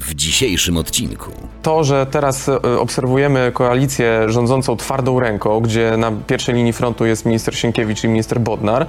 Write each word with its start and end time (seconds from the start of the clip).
W 0.00 0.14
dzisiejszym 0.14 0.76
odcinku. 0.76 1.32
To, 1.62 1.84
że 1.84 2.06
teraz 2.06 2.48
e, 2.48 2.62
obserwujemy 2.62 3.52
koalicję 3.54 4.24
rządzącą 4.28 4.76
twardą 4.76 5.20
ręką, 5.20 5.60
gdzie 5.60 5.96
na 5.96 6.12
pierwszej 6.26 6.54
linii 6.54 6.72
frontu 6.72 7.06
jest 7.06 7.26
minister 7.26 7.56
Sienkiewicz 7.56 8.04
i 8.04 8.08
minister 8.08 8.40
Bodnar, 8.40 8.86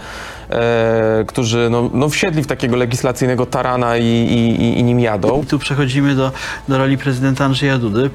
e, 0.49 1.23
którzy 1.27 1.67
no, 1.71 1.89
no 1.93 2.09
wsiedli 2.09 2.43
w 2.43 2.47
takiego 2.47 2.75
legislacyjnego 2.75 3.45
tarana 3.45 3.97
i, 3.97 4.05
i, 4.05 4.79
i, 4.79 4.83
nim 4.83 4.99
jadą. 4.99 5.41
I 5.43 5.45
tu 5.45 5.59
przechodzimy 5.59 6.15
do, 6.15 6.31
do 6.67 6.77
roli 6.77 6.97
prezydenta 6.97 7.45
Andrzeja 7.45 7.77
Dudy. 7.77 8.09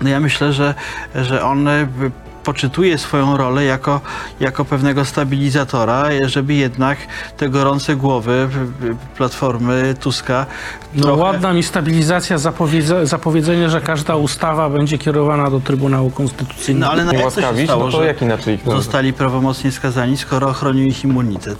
No 0.00 0.08
ja 0.08 0.20
myślę, 0.20 0.52
że, 0.52 0.74
że 1.14 1.44
on 1.44 1.68
y, 1.68 1.88
poczytuje 2.44 2.98
swoją 2.98 3.36
rolę 3.36 3.64
jako, 3.64 4.00
jako 4.40 4.64
pewnego 4.64 5.04
stabilizatora, 5.04 6.04
żeby 6.26 6.54
jednak 6.54 6.98
te 7.36 7.48
gorące 7.48 7.96
głowy 7.96 8.48
Platformy 9.16 9.94
Tuska 10.00 10.46
No 10.94 11.02
trochę... 11.02 11.22
ładna 11.22 11.52
mi 11.52 11.62
stabilizacja, 11.62 12.38
zapowiedze, 12.38 13.06
zapowiedzenie, 13.06 13.70
że 13.70 13.80
każda 13.80 14.16
ustawa 14.16 14.70
będzie 14.70 14.98
kierowana 14.98 15.50
do 15.50 15.60
Trybunału 15.60 16.10
Konstytucyjnego. 16.10 16.86
No 16.86 16.92
ale 16.92 17.04
na 17.04 17.12
Nie 17.12 17.18
jak 17.18 17.32
to 17.32 17.40
się 17.40 17.64
stało, 17.64 17.86
no 17.86 17.92
to 17.92 18.04
jak 18.04 18.22
inaczej 18.22 18.54
ich 18.54 18.64
zostali 18.64 19.12
prawomocnie 19.12 19.72
skazani, 19.72 20.16
skoro 20.16 20.48
ochronił 20.48 20.86
ich 20.86 21.04
immunitet? 21.04 21.58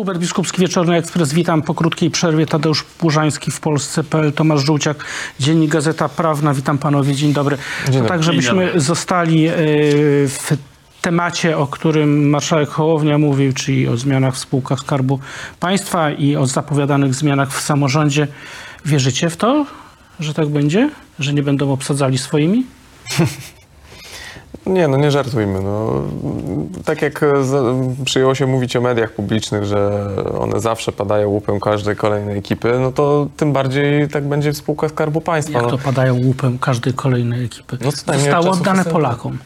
Hubert 0.00 0.18
Biskupski, 0.18 0.60
Wieczorny 0.60 0.96
Ekspres. 0.96 1.32
Witam 1.32 1.62
po 1.62 1.74
krótkiej 1.74 2.10
przerwie. 2.10 2.46
Tadeusz 2.46 2.82
Płużański 2.82 3.50
w 3.50 3.60
Polsce.pl, 3.60 4.32
Tomasz 4.32 4.64
Żółciak, 4.64 5.04
Dziennik 5.40 5.70
Gazeta 5.70 6.08
Prawna. 6.08 6.54
Witam 6.54 6.78
panowie, 6.78 7.14
dzień 7.14 7.32
dobry. 7.32 7.56
Dzień 7.84 7.94
dobry. 7.94 8.08
Tak, 8.08 8.22
żebyśmy 8.22 8.66
dobry. 8.66 8.80
zostali 8.80 9.46
e, 9.46 9.52
w 10.28 10.56
temacie, 11.02 11.58
o 11.58 11.66
którym 11.66 12.28
marszałek 12.28 12.68
Hołownia 12.68 13.18
mówił, 13.18 13.52
czyli 13.52 13.88
o 13.88 13.96
zmianach 13.96 14.34
w 14.34 14.38
spółkach 14.38 14.80
Skarbu 14.80 15.20
Państwa 15.60 16.10
i 16.10 16.36
o 16.36 16.46
zapowiadanych 16.46 17.14
zmianach 17.14 17.52
w 17.52 17.60
samorządzie. 17.60 18.28
Wierzycie 18.84 19.30
w 19.30 19.36
to, 19.36 19.66
że 20.20 20.34
tak 20.34 20.48
będzie? 20.48 20.90
Że 21.18 21.32
nie 21.32 21.42
będą 21.42 21.72
obsadzali 21.72 22.18
swoimi? 22.18 22.66
Nie, 24.66 24.88
no 24.88 24.96
nie 24.96 25.10
żartujmy. 25.10 25.60
No. 25.60 26.02
Tak 26.84 27.02
jak 27.02 27.22
e, 27.22 27.26
przyjęło 28.04 28.34
się 28.34 28.46
mówić 28.46 28.76
o 28.76 28.80
mediach 28.80 29.12
publicznych, 29.12 29.64
że 29.64 30.08
one 30.38 30.60
zawsze 30.60 30.92
padają 30.92 31.28
łupem 31.28 31.60
każdej 31.60 31.96
kolejnej 31.96 32.38
ekipy, 32.38 32.78
no 32.80 32.92
to 32.92 33.26
tym 33.36 33.52
bardziej 33.52 34.08
tak 34.08 34.24
będzie 34.24 34.52
w 34.52 34.56
spółkach 34.56 34.90
Skarbu 34.90 35.20
Państwa. 35.20 35.58
Jak 35.58 35.62
no. 35.62 35.70
to 35.70 35.78
padają 35.78 36.14
łupem 36.14 36.58
każdej 36.58 36.94
kolejnej 36.94 37.44
ekipy? 37.44 37.78
No 37.80 37.90
Zostało 37.90 38.18
czasów 38.24 38.60
oddane. 38.60 38.84
Polakom. 38.84 39.38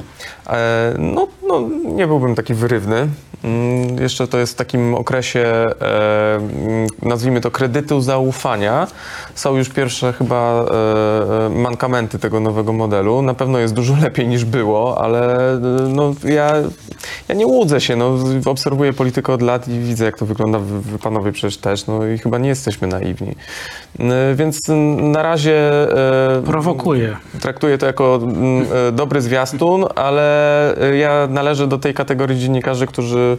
E, 0.47 0.95
No, 0.99 1.29
no, 1.47 1.69
nie 1.85 2.07
byłbym 2.07 2.35
taki 2.35 2.55
wyrywny. 2.55 3.09
Mm, 3.45 3.99
Jeszcze 4.03 4.29
to 4.29 4.39
jest 4.39 4.53
w 4.53 4.57
takim 4.57 4.95
okresie, 4.95 5.41
e, 5.41 6.35
mm, 6.37 6.87
nazwijmy 7.03 7.41
to 7.41 7.51
kredytu 7.51 8.01
zaufania. 8.01 8.87
Są 9.35 9.57
już 9.57 9.69
pierwsze 9.69 10.13
chyba 10.13 10.65
e, 10.65 11.47
e, 11.47 11.49
mankamenty 11.49 12.19
tego 12.19 12.41
nowego 12.41 12.73
modelu. 12.73 13.23
Na 13.23 13.35
pewno 13.35 13.59
jest 13.59 13.75
dużo 13.75 13.95
lepiej 14.03 14.29
niż 14.29 14.45
było, 14.45 15.01
ale 15.01 15.39
no, 15.89 16.15
ja, 16.25 16.53
ja 17.29 17.35
nie 17.35 17.47
łudzę 17.47 17.81
się. 17.81 17.97
No, 17.97 18.19
obserwuję 18.47 18.93
politykę 18.93 19.33
od 19.33 19.43
lat 19.43 19.69
i 19.69 19.81
widzę, 19.81 20.05
jak 20.05 20.19
to 20.19 20.27
wygląda. 20.27 20.59
Wy, 20.59 20.99
panowie 20.99 21.33
przecież 21.33 21.57
też. 21.57 21.87
No 21.87 22.07
i 22.07 22.19
chyba 22.19 22.39
nie 22.39 22.49
jesteśmy 22.49 22.89
naiwni. 22.89 23.35
E, 24.01 24.35
Więc 24.35 24.69
mm, 24.69 25.13
na 25.13 25.23
razie... 25.23 25.55
Prowokuje. 26.47 27.17
Traktuję 27.41 27.79
to 27.79 27.87
jako 27.87 28.21
mm, 28.23 28.67
dobry 28.93 29.21
zwiastun, 29.21 29.85
ale 29.95 30.25
ja 30.99 31.27
należę 31.35 31.67
do 31.67 31.79
tej 31.79 31.95
kategorii 31.95 32.41
dziennikarzy, 32.41 32.87
którzy 32.87 33.39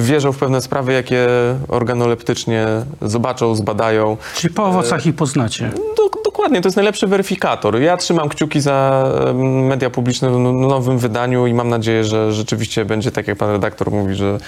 wierzą 0.00 0.32
w 0.32 0.38
pewne 0.38 0.60
sprawy, 0.60 0.92
jakie 0.92 1.28
organoleptycznie 1.68 2.66
zobaczą, 3.02 3.54
zbadają. 3.54 4.16
Czyli 4.34 4.54
po 4.54 4.64
owocach 4.64 5.06
ich 5.06 5.14
poznacie. 5.14 5.70
Do, 5.96 6.10
dokładnie, 6.40 6.60
to 6.60 6.66
jest 6.68 6.76
najlepszy 6.76 7.06
weryfikator. 7.06 7.80
Ja 7.80 7.96
trzymam 7.96 8.28
kciuki 8.28 8.60
za 8.60 9.04
media 9.34 9.90
publiczne 9.90 10.30
w 10.30 10.38
nowym 10.52 10.98
wydaniu 10.98 11.46
i 11.46 11.54
mam 11.54 11.68
nadzieję, 11.68 12.04
że 12.04 12.32
rzeczywiście 12.32 12.84
będzie 12.84 13.12
tak, 13.12 13.28
jak 13.28 13.38
pan 13.38 13.50
redaktor 13.50 13.90
mówi, 13.90 14.14
że 14.14 14.38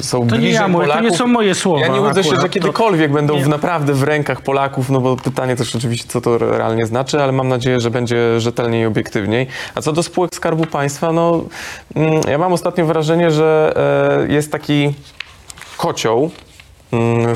są 0.00 0.18
To 0.18 0.24
nie 0.36 0.40
bliżej 0.40 0.54
ja 0.54 0.68
mówię, 0.68 0.84
to 0.86 0.90
Polaków. 0.92 1.10
nie 1.10 1.16
są 1.16 1.26
moje 1.26 1.54
słowa. 1.54 1.80
Ja 1.80 1.88
nie 1.88 2.00
łudzę 2.00 2.24
się, 2.24 2.30
że 2.30 2.36
To- 2.36 2.48
kiedykolwiek 2.48 3.12
będą 3.12 3.34
nie. 3.36 3.44
w 3.44 3.48
naprawdę 3.48 3.92
w 3.94 4.02
rękach 4.02 4.40
Polaków, 4.40 4.90
no 4.90 5.00
bo 5.00 5.16
pytanie 5.16 5.56
też 5.56 5.76
oczywiście, 5.76 6.08
co 6.08 6.20
to 6.20 6.38
realnie 6.38 6.86
znaczy, 6.86 7.22
ale 7.22 7.32
mam 7.32 7.48
nadzieję, 7.48 7.80
że 7.80 7.90
będzie 7.90 8.40
rzetelniej 8.40 8.82
i 8.82 8.86
obiektywniej. 8.86 9.46
A 9.74 9.80
co 9.80 9.92
do 9.92 10.02
spółek 10.02 10.34
Skarbu 10.34 10.66
Państwa, 10.66 11.12
no 11.12 11.44
mm, 11.96 12.20
ja 12.30 12.38
mam 12.38 12.52
ostatnio 12.52 12.86
wrażenie, 12.86 13.30
że 13.30 13.72
e, 14.28 14.32
jest 14.32 14.52
taki 14.52 14.94
kocioł 15.76 16.30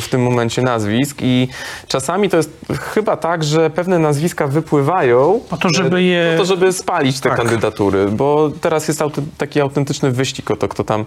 w 0.01 0.09
tym 0.11 0.23
momencie 0.23 0.63
nazwisk 0.63 1.17
i 1.21 1.49
czasami 1.89 2.29
to 2.29 2.37
jest 2.37 2.51
chyba 2.95 3.17
tak, 3.17 3.45
że 3.45 3.71
pewne 3.71 3.99
nazwiska 3.99 4.47
wypływają 4.47 5.41
Po 5.51 5.57
to, 5.57 5.69
żeby 5.69 6.03
je- 6.03 6.35
po 6.37 6.43
to, 6.43 6.45
żeby 6.47 6.73
spalić 6.73 7.21
te 7.21 7.29
Tak. 7.29 7.39
kandydatury, 7.39 8.07
bo 8.09 8.51
teraz 8.61 8.89
jest 8.89 9.03
auty, 9.03 9.23
taki 9.39 9.61
autentyczny 9.61 10.11
wyścig 10.11 10.51
o 10.51 10.57
to, 10.57 10.69
kto 10.69 10.85
tam 10.85 11.05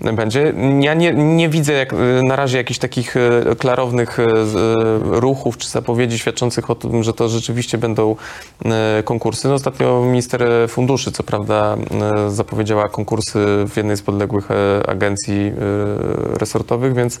będzie. 0.00 0.54
Ja 0.80 0.94
nie, 0.94 1.12
nie 1.14 1.48
widzę 1.48 1.72
jak, 1.72 1.94
na 2.28 2.36
razie 2.36 2.58
jakichś 2.58 2.78
takich 2.78 3.16
e, 3.16 3.56
klarownych 3.58 4.18
e, 4.20 4.22
e, 4.22 4.26
ruchów 5.20 5.58
czy 5.58 5.68
zapowiedzi 5.68 6.18
świadczących 6.18 6.70
o 6.70 6.74
tym, 6.74 7.02
że 7.02 7.12
to 7.12 7.28
rzeczywiście 7.28 7.78
będą 7.78 8.16
e, 8.64 9.02
konkursy. 9.04 9.48
No, 9.48 9.54
ostatnio 9.54 10.02
minister 10.02 10.44
funduszy, 10.68 11.12
co 11.12 11.22
prawda, 11.22 11.76
e, 12.26 12.30
zapowiedziała 12.30 12.88
konkursy 12.88 13.38
w 13.68 13.76
jednej 13.76 13.96
z 13.96 14.02
podległych 14.02 14.50
e, 14.50 14.88
agencji 14.90 15.52
e, 16.34 16.38
resortowych, 16.38 16.94
więc 16.94 17.20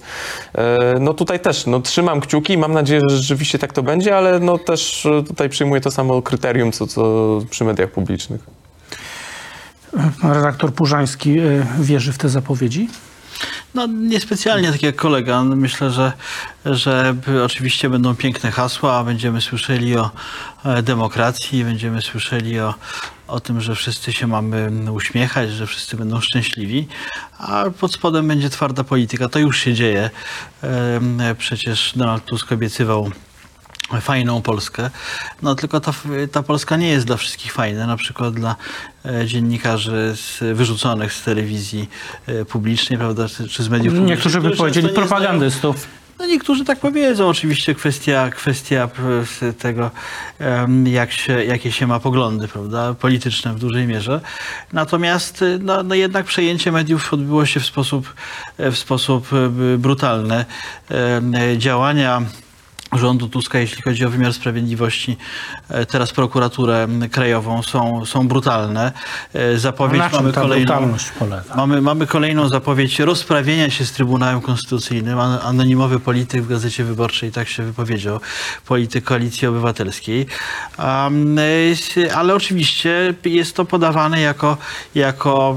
e, 0.54 0.65
no 1.00 1.14
tutaj 1.14 1.40
też 1.40 1.66
no, 1.66 1.80
trzymam 1.80 2.20
kciuki 2.20 2.52
i 2.52 2.58
mam 2.58 2.72
nadzieję, 2.72 3.00
że 3.08 3.16
rzeczywiście 3.16 3.58
tak 3.58 3.72
to 3.72 3.82
będzie, 3.82 4.16
ale 4.16 4.40
no 4.40 4.58
też 4.58 5.06
e, 5.06 5.22
tutaj 5.22 5.48
przyjmuję 5.48 5.80
to 5.80 5.90
samo 5.90 6.22
kryterium, 6.22 6.72
co, 6.72 6.86
co 6.86 7.40
przy 7.50 7.64
mediach 7.64 7.90
publicznych. 7.90 8.40
Redaktor 10.22 10.74
Purzański 10.74 11.40
y, 11.40 11.66
wierzy 11.80 12.12
w 12.12 12.18
te 12.18 12.28
zapowiedzi? 12.28 12.88
No 13.76 13.86
niespecjalnie 13.86 14.72
tak 14.72 14.82
jak 14.82 14.96
kolega. 14.96 15.44
Myślę, 15.44 15.90
że, 15.90 16.12
że 16.64 17.14
oczywiście 17.44 17.90
będą 17.90 18.14
piękne 18.14 18.50
hasła, 18.50 19.04
będziemy 19.04 19.40
słyszeli 19.40 19.96
o 19.96 20.10
e, 20.64 20.82
demokracji, 20.82 21.64
będziemy 21.64 22.02
słyszeli 22.02 22.60
o, 22.60 22.74
o 23.28 23.40
tym, 23.40 23.60
że 23.60 23.74
wszyscy 23.74 24.12
się 24.12 24.26
mamy 24.26 24.92
uśmiechać, 24.92 25.50
że 25.50 25.66
wszyscy 25.66 25.96
będą 25.96 26.20
szczęśliwi, 26.20 26.88
a 27.38 27.64
pod 27.80 27.92
spodem 27.92 28.28
będzie 28.28 28.50
twarda 28.50 28.84
polityka. 28.84 29.28
To 29.28 29.38
już 29.38 29.60
się 29.60 29.74
dzieje. 29.74 30.10
Em, 30.62 31.18
Przecież 31.38 31.92
Donald 31.96 32.24
Tusk 32.24 32.52
obiecywał 32.52 33.10
fajną 34.00 34.42
Polskę. 34.42 34.90
No 35.42 35.54
tylko 35.54 35.80
ta, 35.80 35.92
ta 36.32 36.42
Polska 36.42 36.76
nie 36.76 36.88
jest 36.88 37.06
dla 37.06 37.16
wszystkich 37.16 37.52
fajna, 37.52 37.86
na 37.86 37.96
przykład 37.96 38.34
dla 38.34 38.56
e, 39.04 39.26
dziennikarzy 39.26 40.14
z, 40.16 40.56
wyrzuconych 40.56 41.12
z 41.12 41.22
telewizji 41.22 41.88
e, 42.26 42.44
publicznej, 42.44 42.98
prawda, 42.98 43.28
czy, 43.28 43.62
z 43.62 43.68
mediów 43.68 43.94
publicznych. 43.94 44.08
Niektórzy 44.08 44.40
by 44.40 44.50
powiedzieli 44.50 44.88
propagandystów. 44.88 45.88
no 46.18 46.26
niektórzy 46.26 46.64
tak 46.64 46.80
powiedzą, 46.80 47.28
oczywiście 47.28 47.74
kwestia, 47.74 48.30
kwestia 48.30 48.88
z 49.24 49.58
tego, 49.58 49.90
jak 50.84 51.12
się, 51.12 51.44
jakie 51.44 51.72
się 51.72 51.86
ma 51.86 52.00
poglądy, 52.00 52.48
prawda, 52.48 52.94
polityczne 52.94 53.54
w 53.54 53.58
dużej 53.58 53.86
mierze. 53.86 54.20
Natomiast 54.72 55.44
no, 55.60 55.82
no 55.82 55.94
jednak 55.94 56.26
przejęcie 56.26 56.72
mediów 56.72 57.12
odbyło 57.12 57.46
się 57.46 57.60
w 57.60 57.66
sposób, 57.66 58.14
e, 58.58 58.70
w 58.70 58.78
sposób 58.78 59.28
e, 59.32 59.78
brutalny. 59.78 60.44
E, 60.90 61.58
Działania 61.58 62.22
rządu 62.92 63.28
Tuska, 63.28 63.58
jeśli 63.58 63.82
chodzi 63.82 64.04
o 64.04 64.10
wymiar 64.10 64.32
sprawiedliwości, 64.32 65.16
e, 65.68 65.86
teraz 65.86 66.12
prokuraturę 66.12 66.88
krajową, 67.10 67.62
są, 67.62 68.06
są 68.06 68.28
brutalne. 68.28 68.92
E, 69.34 69.58
Zapowiedź 69.58 69.98
Na 69.98 70.08
mamy 70.08 70.32
kolejną. 70.32 70.96
Mamy, 71.56 71.80
mamy 71.80 72.06
kolejną 72.06 72.48
zapowiedź 72.48 72.98
rozprawienia 72.98 73.70
się 73.70 73.84
z 73.84 73.92
Trybunałem 73.92 74.40
Konstytucyjnym. 74.40 75.18
An- 75.18 75.38
Anonimowy 75.42 76.00
polityk 76.00 76.42
w 76.42 76.48
Gazecie 76.48 76.84
Wyborczej 76.84 77.32
tak 77.32 77.48
się 77.48 77.62
wypowiedział, 77.62 78.20
polityk 78.66 79.04
Koalicji 79.04 79.48
Obywatelskiej. 79.48 80.26
Um, 80.78 81.36
ale 82.14 82.34
oczywiście 82.34 83.14
jest 83.24 83.56
to 83.56 83.64
podawane 83.64 84.20
jako, 84.20 84.56
jako 84.94 85.56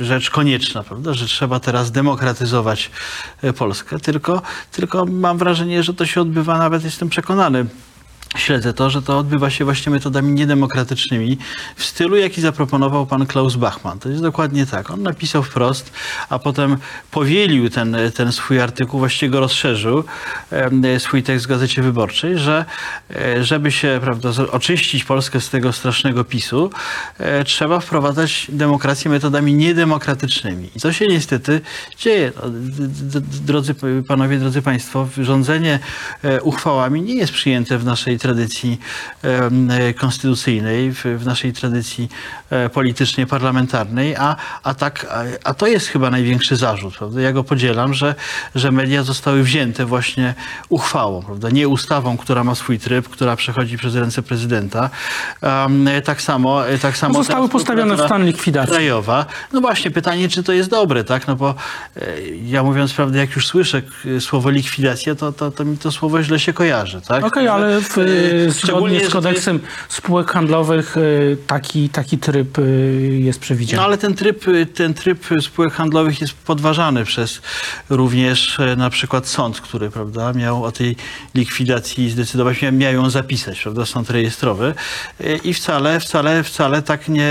rzecz 0.00 0.30
konieczna, 0.30 0.82
prawda? 0.82 1.14
że 1.14 1.26
trzeba 1.26 1.60
teraz 1.60 1.90
demokratyzować 1.90 2.90
Polskę. 3.58 4.00
Tylko, 4.00 4.42
tylko 4.72 5.06
mam 5.06 5.38
wrażenie, 5.38 5.79
że 5.82 5.94
to 5.94 6.06
się 6.06 6.20
odbywa, 6.20 6.58
nawet 6.58 6.84
jestem 6.84 7.08
przekonany, 7.08 7.66
Śledzę 8.36 8.74
to, 8.74 8.90
że 8.90 9.02
to 9.02 9.18
odbywa 9.18 9.50
się 9.50 9.64
właśnie 9.64 9.92
metodami 9.92 10.32
niedemokratycznymi 10.32 11.38
w 11.76 11.84
stylu, 11.84 12.16
jaki 12.16 12.40
zaproponował 12.40 13.06
pan 13.06 13.26
Klaus 13.26 13.56
Bachmann. 13.56 13.98
To 13.98 14.08
jest 14.08 14.22
dokładnie 14.22 14.66
tak. 14.66 14.90
On 14.90 15.02
napisał 15.02 15.42
wprost, 15.42 15.92
a 16.28 16.38
potem 16.38 16.76
powielił 17.10 17.70
ten, 17.70 17.96
ten 18.14 18.32
swój 18.32 18.60
artykuł, 18.60 19.00
właściwie 19.00 19.30
go 19.30 19.40
rozszerzył, 19.40 20.04
em, 20.50 20.82
swój 20.98 21.22
tekst 21.22 21.46
w 21.46 21.48
Gazecie 21.48 21.82
Wyborczej, 21.82 22.38
że 22.38 22.64
e, 23.16 23.44
żeby 23.44 23.72
się 23.72 24.00
prawda, 24.02 24.30
oczyścić 24.50 25.04
Polskę 25.04 25.40
z 25.40 25.50
tego 25.50 25.72
strasznego 25.72 26.24
PiSu, 26.24 26.70
e, 27.18 27.44
trzeba 27.44 27.80
wprowadzać 27.80 28.46
demokrację 28.48 29.10
metodami 29.10 29.54
niedemokratycznymi. 29.54 30.70
I 30.76 30.80
to 30.80 30.92
się 30.92 31.06
niestety 31.06 31.60
dzieje. 31.98 32.32
No, 32.36 32.42
Drodzy 33.46 33.74
panowie, 34.08 34.38
drodzy 34.38 34.62
państwo, 34.62 35.08
rządzenie 35.18 35.78
e, 36.24 36.42
uchwałami 36.42 37.02
nie 37.02 37.14
jest 37.14 37.32
przyjęte 37.32 37.78
w 37.78 37.84
naszej 37.84 38.19
tradycji 38.20 38.80
e, 39.22 39.94
konstytucyjnej, 39.94 40.92
w, 40.92 41.26
naszej 41.26 41.52
tradycji 41.52 42.08
e, 42.50 42.68
politycznie 42.68 43.26
parlamentarnej, 43.26 44.16
a, 44.16 44.36
a, 44.62 44.74
tak, 44.74 45.06
a, 45.44 45.54
to 45.54 45.66
jest 45.66 45.86
chyba 45.86 46.10
największy 46.10 46.56
zarzut. 46.56 46.96
Prawda? 46.96 47.20
Ja 47.20 47.32
go 47.32 47.44
podzielam, 47.44 47.94
że, 47.94 48.14
że 48.54 48.72
media 48.72 49.02
zostały 49.02 49.42
wzięte 49.42 49.84
właśnie 49.84 50.34
uchwałą, 50.68 51.22
prawda? 51.22 51.50
nie 51.50 51.68
ustawą, 51.68 52.16
która 52.16 52.44
ma 52.44 52.54
swój 52.54 52.78
tryb, 52.78 53.08
która 53.08 53.36
przechodzi 53.36 53.78
przez 53.78 53.94
ręce 53.94 54.22
prezydenta. 54.22 54.90
E, 55.42 56.02
tak 56.02 56.22
samo, 56.22 56.62
tak 56.82 56.96
samo 56.96 57.14
Zostały 57.14 57.48
postawione 57.48 57.96
w 57.96 58.00
stan 58.00 58.26
likwidacji. 58.26 58.74
Krajowa. 58.74 59.26
No 59.52 59.60
właśnie, 59.60 59.90
pytanie, 59.90 60.28
czy 60.28 60.42
to 60.42 60.52
jest 60.52 60.70
dobre, 60.70 61.04
tak? 61.04 61.26
No 61.26 61.36
bo 61.36 61.54
ja 62.46 62.62
mówiąc 62.62 62.92
prawdę, 62.92 63.18
jak 63.18 63.36
już 63.36 63.46
słyszę 63.46 63.82
słowo 64.20 64.50
likwidacja, 64.50 65.14
to, 65.14 65.32
to, 65.32 65.50
to 65.50 65.64
mi 65.64 65.78
to 65.78 65.92
słowo 65.92 66.22
źle 66.22 66.38
się 66.38 66.52
kojarzy, 66.52 67.00
tak? 67.00 67.24
Okej, 67.24 67.48
ale 67.48 67.80
w, 67.80 67.96
zgodnie 68.48 68.52
szczególnie, 68.52 69.00
że 69.00 69.06
z 69.06 69.12
kodeksem 69.12 69.60
spółek 69.88 70.30
handlowych 70.30 70.96
e, 70.96 71.00
taki, 71.46 71.88
taki 71.88 72.18
tryb 72.18 72.58
jest 73.18 73.40
przewidziany. 73.40 73.76
No 73.76 73.84
ale 73.84 73.98
ten 73.98 74.14
tryb, 74.14 74.44
ten 74.74 74.94
tryb 74.94 75.26
spółek 75.40 75.72
handlowych 75.72 76.20
jest 76.20 76.34
podważany 76.34 77.04
przez 77.04 77.40
również 77.90 78.58
na 78.76 78.90
przykład 78.90 79.28
sąd, 79.28 79.60
który 79.60 79.90
prawda, 79.90 80.32
miał 80.32 80.64
o 80.64 80.72
tej 80.72 80.96
likwidacji 81.34 82.10
zdecydować, 82.10 82.62
miał, 82.62 82.72
miał 82.72 82.92
ją 82.92 83.10
zapisać, 83.10 83.62
prawda, 83.62 83.86
sąd 83.86 84.10
rejestrowy 84.10 84.74
i 85.44 85.54
wcale, 85.54 86.00
wcale, 86.00 86.42
wcale 86.42 86.82
tak 86.82 87.08
nie, 87.08 87.30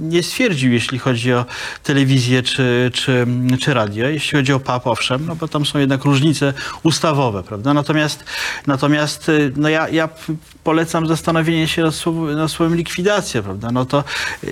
nie 0.00 0.22
stwierdził, 0.22 0.72
jeśli 0.72 0.98
chodzi 0.98 1.32
o 1.32 1.44
telewizję 1.82 2.42
czy, 2.42 2.90
czy, 2.94 3.26
czy 3.60 3.74
radio. 3.74 4.08
Jeśli 4.08 4.38
chodzi 4.38 4.52
o 4.52 4.60
PAP, 4.60 4.86
owszem, 4.86 5.26
no 5.26 5.36
bo 5.36 5.48
tam 5.48 5.66
są 5.66 5.78
jednak 5.78 6.04
różnice 6.04 6.52
ustawowe, 6.82 7.42
prawda, 7.42 7.74
natomiast, 7.74 8.24
natomiast 8.66 9.30
no 9.56 9.68
ja, 9.68 9.75
ja 9.92 10.08
p- 10.08 10.34
polecam 10.64 11.06
zastanowienie 11.06 11.68
się 11.68 11.82
nad 11.82 11.94
słowem, 11.94 12.36
nad 12.36 12.50
słowem 12.50 12.76
likwidacja, 12.76 13.42
prawda, 13.42 13.70
no 13.72 13.84
to 13.84 14.04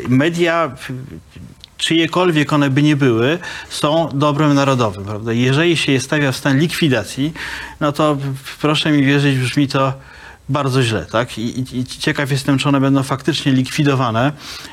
media 0.09 0.71
czyjekolwiek 1.77 2.53
one 2.53 2.71
by 2.71 2.83
nie 2.83 2.97
były, 2.97 3.39
są 3.69 4.09
dobrem 4.15 4.55
narodowym, 4.55 5.05
prawda? 5.05 5.33
Jeżeli 5.33 5.77
się 5.77 5.93
je 5.93 6.01
stawia 6.01 6.33
w 6.33 6.37
stan 6.37 6.59
likwidacji, 6.59 7.33
no 7.81 7.93
to 7.93 8.17
proszę 8.61 8.91
mi 8.93 9.05
wierzyć, 9.05 9.39
brzmi 9.39 9.69
to 9.69 9.93
bardzo 10.49 10.83
źle, 10.83 11.07
tak? 11.13 11.39
I, 11.39 11.79
i, 11.79 11.85
ciekaw 11.85 12.31
jestem, 12.31 12.59
czy 12.59 12.69
one 12.69 12.81
będą 12.81 13.03
faktycznie 13.03 13.53
likwidowane, 13.53 14.33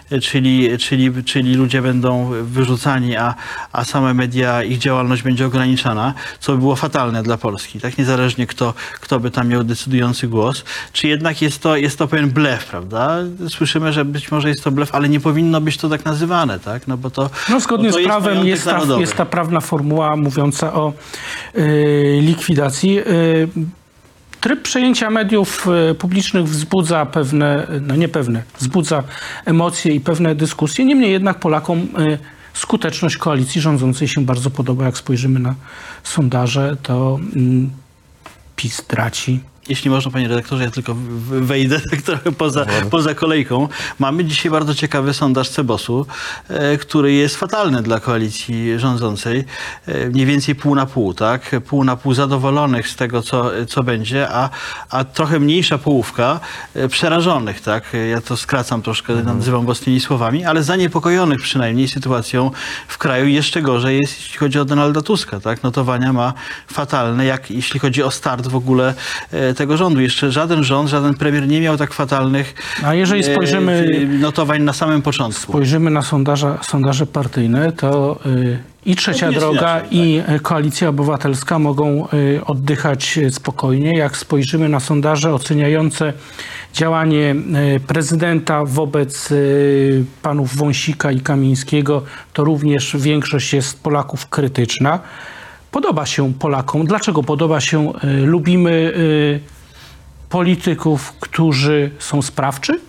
e, 0.09 0.19
czyli, 0.19 0.77
czyli, 0.77 1.23
czyli 1.23 1.55
ludzie 1.55 1.81
będą 1.81 2.31
wyrzucani, 2.43 3.15
a, 3.15 3.35
a 3.71 3.83
same 3.83 4.13
media, 4.13 4.63
ich 4.63 4.77
działalność 4.77 5.23
będzie 5.23 5.45
ograniczana, 5.45 6.13
co 6.39 6.51
by 6.51 6.57
było 6.57 6.75
fatalne 6.75 7.23
dla 7.23 7.37
Polski, 7.37 7.79
tak? 7.79 7.97
Niezależnie 7.97 8.47
kto, 8.47 8.73
kto 9.01 9.19
by 9.19 9.31
tam 9.31 9.47
miał 9.47 9.63
decydujący 9.63 10.27
głos. 10.27 10.63
Czy 10.93 11.07
jednak 11.07 11.41
jest 11.41 11.61
to, 11.61 11.75
jest 11.75 11.97
to 11.97 12.07
pewien 12.07 12.29
blef, 12.29 12.65
prawda? 12.65 13.17
Słyszymy, 13.49 13.93
że 13.93 14.05
być 14.05 14.31
może 14.31 14.49
jest 14.49 14.63
to 14.63 14.71
blef, 14.71 14.95
ale 14.95 15.09
nie 15.09 15.19
powinno 15.19 15.61
być 15.61 15.77
to 15.77 15.89
tak 15.89 16.05
nazywane, 16.05 16.59
tak? 16.59 16.87
No 16.87 16.97
bo 16.97 17.09
to 17.09 17.29
No, 17.49 17.59
zgodnie 17.59 17.91
to 17.91 17.99
z 17.99 18.03
prawem 18.03 18.47
jest 18.47 18.65
ta, 18.65 18.81
jest 18.99 19.15
ta 19.15 19.25
prawna 19.25 19.61
formuła 19.61 20.15
mówiąca 20.15 20.73
o 20.73 20.93
y, 21.57 22.19
likwidacji. 22.21 22.99
Y, 22.99 23.47
tryb 24.41 24.61
przejęcia 24.61 25.09
mediów 25.09 25.67
y, 25.91 25.95
publicznych 25.95 26.45
wzbudza 26.45 27.05
pewne, 27.05 27.67
no 27.81 27.95
nie 27.95 28.07
pewne, 28.07 28.43
wzbudza 28.59 29.03
emocje 29.45 29.95
i 29.95 29.99
pewne 29.99 30.35
dyskusje. 30.35 30.85
Niemniej 30.85 31.11
jednak 31.11 31.39
Polakom 31.39 31.79
y, 31.79 32.17
skuteczność 32.53 33.17
koalicji 33.17 33.61
rządzącej 33.61 34.07
się 34.07 34.25
bardzo 34.25 34.49
podoba. 34.49 34.85
Jak 34.85 34.97
spojrzymy 34.97 35.39
na 35.39 35.55
sondaże, 36.03 36.77
to 36.83 37.19
mm, 37.35 37.69
PiS 38.55 38.85
traci. 38.87 39.39
Jeśli 39.71 39.89
można, 39.89 40.11
panie 40.11 40.27
redaktorze, 40.27 40.63
ja 40.63 40.71
tylko 40.71 40.95
wejdę 41.29 41.79
tak 41.79 42.01
trochę 42.11 42.31
poza, 42.31 42.65
poza 42.89 43.15
kolejką. 43.15 43.67
Mamy 43.99 44.25
dzisiaj 44.25 44.51
bardzo 44.51 44.75
ciekawy 44.75 45.13
sondaż 45.13 45.49
Cebosu, 45.49 46.05
e, 46.49 46.77
który 46.77 47.13
jest 47.13 47.35
fatalny 47.35 47.81
dla 47.81 47.99
koalicji 47.99 48.79
rządzącej. 48.79 49.45
E, 49.85 50.09
mniej 50.09 50.25
więcej 50.25 50.55
pół 50.55 50.75
na 50.75 50.85
pół, 50.85 51.13
tak? 51.13 51.55
Pół 51.67 51.83
na 51.83 51.95
pół 51.95 52.13
zadowolonych 52.13 52.89
z 52.89 52.95
tego, 52.95 53.21
co, 53.21 53.51
co 53.67 53.83
będzie, 53.83 54.29
a, 54.29 54.49
a 54.89 55.03
trochę 55.03 55.39
mniejsza 55.39 55.77
połówka 55.77 56.39
e, 56.75 56.87
przerażonych, 56.87 57.61
tak? 57.61 57.83
Ja 58.09 58.21
to 58.21 58.37
skracam 58.37 58.81
troszkę, 58.81 59.13
nazywam 59.13 59.65
własnymi 59.65 59.99
słowami, 59.99 60.45
ale 60.45 60.63
zaniepokojonych 60.63 61.41
przynajmniej 61.41 61.87
sytuacją 61.87 62.51
w 62.87 62.97
kraju. 62.97 63.27
Jeszcze 63.27 63.61
gorzej 63.61 63.99
jest, 64.01 64.19
jeśli 64.19 64.37
chodzi 64.37 64.59
o 64.59 64.65
Donalda 64.65 65.01
Tuska, 65.01 65.39
tak? 65.39 65.63
Notowania 65.63 66.13
ma 66.13 66.33
fatalne, 66.67 67.25
jak 67.25 67.51
jeśli 67.51 67.79
chodzi 67.79 68.03
o 68.03 68.11
start 68.11 68.47
w 68.47 68.55
ogóle 68.55 68.93
e, 69.31 69.53
tego 69.61 69.77
rządu. 69.77 70.01
Jeszcze 70.01 70.31
żaden 70.31 70.63
rząd, 70.63 70.89
żaden 70.89 71.13
premier 71.13 71.47
nie 71.47 71.61
miał 71.61 71.77
tak 71.77 71.93
fatalnych 71.93 72.53
A 72.83 72.93
jeżeli 72.93 73.21
e, 73.21 73.23
spojrzymy- 73.35 74.07
notowań 74.19 74.63
na 74.63 74.73
samym 74.73 75.01
początku. 75.01 75.41
spojrzymy 75.41 75.91
na 75.91 76.01
sondaże, 76.01 76.57
sondaże 76.61 77.05
partyjne, 77.05 77.71
to 77.71 78.19
y, 78.25 78.59
i 78.85 78.95
Trzecia 78.95 79.31
Droga, 79.31 79.79
inaczej, 79.79 79.97
i 79.97 80.21
y, 80.35 80.39
Koalicja 80.39 80.89
Obywatelska 80.89 81.59
mogą 81.59 82.07
y, 82.13 82.41
oddychać 82.45 83.19
spokojnie. 83.29 83.97
Jak 83.97 84.17
spojrzymy 84.17 84.69
na 84.69 84.79
sondaże 84.79 85.33
oceniające 85.33 86.13
działanie 86.73 87.35
prezydenta 87.87 88.65
wobec 88.65 89.29
panów 90.21 90.55
Wąsika 90.55 91.11
i 91.11 91.19
Kamińskiego, 91.19 92.03
to 92.33 92.43
również 92.43 92.95
większość 92.99 93.53
jest 93.53 93.83
Polaków 93.83 94.29
krytyczna. 94.29 94.99
Podoba 95.71 96.05
się 96.05 96.33
Polakom. 96.33 96.85
Dlaczego 96.85 97.23
podoba 97.23 97.61
się? 97.61 97.93
Y, 98.03 98.07
Lubimy 98.25 98.71
y, 98.71 99.39
polityków, 100.29 101.13
którzy 101.19 101.91
są 101.99 102.21
sprawczy? 102.21 102.79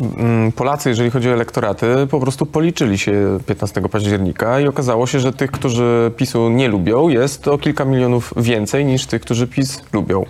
Mm, 0.00 0.52
Polacy, 0.52 0.88
jeżeli 0.88 1.10
chodzi 1.10 1.30
o 1.30 1.32
elektoraty, 1.32 1.86
po 2.10 2.20
prostu 2.20 2.46
policzyli 2.46 2.98
się 2.98 3.38
15 3.46 3.80
października 3.80 4.60
i 4.60 4.68
okazało 4.68 5.06
się, 5.06 5.20
że 5.20 5.32
tych, 5.32 5.50
którzy 5.50 6.12
PiSu 6.16 6.50
nie 6.50 6.68
lubią, 6.68 7.08
jest 7.08 7.48
o 7.48 7.58
kilka 7.58 7.84
milionów 7.84 8.34
więcej 8.36 8.84
niż 8.84 9.06
tych, 9.06 9.22
którzy 9.22 9.46
PiS 9.46 9.82
lubią. 9.92 10.24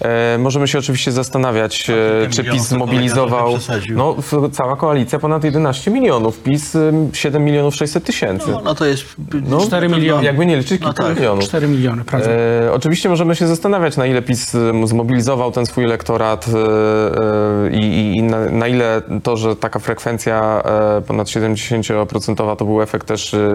E, 0.00 0.38
możemy 0.38 0.68
się 0.68 0.78
oczywiście 0.78 1.12
zastanawiać, 1.12 1.90
e, 1.90 2.26
kilka 2.28 2.34
czy 2.34 2.44
PiS 2.44 2.68
zmobilizował. 2.68 3.58
No, 3.94 4.16
cała 4.52 4.76
koalicja 4.76 5.18
ponad 5.18 5.44
11 5.44 5.90
milionów, 5.90 6.42
PiS 6.42 6.74
y, 6.74 6.92
7 7.12 7.44
milionów 7.44 7.74
600 7.74 8.04
tysięcy. 8.04 8.50
No, 8.50 8.60
no 8.64 8.74
to 8.74 8.86
jest... 8.86 9.04
No, 9.48 9.60
4 9.60 9.88
miliony. 9.88 10.24
Jakby 10.24 10.46
nie 10.46 10.56
liczyć, 10.56 10.80
No 10.80 10.86
kilka 10.86 11.02
tak. 11.02 11.16
milionów. 11.16 11.44
4 11.44 11.68
miliony, 11.68 12.04
prawda? 12.04 12.30
E, 12.30 12.72
oczywiście 12.72 13.08
możemy 13.08 13.36
się 13.36 13.46
zastanawiać, 13.46 13.96
na 13.96 14.06
ile 14.06 14.22
PiS 14.22 14.54
e, 14.54 14.86
zmobilizował 14.86 15.52
ten 15.52 15.66
swój 15.66 15.84
elektorat 15.84 16.46
e, 16.48 16.56
e, 17.66 17.70
i, 17.70 18.16
i 18.16 18.22
na, 18.22 18.44
na 18.44 18.68
ile 18.68 19.02
to, 19.22 19.36
że 19.36 19.56
taka 19.56 19.78
frekwencja 19.78 20.62
e, 20.98 21.02
ponad 21.02 21.26
70% 21.28 22.56
to 22.56 22.64
był 22.64 22.82
efekt 22.82 23.06
też 23.06 23.34
e, 23.34 23.38
e, 23.38 23.50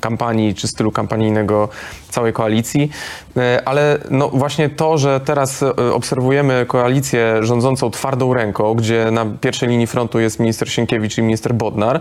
kampanii 0.00 0.54
czy 0.54 0.68
stylu 0.68 0.92
kampanijnego 0.92 1.68
całej 2.08 2.32
koalicji. 2.32 2.90
E, 3.36 3.62
ale 3.64 3.98
no 4.10 4.28
właśnie 4.28 4.49
właśnie 4.50 4.68
to, 4.68 4.98
że 4.98 5.20
teraz 5.24 5.62
e, 5.62 5.76
obserwujemy 5.94 6.66
koalicję 6.66 7.34
rządzącą 7.40 7.90
twardą 7.90 8.34
ręką, 8.34 8.74
gdzie 8.74 9.10
na 9.10 9.26
pierwszej 9.40 9.68
linii 9.68 9.86
frontu 9.86 10.20
jest 10.20 10.40
minister 10.40 10.70
Sienkiewicz 10.72 11.18
i 11.18 11.22
minister 11.22 11.54
Bodnar, 11.54 12.00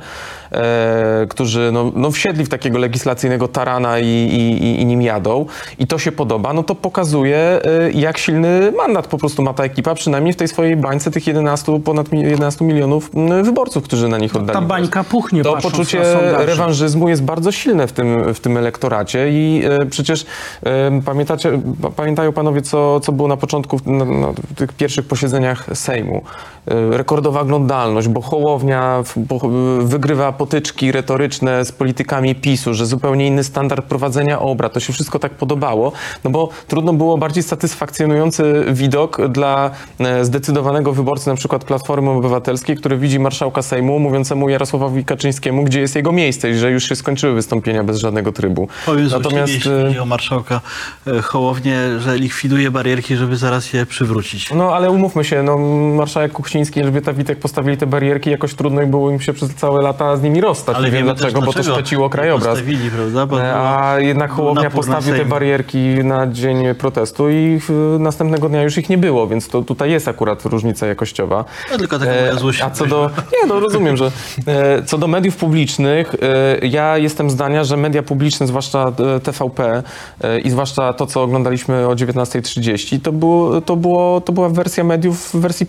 e, 0.51 1.25
którzy 1.29 1.69
no, 1.73 1.91
no 1.95 2.11
wsiedli 2.11 2.45
w 2.45 2.49
takiego 2.49 2.77
legislacyjnego 2.79 3.47
tarana 3.47 3.99
i, 3.99 4.05
i, 4.05 4.81
i- 4.81 4.85
nim 4.85 5.01
jadą. 5.01 5.45
I 5.79 5.87
to 5.87 5.97
się 5.99 6.11
podoba, 6.11 6.53
no 6.53 6.63
to 6.63 6.75
pokazuje, 6.75 7.37
e, 7.37 7.91
jak 7.93 8.17
silny 8.17 8.71
mandat 8.77 9.07
po 9.07 9.17
prostu 9.17 9.41
ma 9.41 9.53
ta 9.53 9.63
ekipa, 9.63 9.95
przynajmniej 9.95 10.33
w 10.33 10.37
tej 10.37 10.47
swojej 10.47 10.75
bańce 10.75 11.11
tych 11.11 11.27
11, 11.27 11.79
ponad 11.79 12.11
mi- 12.11 12.21
11 12.23 12.65
milionów 12.65 13.09
wyborców, 13.43 13.83
którzy 13.83 14.07
na 14.07 14.17
nich 14.17 14.35
oddali 14.35 14.53
Ta 14.53 14.59
głos. 14.59 14.69
bańka 14.69 15.03
puchnie, 15.03 15.43
To 15.43 15.57
poczucie 15.57 16.01
rewanżyzmu 16.37 17.09
jest 17.09 17.23
bardzo 17.23 17.51
silne 17.51 17.87
w 17.87 17.91
tym, 17.91 18.33
w 18.33 18.39
tym 18.39 18.57
elektoracie 18.57 19.29
i 19.31 19.61
e, 19.81 19.85
przecież 19.85 20.25
e, 20.63 21.01
pamiętacie, 21.05 21.61
pa- 21.81 21.89
pamiętają 21.89 22.31
panowie, 22.39 22.61
co, 22.61 22.99
co 22.99 23.11
było 23.11 23.27
na 23.27 23.37
początku 23.37 23.79
na, 23.85 24.05
na 24.05 24.27
tych 24.55 24.73
pierwszych 24.73 25.07
posiedzeniach 25.07 25.65
Sejmu. 25.73 26.21
E, 26.67 26.97
rekordowa 26.97 27.41
oglądalność, 27.41 28.07
bo 28.07 28.21
Hołownia 28.21 29.03
bo, 29.15 29.39
wygrywa 29.79 30.31
potyczki 30.31 30.91
retoryczne 30.91 31.65
z 31.65 31.71
politykami 31.71 32.35
PiSu, 32.35 32.73
że 32.73 32.85
zupełnie 32.85 33.27
inny 33.27 33.43
standard 33.43 33.85
prowadzenia 33.85 34.39
obrad. 34.39 34.73
To 34.73 34.79
się 34.79 34.93
wszystko 34.93 35.19
tak 35.19 35.31
podobało, 35.31 35.91
no 36.23 36.31
bo 36.31 36.49
trudno 36.67 36.93
było 36.93 37.17
bardziej 37.17 37.43
satysfakcjonujący 37.43 38.65
widok 38.71 39.27
dla 39.27 39.71
e, 39.99 40.25
zdecydowanego 40.25 40.93
wyborcy 40.93 41.29
na 41.29 41.35
przykład 41.35 41.63
Platformy 41.63 42.09
Obywatelskiej, 42.09 42.75
który 42.77 42.97
widzi 42.97 43.19
marszałka 43.19 43.61
Sejmu 43.61 43.99
mówiącemu 43.99 44.49
Jarosławowi 44.49 45.05
Kaczyńskiemu, 45.05 45.63
gdzie 45.63 45.79
jest 45.81 45.95
jego 45.95 46.11
miejsce 46.11 46.49
i 46.49 46.55
że 46.55 46.71
już 46.71 46.89
się 46.89 46.95
skończyły 46.95 47.33
wystąpienia 47.33 47.83
bez 47.83 47.97
żadnego 47.97 48.31
trybu. 48.31 48.67
Powiem 48.85 49.07
Natomiast 49.07 49.53
jeśli 49.53 49.71
chodzi 49.71 49.99
o 49.99 50.05
marszałka 50.05 50.61
e, 51.07 51.21
Hołownię, 51.21 51.99
że 51.99 52.17
likwiduje 52.29 52.71
barierki, 52.71 53.15
żeby 53.15 53.37
zaraz 53.37 53.73
je 53.73 53.85
przywrócić. 53.85 54.51
No 54.53 54.75
ale 54.75 54.91
umówmy 54.91 55.23
się, 55.23 55.43
no, 55.43 55.57
marszałek 55.97 56.31
Kuchciński 56.31 56.79
i 56.79 56.83
Elżbieta 56.83 57.13
Witek 57.13 57.39
postawili 57.39 57.77
te 57.77 57.87
barierki, 57.87 58.29
jakoś 58.29 58.53
trudno 58.53 58.85
było 58.85 59.11
im 59.11 59.19
się 59.21 59.33
przez 59.33 59.55
całe 59.55 59.81
lata 59.81 60.17
z 60.17 60.21
nimi 60.21 60.41
rozstać. 60.41 60.75
Ale 60.75 60.85
Nie 60.85 60.91
wiem 60.91 61.05
dlaczego, 61.05 61.41
bo 61.41 61.53
to 61.53 61.63
szpeciło 61.63 62.09
krajobraz. 62.09 62.59
prawda? 62.95 63.25
Bo 63.25 63.41
E, 63.41 63.55
A 63.55 63.99
jednak 63.99 64.31
Hołownia 64.31 64.69
postawił 64.69 65.15
te 65.15 65.25
barierki 65.25 65.77
na 66.03 66.27
dzień 66.27 66.75
protestu 66.75 67.29
i 67.29 67.59
następnego 67.99 68.49
dnia 68.49 68.63
już 68.63 68.77
ich 68.77 68.89
nie 68.89 68.97
było, 68.97 69.27
więc 69.27 69.47
to 69.47 69.61
tutaj 69.61 69.91
jest 69.91 70.07
akurat 70.07 70.45
różnica 70.45 70.87
jakościowa. 70.87 71.45
No, 71.71 71.77
tylko 71.77 71.99
taka 71.99 72.11
moja 72.11 72.35
złość. 72.35 72.61
A 72.61 72.69
co 72.69 72.85
do. 72.85 73.09
Nie, 73.41 73.47
no 73.47 73.59
rozumiem, 73.59 73.97
że. 73.97 74.11
E, 74.47 74.83
co 74.83 74.97
do 74.97 75.07
mediów 75.07 75.35
publicznych, 75.35 76.15
e, 76.61 76.67
ja 76.67 76.97
jestem 76.97 77.29
zdania, 77.29 77.63
że 77.63 77.77
media 77.77 78.03
publiczne, 78.03 78.47
zwłaszcza 78.47 78.91
e, 79.15 79.19
TVP 79.19 79.83
e, 80.21 80.39
i 80.39 80.49
zwłaszcza 80.49 80.93
to, 80.93 81.05
co 81.05 81.23
oglądaliśmy 81.23 81.87
o 81.87 81.95
19.30, 82.25 83.01
to, 83.01 83.11
było, 83.11 83.61
to, 83.61 83.75
było, 83.75 84.21
to 84.21 84.33
była 84.33 84.49
wersja 84.49 84.83
mediów 84.83 85.29
w 85.33 85.35
wersji 85.35 85.65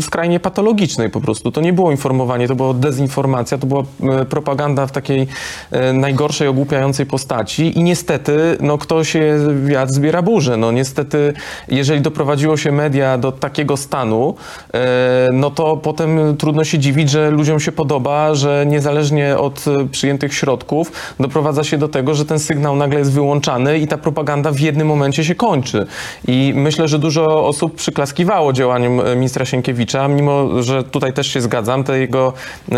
skrajnie 0.00 0.40
patologicznej 0.40 1.10
po 1.10 1.20
prostu. 1.20 1.52
To 1.52 1.60
nie 1.60 1.72
było 1.72 1.90
informowanie, 1.90 2.48
to 2.48 2.54
była 2.54 2.74
dezinformacja, 2.74 3.58
to 3.58 3.66
była 3.66 3.82
e, 4.02 4.24
propaganda 4.24 4.86
w 4.86 4.92
takiej 4.92 5.26
e, 5.70 5.92
najgorszej, 5.92 6.48
ogłupiającej 6.48 7.06
postaci 7.06 7.78
i 7.78 7.82
niestety, 7.82 8.56
no 8.60 8.78
kto 8.78 9.04
się 9.04 9.38
wiatr 9.64 9.92
zbiera 9.92 10.22
burzę. 10.22 10.56
No 10.56 10.72
niestety, 10.72 11.34
jeżeli 11.68 12.00
doprowadziło 12.00 12.56
się 12.56 12.72
media 12.72 13.18
do 13.18 13.32
takiego 13.32 13.76
stanu, 13.76 14.34
e, 14.74 15.28
no 15.32 15.50
to 15.50 15.76
potem 15.76 16.36
trudno 16.36 16.64
się 16.64 16.78
dziwić, 16.78 17.10
że 17.10 17.30
ludziom 17.30 17.60
się 17.60 17.72
podoba, 17.72 18.34
że 18.34 18.64
niezależnie 18.66 19.38
od 19.38 19.64
przyjętych 19.90 20.34
środków 20.34 20.92
doprowadza 21.20 21.64
się 21.64 21.78
do 21.78 21.88
tego, 21.88 22.14
że 22.14 22.24
ten 22.24 22.38
sygnał 22.38 22.76
nagle 22.76 22.98
jest 22.98 23.12
wyłączany 23.12 23.78
i 23.78 23.88
ta 23.88 23.98
propaganda 23.98 24.50
w 24.50 24.60
jednym 24.60 24.86
momencie 24.86 25.24
się 25.24 25.34
kończy. 25.34 25.73
I 26.28 26.52
myślę, 26.56 26.88
że 26.88 26.98
dużo 26.98 27.46
osób 27.46 27.74
przyklaskiwało 27.74 28.52
działaniom 28.52 29.00
e, 29.00 29.16
ministra 29.16 29.44
Sienkiewicza, 29.44 30.08
mimo 30.08 30.62
że 30.62 30.84
tutaj 30.84 31.12
też 31.12 31.26
się 31.26 31.40
zgadzam, 31.40 31.84
te 31.84 31.98
jego 31.98 32.32
e, 32.72 32.76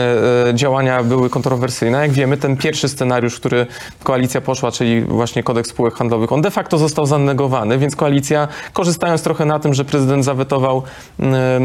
e, 0.48 0.54
działania 0.54 1.02
były 1.02 1.30
kontrowersyjne. 1.30 1.98
Jak 1.98 2.10
wiemy, 2.10 2.36
ten 2.36 2.56
pierwszy 2.56 2.88
scenariusz, 2.88 3.36
który 3.36 3.66
koalicja 4.02 4.40
poszła, 4.40 4.70
czyli 4.70 5.00
właśnie 5.00 5.42
kodeks 5.42 5.70
spółek 5.70 5.94
handlowych, 5.94 6.32
on 6.32 6.42
de 6.42 6.50
facto 6.50 6.78
został 6.78 7.06
zanegowany, 7.06 7.78
więc 7.78 7.96
koalicja, 7.96 8.48
korzystając 8.72 9.22
trochę 9.22 9.44
na 9.44 9.58
tym, 9.58 9.74
że 9.74 9.84
prezydent 9.84 10.24
zawetował 10.24 10.82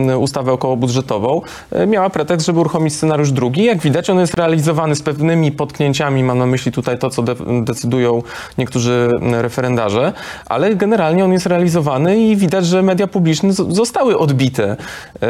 e, 0.09 0.17
ustawę 0.17 0.51
okołobudżetową, 0.51 1.41
miała 1.87 2.09
pretekst, 2.09 2.45
żeby 2.45 2.59
uruchomić 2.59 2.95
scenariusz 2.95 3.31
drugi. 3.31 3.63
Jak 3.63 3.77
widać, 3.77 4.09
on 4.09 4.19
jest 4.19 4.33
realizowany 4.33 4.95
z 4.95 5.01
pewnymi 5.01 5.51
potknięciami, 5.51 6.23
mam 6.23 6.37
na 6.37 6.45
myśli 6.45 6.71
tutaj 6.71 6.99
to, 6.99 7.09
co 7.09 7.21
de 7.21 7.35
decydują 7.63 8.23
niektórzy 8.57 9.09
referendarze, 9.31 10.13
ale 10.45 10.75
generalnie 10.75 11.20
on 11.23 11.33
jest 11.33 11.45
realizowany 11.45 12.19
i 12.19 12.35
widać, 12.35 12.65
że 12.65 12.81
media 12.81 13.07
publiczne 13.07 13.53
zostały 13.53 14.17
odbite. 14.17 14.77
E, 15.21 15.27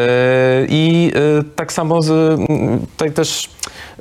I 0.70 1.12
e, 1.40 1.44
tak 1.56 1.74
samo 1.74 2.02
z, 2.02 2.40
tutaj 2.92 3.12
też 3.12 3.50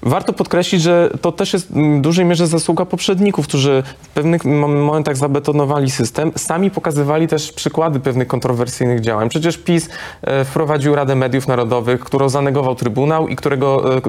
warto 0.03 0.33
podkreślić, 0.33 0.83
że 0.83 1.11
to 1.21 1.33
też 1.33 1.53
jest 1.53 1.73
w 1.73 2.01
dużej 2.01 2.25
mierze 2.25 2.47
zasługa 2.47 2.85
poprzedników, 2.85 3.47
którzy 3.47 3.83
w 4.03 4.09
pewnych 4.09 4.45
mom- 4.45 4.85
momentach 4.85 5.17
zabetonowali 5.17 5.91
system, 5.91 6.33
sami 6.37 6.71
pokazywali 6.71 7.29
też 7.29 7.53
przykłady 7.53 8.01
pewnych 8.01 8.29
kontrowersyjnych 8.29 9.01
działań. 9.01 9.29
Przecież 9.29 9.59
PiS 9.59 9.89
e, 10.23 10.45
wprowadził 10.45 10.95
Radę 10.95 11.15
Mediów 11.17 11.49
Narodowych, 11.49 12.01
którą 12.01 12.29
zanegował 12.29 12.75
Trybunał 12.75 13.29
i 13.29 13.37
którego 13.37 13.95
e, 13.95 13.97
e, 13.97 14.01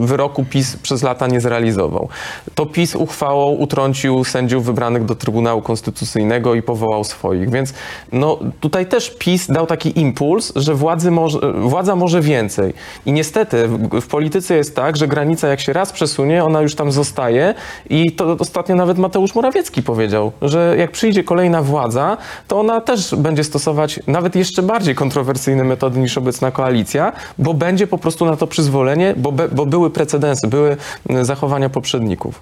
wyroku 0.00 0.44
PiS 0.44 0.76
przez 0.76 1.02
lata 1.02 1.26
nie 1.26 1.40
zrealizował. 1.40 2.08
To 2.54 2.66
PiS 2.66 2.96
uchwałą 2.96 3.50
utrącił 3.50 4.24
sędziów 4.24 4.64
wybranych 4.64 5.04
do 5.04 5.14
Trybunału 5.14 5.62
Konstytucyjnego 5.62 6.54
i 6.54 6.62
powołał 6.62 7.04
swoich. 7.04 7.50
Więc 7.50 7.74
no, 8.12 8.38
tutaj 8.60 8.86
też 8.86 9.10
PiS 9.18 9.46
dał 9.46 9.66
taki 9.66 10.00
impuls, 10.00 10.52
że 10.56 10.74
władzy 10.74 11.10
może, 11.10 11.52
władza 11.52 11.96
może 11.96 12.20
więcej. 12.20 12.74
I 13.06 13.12
niestety 13.12 13.68
w, 13.68 14.00
w 14.00 14.06
polityce 14.06 14.56
jest 14.56 14.76
tak, 14.76 14.96
że 14.96 15.01
granica 15.06 15.48
jak 15.48 15.60
się 15.60 15.72
raz 15.72 15.92
przesunie, 15.92 16.44
ona 16.44 16.60
już 16.60 16.74
tam 16.74 16.92
zostaje 16.92 17.54
i 17.90 18.12
to 18.12 18.36
ostatnio 18.38 18.74
nawet 18.74 18.98
Mateusz 18.98 19.34
Morawiecki 19.34 19.82
powiedział, 19.82 20.32
że 20.42 20.74
jak 20.78 20.90
przyjdzie 20.90 21.24
kolejna 21.24 21.62
władza, 21.62 22.16
to 22.48 22.60
ona 22.60 22.80
też 22.80 23.14
będzie 23.14 23.44
stosować 23.44 24.00
nawet 24.06 24.36
jeszcze 24.36 24.62
bardziej 24.62 24.94
kontrowersyjne 24.94 25.64
metody 25.64 26.00
niż 26.00 26.18
obecna 26.18 26.50
koalicja, 26.50 27.12
bo 27.38 27.54
będzie 27.54 27.86
po 27.86 27.98
prostu 27.98 28.26
na 28.26 28.36
to 28.36 28.46
przyzwolenie, 28.46 29.14
bo, 29.16 29.32
be, 29.32 29.48
bo 29.48 29.66
były 29.66 29.90
precedensy, 29.90 30.48
były 30.48 30.76
mm, 31.08 31.24
zachowania 31.24 31.68
poprzedników. 31.68 32.40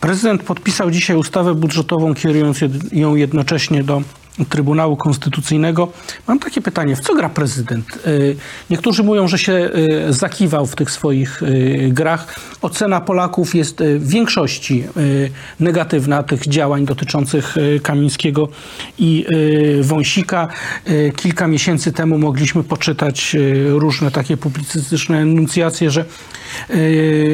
Prezydent 0.00 0.42
podpisał 0.42 0.90
dzisiaj 0.90 1.16
ustawę 1.16 1.54
budżetową, 1.54 2.14
kierując 2.14 2.60
ją 2.92 3.14
jednocześnie 3.14 3.84
do 3.84 4.02
Trybunału 4.44 4.96
Konstytucyjnego. 4.96 5.88
Mam 6.28 6.38
takie 6.38 6.60
pytanie, 6.60 6.96
w 6.96 7.00
co 7.00 7.14
gra 7.14 7.28
prezydent? 7.28 7.86
Y, 8.06 8.36
Niektórzy 8.70 9.02
mówią, 9.02 9.28
że 9.28 9.38
się 9.38 9.70
y, 10.08 10.12
zakiwał 10.12 10.66
w 10.66 10.76
tych 10.76 10.90
swoich 10.90 11.42
y, 11.42 11.88
grach. 11.92 12.40
Ocena 12.62 13.00
Polaków 13.00 13.54
jest 13.54 13.82
w 13.98 14.08
większości 14.08 14.84
negatywna 15.60 16.22
tych 16.22 16.48
działań 16.48 16.84
dotyczących 16.84 17.54
Kamińskiego 17.82 18.48
i 18.98 19.26
Wąsika. 19.80 20.48
Kilka 21.16 21.46
miesięcy 21.46 21.92
temu 21.92 22.18
mogliśmy 22.18 22.64
poczytać 22.64 23.36
różne 23.68 24.10
takie 24.10 24.36
publicystyczne 24.36 25.18
enuncjacje, 25.18 25.90
że 25.90 26.04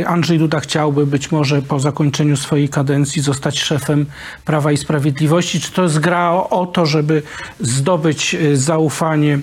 Andrzej 0.07 0.39
Duda 0.39 0.61
chciałby 0.61 1.07
być 1.07 1.33
może 1.33 1.63
po 1.63 1.81
zakończeniu 1.81 2.37
swojej 2.37 2.69
kadencji 2.69 3.23
zostać 3.23 3.61
szefem 3.61 4.07
Prawa 4.45 4.73
i 4.73 4.77
Sprawiedliwości. 4.77 5.61
Czy 5.61 5.73
to 5.73 5.83
jest 5.83 5.99
gra 5.99 6.33
o 6.33 6.67
to, 6.67 6.87
żeby 6.93 7.23
zdobyć 7.61 8.35
y, 8.35 8.57
zaufanie 8.57 9.39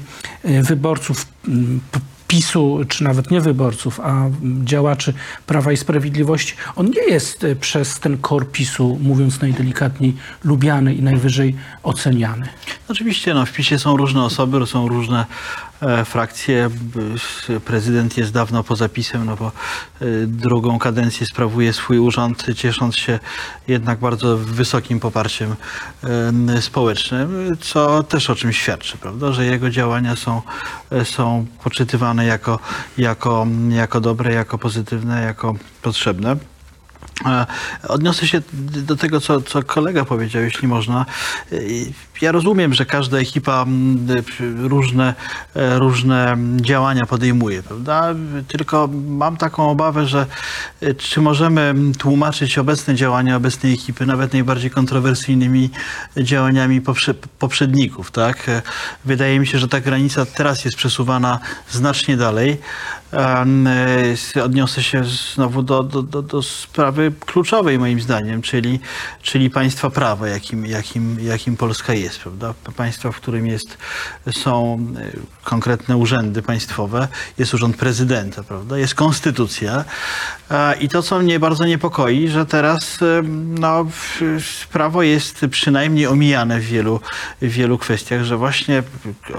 y, 0.45 0.63
wyborców 0.63 1.25
mm, 1.47 1.79
PiSu, 2.27 2.79
czy 2.87 3.03
nawet 3.03 3.31
nie 3.31 3.41
wyborców, 3.41 3.99
a 3.99 4.25
działaczy 4.63 5.13
Prawa 5.45 5.71
i 5.71 5.77
Sprawiedliwości? 5.77 6.53
On 6.75 6.85
nie 6.85 7.13
jest 7.13 7.43
y, 7.43 7.55
przez 7.55 7.99
ten 7.99 8.17
kor 8.17 8.51
PiSu, 8.51 8.99
mówiąc 9.01 9.41
najdelikatniej, 9.41 10.15
lubiany 10.43 10.93
i 10.93 11.01
najwyżej 11.01 11.55
oceniany. 11.83 12.47
Oczywiście, 12.89 13.33
no, 13.33 13.45
w 13.45 13.53
PiSie 13.53 13.79
są 13.79 13.97
różne 13.97 14.23
osoby, 14.23 14.67
są 14.67 14.87
różne 14.87 15.25
e, 15.81 16.05
s- 17.15 17.61
Prezydent 17.65 18.17
jest 18.17 18.31
dawno 18.31 18.63
poza 18.63 18.89
PiSem, 18.89 19.25
no 19.25 19.35
bo 19.35 19.47
e, 19.47 20.05
drugą 20.27 20.79
kadencję 20.79 21.27
sprawuje 21.27 21.73
swój 21.73 21.99
urząd, 21.99 22.45
ciesząc 22.55 22.95
się 22.95 23.19
jednak 23.67 23.99
bardzo 23.99 24.37
wysokim 24.37 24.99
poparciem 24.99 25.55
e, 26.57 26.61
społecznym, 26.61 27.57
co 27.61 28.03
też 28.03 28.29
o 28.29 28.35
czym 28.35 28.53
świadczy, 28.53 28.97
prawda, 28.97 29.31
że 29.31 29.45
jego 29.45 29.69
działania 29.69 30.15
są, 30.15 30.41
są 31.03 31.45
poczytywane 31.63 32.25
jako, 32.25 32.59
jako, 32.97 33.47
jako 33.69 34.01
dobre, 34.01 34.33
jako 34.33 34.57
pozytywne, 34.57 35.21
jako 35.23 35.55
potrzebne. 35.81 36.35
E, 37.25 37.45
Odniosę 37.87 38.27
się 38.27 38.41
do 38.63 38.95
tego, 38.95 39.21
co, 39.21 39.41
co 39.41 39.63
kolega 39.63 40.05
powiedział, 40.05 40.41
jeśli 40.41 40.67
można. 40.67 41.05
E, 41.51 41.55
Ja 42.21 42.31
rozumiem, 42.31 42.73
że 42.73 42.85
każda 42.85 43.17
ekipa 43.17 43.65
różne, 44.57 45.13
e, 45.55 45.79
różne 45.79 46.37
działania 46.61 47.05
podejmuje, 47.05 47.63
prawda? 47.63 48.15
Tylko 48.47 48.89
mam 49.07 49.37
taką 49.37 49.69
obawę, 49.69 50.07
że 50.07 50.25
czy 50.97 51.21
możemy 51.21 51.75
tłumaczyć 51.97 52.57
obecne 52.57 52.95
działania 52.95 53.35
obecnej 53.35 53.73
ekipy, 53.73 54.05
nawet 54.05 54.33
najbardziej 54.33 54.71
kontrowersyjnymi 54.71 55.69
działaniami 56.17 56.81
poprze- 56.81 57.13
poprzedników, 57.39 58.11
tak? 58.11 58.47
Wydaje 59.05 59.39
mi 59.39 59.47
się, 59.47 59.59
że 59.59 59.67
ta 59.67 59.79
granica 59.79 60.25
teraz 60.25 60.65
jest 60.65 60.77
przesuwana 60.77 61.39
znacznie 61.69 62.17
dalej. 62.17 62.57
E, 63.13 64.43
Odniosę 64.43 64.83
się 64.83 65.03
znowu 65.33 65.63
do, 65.63 65.83
do, 65.83 66.01
do, 66.01 66.21
do 66.21 66.41
sprawy 66.43 67.11
kluczowej 67.25 67.79
moim 67.79 68.01
zdaniem, 68.01 68.41
czyli, 68.41 68.79
czyli 69.21 69.49
państwa 69.49 69.89
prawa, 69.89 70.27
jakim, 70.27 70.65
jakim, 70.65 71.17
jakim 71.21 71.57
Polska 71.57 71.93
jest, 71.93 72.19
prawda? 72.19 72.53
Państwa, 72.75 73.11
w 73.11 73.15
którym 73.15 73.47
jest, 73.47 73.77
są 74.31 74.79
e, 74.97 75.11
konkretne 75.43 75.97
urzędy 75.97 76.41
państwowe, 76.41 77.07
jest 77.37 77.53
urząd 77.53 77.77
prezydenta, 77.77 78.43
prawda? 78.43 78.77
Jest 78.77 78.95
konstytucja. 78.95 79.85
E, 80.51 80.77
I 80.77 80.89
to, 80.89 81.03
co 81.03 81.19
mnie 81.19 81.39
bardzo 81.39 81.65
niepokoi, 81.65 82.27
że 82.27 82.45
teraz 82.45 83.01
em, 83.01 83.59
no, 83.59 83.85
prawo 84.71 85.03
jest 85.03 85.45
przynajmniej 85.51 86.07
omijane 86.07 86.59
w 86.59 86.65
wielu, 86.65 86.99
w 87.41 87.47
wielu 87.47 87.77
kwestiach, 87.77 88.23
że 88.23 88.37
właśnie 88.37 88.83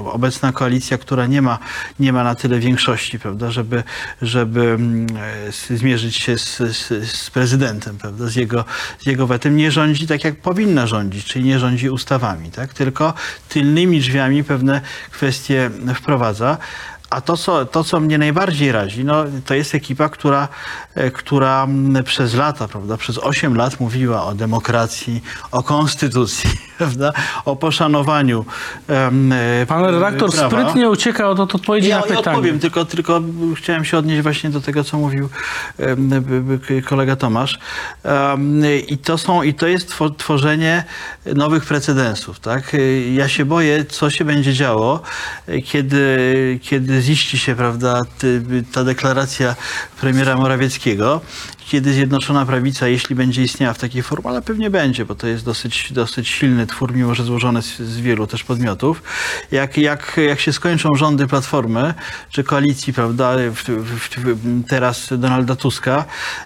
obecna 0.04 0.52
koalicja, 0.52 0.98
która 0.98 1.26
nie 1.26 1.42
ma, 1.42 1.58
nie 2.00 2.12
ma 2.12 2.24
na 2.24 2.34
tyle 2.34 2.58
większości, 2.58 3.18
prawda, 3.18 3.50
żeby, 3.60 3.82
żeby 4.22 4.60
mm, 4.60 5.06
zmierzyć 5.70 6.16
się 6.16 6.38
z, 6.38 6.56
z, 6.56 7.10
z 7.10 7.30
prezydentem, 7.30 7.98
prawda, 7.98 8.26
z 8.26 8.36
jego, 8.36 8.64
z 8.98 9.06
jego 9.06 9.26
wetem, 9.26 9.56
nie 9.56 9.70
rządzi 9.70 10.06
tak, 10.06 10.24
jak 10.24 10.36
powinna 10.36 10.86
rządzić, 10.86 11.24
czyli 11.24 11.44
nie 11.44 11.58
rządzi 11.58 11.90
ustawami, 11.90 12.50
tak, 12.50 12.74
tylko 12.74 13.14
tylnymi 13.48 14.00
drzwiami 14.00 14.44
pewne 14.44 14.80
kwestie 15.10 15.70
wprowadza. 15.94 16.58
A 17.10 17.20
to 17.20 17.36
co, 17.36 17.66
to, 17.66 17.84
co 17.84 18.00
mnie 18.00 18.18
najbardziej 18.18 18.72
razi, 18.72 19.04
no, 19.04 19.24
to 19.46 19.54
jest 19.54 19.74
ekipa, 19.74 20.08
która, 20.08 20.48
e, 20.94 21.10
która 21.10 21.68
przez 22.04 22.34
lata, 22.34 22.68
prawda, 22.68 22.96
przez 22.96 23.18
8 23.18 23.56
lat 23.56 23.80
mówiła 23.80 24.24
o 24.24 24.34
demokracji, 24.34 25.22
o 25.50 25.62
konstytucji, 25.62 26.50
prawda, 26.80 27.12
o 27.44 27.56
poszanowaniu 27.56 28.44
e, 28.88 29.66
Pan 29.66 29.84
redaktor 29.84 30.32
prawa. 30.32 30.48
sprytnie 30.50 30.90
ucieka 30.90 31.28
od, 31.28 31.40
od 31.40 31.54
odpowiedzi 31.54 31.88
Ja, 31.88 31.96
na 32.00 32.06
ja 32.06 32.08
pytanie. 32.16 32.36
odpowiem, 32.36 32.58
tylko, 32.58 32.84
tylko 32.84 33.20
chciałem 33.56 33.84
się 33.84 33.98
odnieść 33.98 34.22
właśnie 34.22 34.50
do 34.50 34.60
tego, 34.60 34.84
co 34.84 34.98
mówił 34.98 35.28
kolega 36.86 37.16
Tomasz. 37.16 37.58
I 38.88 38.98
to, 38.98 39.18
są, 39.18 39.42
i 39.42 39.54
to 39.54 39.66
jest 39.66 39.90
two- 39.98 40.14
tworzenie 40.16 40.84
nowych 41.34 41.64
precedensów. 41.64 42.40
Tak? 42.40 42.76
Ja 43.14 43.28
się 43.28 43.44
boję, 43.44 43.84
co 43.84 44.10
się 44.10 44.24
będzie 44.24 44.54
działo, 44.54 45.02
kiedy, 45.64 46.58
kiedy 46.62 47.00
ziści 47.02 47.38
się 47.38 47.54
prawda, 47.54 48.02
ta 48.72 48.84
deklaracja 48.84 49.54
premiera 50.00 50.36
Morawieckiego, 50.36 51.20
kiedy 51.66 51.92
Zjednoczona 51.92 52.46
Prawica, 52.46 52.88
jeśli 52.88 53.14
będzie 53.14 53.42
istniała 53.42 53.74
w 53.74 53.78
takiej 53.78 54.02
formie, 54.02 54.30
ale 54.30 54.42
pewnie 54.42 54.70
będzie, 54.70 55.04
bo 55.04 55.14
to 55.14 55.26
jest 55.26 55.44
dosyć, 55.44 55.92
dosyć 55.92 56.28
silny 56.28 56.66
twór, 56.66 56.94
mimo 56.94 57.14
że 57.14 57.24
złożony 57.24 57.62
z, 57.62 57.78
z 57.78 58.00
wielu 58.00 58.26
też 58.26 58.44
podmiotów. 58.44 59.02
Jak, 59.52 59.78
jak, 59.78 60.20
jak 60.28 60.40
się 60.40 60.52
skończą 60.52 60.88
rządy 60.96 61.26
Platformy, 61.26 61.94
czy 62.30 62.44
koalicji, 62.44 62.92
prawda, 62.92 63.34
w, 63.36 63.64
w, 63.68 64.08
w, 64.16 64.64
teraz 64.68 65.08
Donalda 65.18 65.56
Tuska, 65.56 66.04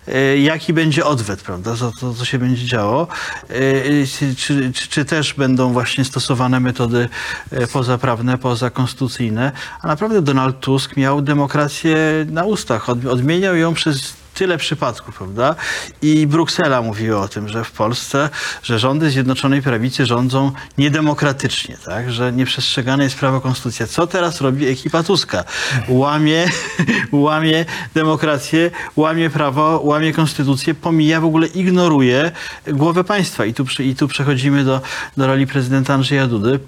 e, 0.09 0.39
jaki 0.39 0.73
będzie 0.73 1.05
odwet, 1.05 1.43
prawda, 1.43 1.77
za 1.77 1.91
to, 2.01 2.15
co 2.15 2.25
się 2.25 2.39
będzie 2.39 2.67
działo, 2.67 3.09
E, 3.49 4.07
czy, 4.07 4.35
czy, 4.35 4.73
czy 4.89 5.05
też 5.05 5.35
będą 5.35 5.73
właśnie 5.73 6.05
stosowane 6.05 6.61
metody 6.61 7.09
e, 7.51 7.67
pozaprawne, 7.67 8.39
pozakonstytucyjne, 8.39 9.53
a 9.83 9.87
naprawdę 9.87 10.23
Donald 10.23 10.61
Tusk 10.61 10.97
miał 10.97 11.23
demokrację 11.23 11.97
na 12.31 12.45
ustach, 12.45 12.89
Od, 12.89 13.07
odmieniał 13.07 13.57
ją 13.57 13.75
przez 13.75 14.24
tyle 14.35 14.59
przypadków, 14.59 15.17
prawda? 15.17 15.55
I 16.03 16.27
Bruksela 16.27 16.83
mówiła 16.83 17.21
o 17.21 17.29
tym, 17.29 17.49
że 17.49 17.65
w 17.65 17.71
Polsce, 17.73 18.31
że 18.63 18.79
rządy 18.79 19.11
Zjednoczonej 19.11 19.63
Prawicy 19.63 20.07
rządzą 20.07 20.53
niedemokratycznie, 20.79 21.79
tak? 21.85 22.13
Że 22.13 22.33
nieprzestrzegane 22.33 23.05
jest 23.05 23.17
prawo 23.17 23.41
konstytucja. 23.41 23.87
Co 23.87 24.07
teraz 24.07 24.41
robi 24.41 24.67
ekipa 24.67 25.03
Tuska? 25.03 25.45
Łamie, 25.89 26.47
łamie 27.13 27.65
demokrację, 27.95 28.71
łamie 28.97 29.31
prawo, 29.31 29.81
łamie 29.85 30.13
konstytucję, 30.13 30.75
pomija, 30.75 31.21
w 31.21 31.25
ogóle 31.25 31.47
ignoruje 31.47 32.33
głowę 32.67 33.05
państwa. 33.05 33.45
I 33.45 33.55
tu, 33.55 33.65
i 33.79 33.97
tu 33.97 34.09
przechodzimy 34.09 34.65
do, 34.65 34.81
do 35.17 35.27
roli 35.27 35.47
prezydenta 35.47 35.95
Andrzeja 35.95 36.27
Dudy. 36.27 36.61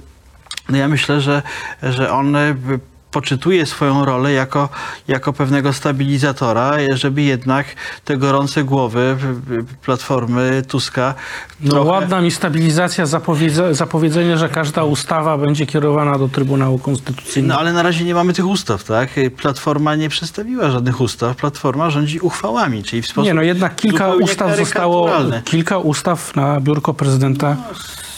No 0.68 0.76
ja 0.76 0.88
myślę, 0.88 1.20
że, 1.20 1.42
że 1.82 2.12
on 2.12 2.36
poczytuje 3.16 3.66
swoją 3.66 4.04
rolę 4.04 4.32
jako, 4.32 4.68
jako 5.08 5.32
pewnego 5.32 5.72
stabilizatora, 5.72 6.72
żeby 6.94 7.22
jednak 7.22 7.66
te 8.04 8.16
gorące 8.16 8.64
głowy 8.64 9.16
Platformy 9.84 10.62
Tuska 10.68 11.14
No 11.60 11.70
trochę- 11.70 11.90
ładna 11.90 12.20
mi 12.20 12.30
stabilizacja, 12.30 13.06
zapowiedze, 13.06 13.74
zapowiedzenie, 13.74 14.36
że 14.38 14.48
każda 14.48 14.84
ustawa 14.84 15.38
będzie 15.38 15.66
kierowana 15.66 16.18
do 16.18 16.28
Trybunału 16.28 16.78
Konstytucyjnego. 16.78 17.54
No 17.54 17.60
ale 17.60 17.72
na 17.72 17.82
razie 17.82 18.04
nie 18.04 18.14
mamy 18.14 18.32
tych 18.32 18.46
ustaw, 18.46 18.84
tak? 18.84 19.10
Platforma 19.36 19.94
nie 19.94 20.08
przedstawiła 20.08 20.70
żadnych 20.70 21.00
ustaw. 21.00 21.36
Platforma 21.36 21.90
rządzi 21.90 22.20
uchwałami, 22.20 22.82
czyli 22.82 23.02
w 23.02 23.06
sposób 23.06 23.24
Nie, 23.24 23.34
no 23.34 23.42
jednak 23.42 23.76
kilka 23.76 24.14
ustaw 24.14 24.56
zostało, 24.56 25.10
kilka 25.44 25.78
ustaw 25.78 26.36
na 26.36 26.60
biurko 26.60 26.94
prezydenta. 26.94 27.56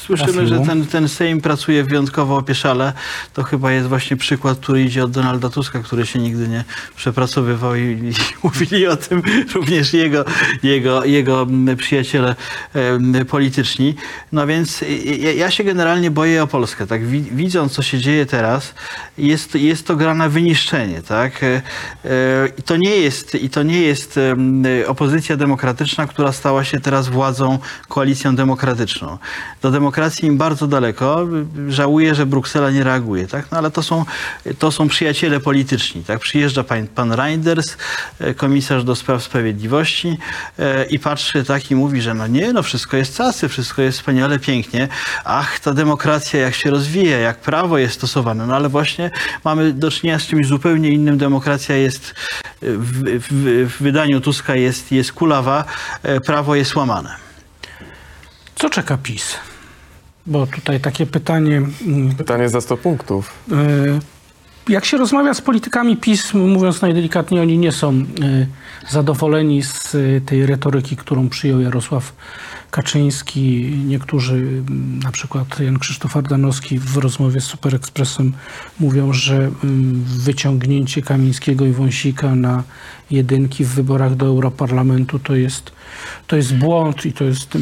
Słyszymy, 0.09 0.47
że 0.47 0.61
ten, 0.61 0.87
ten 0.87 1.09
Sejm 1.09 1.41
pracuje 1.41 1.85
wyjątkowo 1.85 2.37
opieszale. 2.37 2.93
To 3.35 3.43
chyba 3.43 3.73
jest 3.73 3.89
właśnie 3.89 4.17
przykład, 4.17 4.59
który 4.59 4.83
idzie 4.83 5.05
od 5.05 5.11
Donalda 5.11 5.51
Tuska, 5.51 5.79
który 5.79 6.07
się 6.07 6.19
nigdy 6.19 6.49
nie 6.49 6.65
przepracowywał 6.97 7.75
i, 7.75 7.81
i 7.81 8.13
mówili 8.43 8.87
o 8.87 8.97
tym 8.97 9.23
również 9.55 9.93
jego, 9.93 10.25
jego, 10.63 11.05
jego 11.05 11.43
mm, 11.43 11.77
przyjaciele 11.77 12.35
polityczni. 13.29 13.95
No 14.33 14.47
więc 14.47 14.85
ja, 15.21 15.33
ja 15.33 15.51
się 15.51 15.65
generalnie 15.65 16.11
boję 16.11 16.43
o 16.43 16.47
Polskę. 16.47 16.87
Tak? 16.87 17.07
Wi- 17.07 17.31
Widząc, 17.33 17.73
co 17.73 17.83
się 17.83 17.99
dzieje 17.99 18.27
teraz, 18.27 18.75
jest, 19.19 19.55
jest 19.55 19.87
to 19.87 19.97
gra 19.97 20.15
na 20.15 20.29
wyniszczenie. 20.29 21.03
Tak? 21.03 21.43
E, 21.43 21.47
e, 22.05 22.49
I 22.59 22.63
to 22.63 22.77
nie 22.77 22.97
jest, 22.97 23.35
i 23.35 23.51
to 23.51 23.63
nie 23.63 23.81
jest 23.81 24.21
opozycja 24.87 25.37
demokratyczna, 25.37 26.07
która 26.07 26.33
stała 26.33 26.65
się 26.65 26.81
teraz 26.81 27.09
władzą, 27.09 27.59
koalicją 27.89 28.37
demokratyczną. 28.37 29.19
Do 29.63 29.71
demokracji 29.99 30.29
im 30.29 30.39
bardzo 30.39 30.67
daleko. 30.67 31.27
Żałuję, 31.69 32.15
że 32.15 32.27
Bruksela 32.27 32.71
nie 32.71 32.85
reaguje. 32.85 33.27
Tak? 33.27 33.47
No, 33.51 33.59
ale 33.59 33.71
to 33.71 33.83
są, 33.83 34.05
to 34.59 34.73
są 34.73 34.89
przyjaciele 34.89 35.41
polityczni. 35.41 36.05
Tak? 36.05 36.21
Przyjeżdża 36.21 36.65
pan, 36.65 36.87
pan 36.87 37.13
Reinders, 37.13 37.77
e, 38.21 38.35
komisarz 38.35 38.85
do 38.85 38.97
spraw 38.97 39.23
sprawiedliwości 39.23 40.19
e, 40.59 40.85
i 40.85 40.99
patrzy 40.99 41.45
tak 41.45 41.71
i 41.71 41.75
mówi, 41.75 42.03
że 42.03 42.15
no 42.15 42.27
nie, 42.27 42.53
no 42.53 42.63
wszystko 42.63 42.97
jest 42.97 43.17
casy, 43.17 43.49
wszystko 43.49 43.83
jest 43.83 43.99
wspaniale, 43.99 44.39
pięknie. 44.39 44.89
Ach, 45.25 45.61
ta 45.61 45.75
demokracja 45.75 46.41
jak 46.41 46.55
się 46.55 46.71
rozwija, 46.71 47.19
jak 47.19 47.41
prawo 47.41 47.79
jest 47.79 47.95
stosowane. 47.95 48.47
No 48.47 48.57
ale 48.57 48.69
właśnie 48.69 49.11
mamy 49.45 49.73
do 49.73 49.91
czynienia 49.91 50.19
z 50.19 50.27
czymś 50.27 50.47
zupełnie 50.47 50.91
innym. 50.91 51.19
Demokracja 51.19 51.77
jest 51.77 52.11
e, 52.11 52.13
w, 52.61 53.03
w, 53.21 53.29
w 53.71 53.83
wydaniu 53.83 54.21
Tuska 54.21 54.55
jest, 54.55 54.93
jest 54.93 55.13
kulawa, 55.13 55.65
prawo 56.27 56.55
jest 56.55 56.77
łamane. 56.77 57.17
Co 58.55 58.71
czeka 58.71 58.99
PiS? 59.03 59.48
Bo 60.29 60.47
tutaj 60.47 60.81
takie 60.81 61.07
pytanie. 61.07 61.57
mm, 61.87 62.15
Pytanie 62.15 62.49
za 62.49 62.61
100 62.61 62.77
punktów. 62.77 63.33
e, 63.53 64.01
Jak 64.69 64.85
się 64.85 64.97
rozmawia 64.97 65.35
z 65.35 65.41
politykami 65.41 65.97
PiS, 65.97 66.35
mówiąc 66.35 66.83
najdelikatniej, 66.83 67.41
oni 67.41 67.59
nie 67.59 67.73
są 67.73 67.91
e, 67.91 68.03
zadowoleni 68.91 69.63
z 69.63 69.95
e, 69.95 70.21
tej 70.21 70.47
retoryki, 70.47 70.97
którą 70.97 71.29
przyjął 71.29 71.61
Jarosław 71.61 72.13
Kaczyński. 72.71 73.73
Niektórzy, 73.87 74.35
mm, 74.35 74.99
na 75.05 75.13
przykład 75.13 75.61
Jan 75.61 75.79
Krzysztof 75.79 76.17
Ardanowski 76.17 76.79
w 76.79 76.97
rozmowie 76.97 77.41
z 77.41 77.45
Super 77.45 77.75
Expressem 77.75 78.33
mówią, 78.81 79.13
że 79.13 79.37
mm, 79.37 80.05
wyciągnięcie 80.07 81.03
Kamińskiego 81.03 81.67
i 81.67 81.73
Wąsika 81.73 82.35
na 82.35 82.63
jedynki 83.11 83.65
w 83.65 83.69
wyborach 83.69 84.15
do 84.17 84.27
Europarlamentu 84.27 85.19
to 85.19 85.35
jest, 85.35 85.73
to 86.27 86.37
jest 86.37 86.55
błąd 86.57 87.07
i 87.07 87.13
to 87.13 87.25
jest 87.25 87.59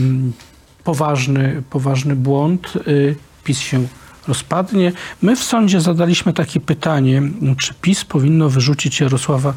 poważny, 0.87 1.63
poważny 1.71 2.17
błąd. 2.17 2.73
Y, 2.89 3.17
PiS 3.45 3.59
się 3.59 3.87
rozpadnie. 4.29 4.93
My 5.23 5.37
w 5.37 5.45
sądzie 5.45 5.81
zadaliśmy 5.81 6.33
takie 6.33 6.61
pytanie, 6.61 7.23
czy 7.59 7.75
PiS 7.83 8.05
powinno 8.05 8.49
wyrzucić 8.49 9.01
Jarosława 9.01 9.55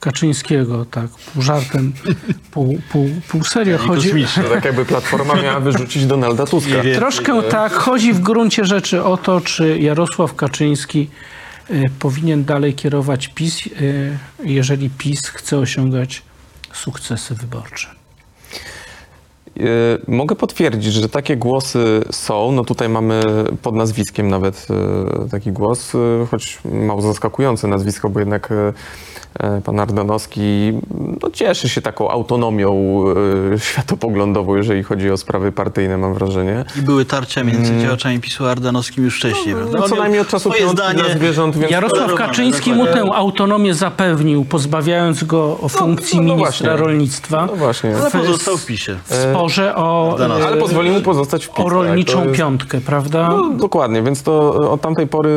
Kaczyńskiego, 0.00 0.84
tak, 0.84 1.10
pół 1.10 1.42
żartem, 1.42 1.92
pół, 2.52 2.80
pół, 2.90 3.10
pół 3.28 3.44
serio. 3.44 3.78
Chodzi, 3.78 4.08
kosmiczne. 4.08 4.44
Tak 4.44 4.64
jakby 4.64 4.84
Platforma 4.84 5.34
miała 5.34 5.60
wyrzucić 5.60 6.06
Donalda 6.06 6.46
Tuska. 6.52 6.70
Nie 6.70 6.82
wiem. 6.82 6.98
troszkę 6.98 7.42
tak, 7.42 7.72
chodzi 7.72 8.12
w 8.12 8.20
gruncie 8.20 8.64
rzeczy 8.64 9.04
o 9.04 9.16
to, 9.16 9.40
czy 9.40 9.78
Jarosław 9.78 10.34
Kaczyński 10.34 11.10
y, 11.70 11.84
powinien 11.98 12.44
dalej 12.44 12.74
kierować 12.74 13.28
PiS, 13.28 13.66
y, 13.66 14.18
jeżeli 14.44 14.90
PiS 14.90 15.28
chce 15.28 15.58
osiągać 15.58 16.22
sukcesy 16.72 17.34
wyborcze. 17.34 18.05
E, 19.60 19.64
mogę 20.08 20.36
potwierdzić, 20.36 20.92
że 20.92 21.08
takie 21.08 21.36
głosy 21.36 22.04
są. 22.10 22.52
No 22.52 22.64
tutaj 22.64 22.88
mamy 22.88 23.22
pod 23.62 23.74
nazwiskiem 23.74 24.28
nawet 24.28 24.66
e, 25.24 25.28
taki 25.28 25.52
głos, 25.52 25.94
e, 25.94 26.26
choć 26.30 26.58
mało 26.64 27.02
zaskakujące 27.02 27.68
nazwisko, 27.68 28.10
bo 28.10 28.20
jednak 28.20 28.52
pan 29.64 29.80
Ardanowski 29.80 30.72
no, 31.22 31.30
cieszy 31.30 31.68
się 31.68 31.82
taką 31.82 32.10
autonomią 32.10 33.04
światopoglądową, 33.58 34.56
jeżeli 34.56 34.82
chodzi 34.82 35.10
o 35.10 35.16
sprawy 35.16 35.52
partyjne, 35.52 35.98
mam 35.98 36.14
wrażenie. 36.14 36.64
I 36.78 36.82
były 36.82 37.04
tarcia 37.04 37.44
między 37.44 37.80
działaczami 37.82 38.20
PiSu 38.20 38.46
a 38.46 38.50
Ardanowskim 38.50 39.04
już 39.04 39.16
wcześniej, 39.16 39.54
prawda? 39.54 39.78
No, 39.78 39.84
On 39.84 39.90
co 39.90 39.96
najmniej 39.96 40.20
od 40.20 40.28
czasu 40.28 40.52
zdanie. 40.72 41.02
zwierząt, 41.14 41.56
więc... 41.56 41.72
Jarosław 41.72 42.14
Kaczyński 42.14 42.72
mu 42.72 42.86
tę 42.86 43.04
autonomię 43.14 43.74
zapewnił, 43.74 44.44
pozbawiając 44.44 45.24
go 45.24 45.58
o 45.60 45.68
funkcji 45.68 46.20
no, 46.20 46.26
no 46.26 46.34
ministra 46.34 46.76
rolnictwa 46.76 47.46
No 47.46 47.56
właśnie. 47.56 47.96
Ale 47.96 48.10
pozostał 48.10 48.58
w 48.58 48.66
PiSie. 48.66 48.98
Sporze 49.48 49.76
o, 49.76 50.12
Ardanowski. 50.12 50.46
Ale 50.46 50.56
pozwoli 50.56 50.90
mu 50.90 51.00
pozostać 51.00 51.46
w 51.46 51.50
PiS, 51.50 51.64
o 51.64 51.68
rolniczą 51.68 52.12
tak, 52.12 52.22
to 52.22 52.28
jest- 52.28 52.38
piątkę, 52.38 52.80
prawda? 52.80 53.28
No, 53.28 53.50
dokładnie, 53.50 54.02
więc 54.02 54.22
to 54.22 54.50
od 54.72 54.80
tamtej 54.80 55.06
pory 55.06 55.30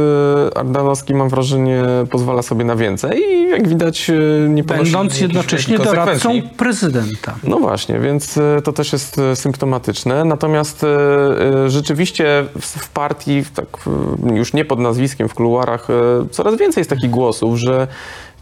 Ardanowski, 0.55 1.13
mam 1.15 1.29
wrażenie, 1.29 1.83
pozwala 2.11 2.41
sobie 2.41 2.65
na 2.65 2.75
więcej 2.75 3.19
i 3.19 3.49
jak 3.49 3.67
widać 3.67 4.09
e, 4.09 4.49
nie 4.49 4.63
ponosi 4.63 4.83
Będąc 4.91 5.21
jednocześnie 5.21 5.77
doradcą 5.79 6.29
prezydenta. 6.57 7.35
No 7.43 7.59
właśnie, 7.59 7.99
więc 7.99 8.37
e, 8.37 8.61
to 8.63 8.73
też 8.73 8.93
jest 8.93 9.17
e, 9.19 9.35
symptomatyczne. 9.35 10.25
Natomiast 10.25 10.83
e, 10.83 10.87
e, 11.65 11.69
rzeczywiście 11.69 12.45
w, 12.59 12.65
w 12.65 12.89
partii, 12.89 13.43
tak, 13.55 13.65
e, 14.31 14.35
już 14.35 14.53
nie 14.53 14.65
pod 14.65 14.79
nazwiskiem, 14.79 15.29
w 15.29 15.33
kuluarach, 15.33 15.87
e, 15.89 15.93
coraz 16.31 16.55
więcej 16.57 16.81
jest 16.81 16.89
takich 16.89 17.09
głosów, 17.09 17.57
że 17.57 17.87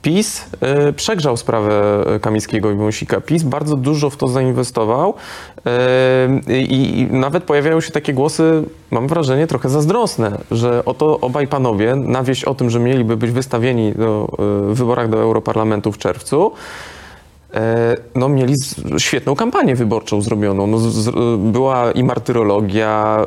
PiS 0.01 0.45
e, 0.61 0.93
przegrzał 0.93 1.37
sprawę 1.37 2.05
Kamińskiego 2.21 2.71
i 2.71 2.75
Wąsika. 2.75 3.21
PiS 3.21 3.43
bardzo 3.43 3.75
dużo 3.75 4.09
w 4.09 4.17
to 4.17 4.27
zainwestował 4.27 5.13
e, 5.65 6.29
i, 6.47 7.07
nawet 7.11 7.43
pojawiają 7.43 7.81
się 7.81 7.91
takie 7.91 8.13
głosy, 8.13 8.63
mam 8.91 9.07
wrażenie, 9.07 9.47
trochę 9.47 9.69
zazdrosne, 9.69 10.37
że 10.51 10.85
oto 10.85 11.19
obaj 11.19 11.47
panowie 11.47 11.95
na 11.95 12.23
wieść 12.23 12.43
o 12.43 12.55
tym, 12.55 12.69
że 12.69 12.79
mieliby 12.79 13.17
być 13.17 13.31
wystawieni 13.31 13.93
do, 13.93 14.27
e, 14.31 14.73
w 14.73 14.77
wyborach 14.77 15.09
do 15.09 15.17
Europarlamentu 15.17 15.91
w 15.91 15.97
czerwcu, 15.97 16.51
no, 18.15 18.29
mieli 18.29 18.55
świetną 18.97 19.35
kampanię 19.35 19.75
wyborczą 19.75 20.21
zrobioną. 20.21 20.67
No, 20.67 20.79
z, 20.79 20.93
z, 20.93 21.09
była 21.51 21.91
i 21.91 22.03
martyrologia, 22.03 23.25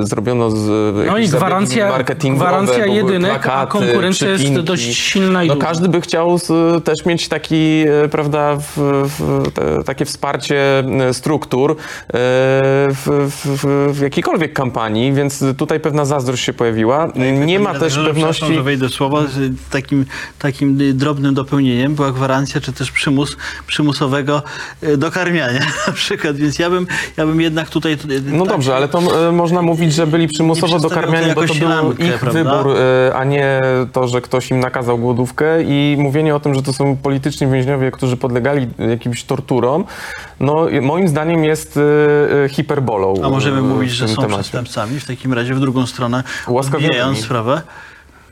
e, 0.00 0.06
zrobiono 0.06 0.50
z, 0.50 0.56
No 0.96 1.02
jakieś 1.16 1.26
i 1.26 1.36
gwarancja, 1.36 1.88
marketingowe, 1.90 2.44
gwarancja 2.44 2.86
jedynek, 2.86 3.30
a 3.30 3.38
plakaty, 3.38 3.72
konkurencja 3.72 4.28
jest 4.28 4.42
przypinki. 4.44 4.66
dość 4.66 4.96
silna 4.98 5.44
i 5.44 5.48
No, 5.48 5.54
duża. 5.54 5.66
każdy 5.66 5.88
by 5.88 6.00
chciał 6.00 6.38
z, 6.38 6.48
też 6.84 7.04
mieć 7.06 7.28
taki, 7.28 7.84
e, 8.04 8.08
prawda, 8.08 8.56
w, 8.56 8.76
w, 9.18 9.52
te, 9.52 9.84
takie 9.84 10.04
wsparcie 10.04 10.78
e, 10.78 11.14
struktur 11.14 11.70
e, 11.70 11.76
w, 12.12 13.30
w, 13.44 13.66
w 13.98 14.00
jakiejkolwiek 14.00 14.52
kampanii, 14.52 15.12
więc 15.12 15.44
tutaj 15.58 15.80
pewna 15.80 16.04
zazdrość 16.04 16.44
się 16.44 16.52
pojawiła. 16.52 17.08
Nie 17.46 17.60
ma 17.60 17.74
też 17.74 17.94
pewności... 17.94 18.12
przepraszam, 18.14 18.54
że 18.54 18.62
wejdę 18.62 18.88
w 18.88 18.92
słowo, 18.92 19.22
z 19.22 19.52
takim, 19.70 20.06
takim 20.38 20.78
drobnym 20.94 21.34
dopełnieniem 21.34 21.94
była 21.94 22.12
gwarancja, 22.12 22.60
czy 22.60 22.72
też 22.72 22.90
przymus 22.92 23.36
przymusowego 23.66 24.42
e, 24.82 24.96
dokarmiania 24.96 25.60
na 25.86 25.92
przykład, 25.92 26.36
więc 26.36 26.58
ja 26.58 26.70
bym, 26.70 26.86
ja 27.16 27.26
bym 27.26 27.40
jednak 27.40 27.70
tutaj... 27.70 27.96
No 28.24 28.44
tak, 28.44 28.54
dobrze, 28.54 28.76
ale 28.76 28.88
to 28.88 29.28
e, 29.28 29.32
można 29.32 29.62
mówić, 29.62 29.94
że 29.94 30.06
byli 30.06 30.28
przymusowo 30.28 30.78
dokarmiani, 30.78 31.28
to 31.28 31.34
bo 31.34 31.40
to 31.40 31.46
był 31.46 31.56
ślamkę, 31.56 32.04
ich 32.06 32.18
prawda? 32.18 32.44
wybór, 32.44 32.76
e, 32.76 33.14
a 33.14 33.24
nie 33.24 33.60
to, 33.92 34.08
że 34.08 34.20
ktoś 34.20 34.50
im 34.50 34.60
nakazał 34.60 34.98
głodówkę 34.98 35.62
i 35.62 35.96
mówienie 35.98 36.34
o 36.34 36.40
tym, 36.40 36.54
że 36.54 36.62
to 36.62 36.72
są 36.72 36.96
polityczni 36.96 37.46
więźniowie, 37.46 37.90
którzy 37.90 38.16
podlegali 38.16 38.68
jakimś 38.78 39.24
torturom, 39.24 39.84
no 40.40 40.66
moim 40.82 41.08
zdaniem 41.08 41.44
jest 41.44 41.78
e, 42.44 42.48
hiperbolą. 42.48 43.14
A 43.24 43.28
możemy 43.28 43.62
mówić, 43.62 43.90
że 43.90 44.08
są 44.08 44.22
temacie. 44.22 44.42
przestępcami 44.42 45.00
w 45.00 45.06
takim 45.06 45.32
razie 45.32 45.54
w 45.54 45.60
drugą 45.60 45.86
stronę, 45.86 46.24
odbijając 46.46 47.18
sprawę. 47.18 47.62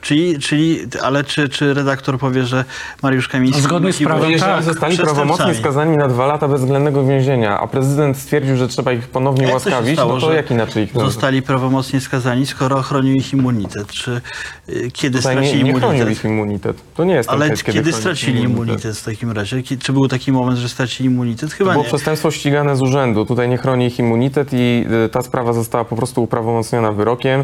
Czyli, 0.01 0.39
czyli, 0.39 0.79
ale 1.03 1.23
czy, 1.23 1.49
czy 1.49 1.73
redaktor 1.73 2.17
powie, 2.19 2.43
że 2.43 2.65
Mariusz 3.03 3.27
Kamiński... 3.27 3.61
Zgodnie 3.61 3.93
z 3.93 3.97
prawem, 4.03 4.31
Jeżeli 4.31 4.51
tak, 4.51 4.63
zostali 4.63 4.97
prawomocnie 4.97 5.53
skazani 5.55 5.97
na 5.97 6.07
dwa 6.07 6.25
lata 6.25 6.47
bezwzględnego 6.47 7.05
więzienia, 7.05 7.59
a 7.59 7.67
prezydent 7.67 8.17
stwierdził, 8.17 8.55
że 8.55 8.67
trzeba 8.67 8.91
ich 8.93 9.07
ponownie 9.07 9.43
Jak 9.43 9.53
łaskawić, 9.53 9.93
stało, 9.93 10.13
no 10.15 10.21
to 10.21 10.33
jak 10.33 10.51
inaczej 10.51 10.83
ich? 10.83 10.93
Zostali 10.93 11.41
prawomocnie 11.41 12.01
skazani, 12.01 12.45
skoro 12.45 12.77
ochronił 12.77 13.13
ich 13.13 13.33
immunitet. 13.33 13.87
Czy 13.87 14.21
y, 14.69 14.91
kiedy 14.93 15.17
Tutaj 15.17 15.35
stracili 15.35 15.63
nie, 15.63 15.73
nie 15.73 15.79
chronił 15.79 15.97
immunitet? 15.97 16.17
ich 16.17 16.25
immunitet. 16.31 16.77
To 16.95 17.03
nie 17.03 17.13
jest 17.13 17.29
ten 17.29 17.41
Ale 17.41 17.49
case, 17.49 17.63
kiedy, 17.63 17.79
chroni 17.81 18.01
stracili 18.01 18.41
immunitet 18.41 18.97
w 18.97 19.03
takim 19.05 19.31
razie? 19.31 19.63
Czy 19.79 19.93
był 19.93 20.07
taki 20.07 20.31
moment, 20.31 20.57
że 20.57 20.69
stracili 20.69 21.09
immunitet? 21.09 21.53
Chyba 21.53 21.69
To 21.69 21.73
było 21.73 21.83
nie. 21.83 21.87
przestępstwo 21.89 22.31
ścigane 22.31 22.75
z 22.75 22.81
urzędu. 22.81 23.25
Tutaj 23.25 23.49
nie 23.49 23.57
chroni 23.57 23.85
ich 23.85 23.99
immunitet 23.99 24.49
i 24.53 24.85
y, 25.05 25.09
ta 25.09 25.21
sprawa 25.21 25.53
została 25.53 25.85
po 25.85 25.95
prostu 25.95 26.23
uprawomocniona 26.23 26.91
wyrokiem. 26.91 27.43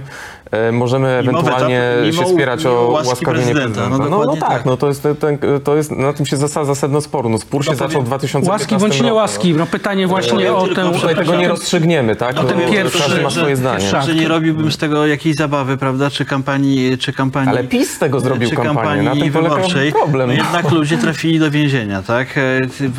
E, 0.52 0.72
Możemy 0.72 1.20
Mimo 1.24 1.39
ewentualnie 1.39 1.82
mimo- 2.04 2.24
się 2.24 2.30
spierać 2.30 2.44
mimo 2.45 2.71
o 2.79 2.88
łaski 2.91 3.10
łaskawienie 3.10 3.43
prezydenta. 3.45 3.81
prezydenta. 3.81 3.89
No 3.89 3.97
No, 3.97 4.10
no, 4.10 4.17
dokładnie 4.19 4.41
tak, 4.41 4.49
tak. 4.49 4.65
no 4.65 4.77
to 4.77 4.88
jest, 4.88 5.08
ten, 5.19 5.38
to 5.63 5.75
jest, 5.75 5.91
na 5.91 6.13
tym 6.13 6.25
się 6.25 6.38
zasadza 6.38 6.75
sedno 6.75 7.01
sporu. 7.01 7.29
No, 7.29 7.38
spór 7.38 7.65
się 7.65 7.71
No 7.71 7.77
zaczął 7.77 8.01
w 8.01 8.05
2015 8.05 8.51
Łaski 8.51 8.77
bądź 8.77 8.95
nie 9.01 9.10
roku, 9.10 9.15
łaski. 9.15 9.53
No 9.53 9.65
pytanie 9.65 10.08
właśnie 10.08 10.53
o 10.53 10.62
tylko, 10.67 10.81
tę... 10.81 10.93
że- 10.93 10.99
Tutaj 10.99 11.15
tego 11.15 11.36
nie 11.36 11.47
rozstrzygniemy, 11.47 12.15
tak? 12.15 12.39
O 12.39 12.43
tym 12.43 12.60
to 12.62 12.71
pierwszy, 12.71 12.99
Każdy 12.99 13.21
ma 13.21 13.29
swoje 13.29 13.55
zdanie. 13.55 13.86
Że 14.05 14.15
nie 14.15 14.27
robiłbym 14.27 14.71
z 14.71 14.77
tego 14.77 15.08
jakiejś 15.08 15.36
zabawy, 15.36 15.77
prawda? 15.77 16.10
Czy 16.10 16.25
kampanii, 16.25 16.97
czy 16.97 17.13
kampanii. 17.13 17.49
Ale 17.49 17.63
PiS 17.63 17.89
z 17.93 17.99
tego 17.99 18.19
zrobił 18.19 18.49
czy 18.49 18.55
kampanię. 18.55 18.75
kampanii 18.75 19.05
Na 19.05 19.15
tym 19.15 19.31
wyborczej. 19.43 19.91
problem. 19.91 20.27
No 20.27 20.34
jednak 20.34 20.71
ludzie 20.71 20.97
trafili 20.97 21.39
do 21.39 21.51
więzienia, 21.51 22.01
tak? 22.01 22.38
E, 22.38 22.41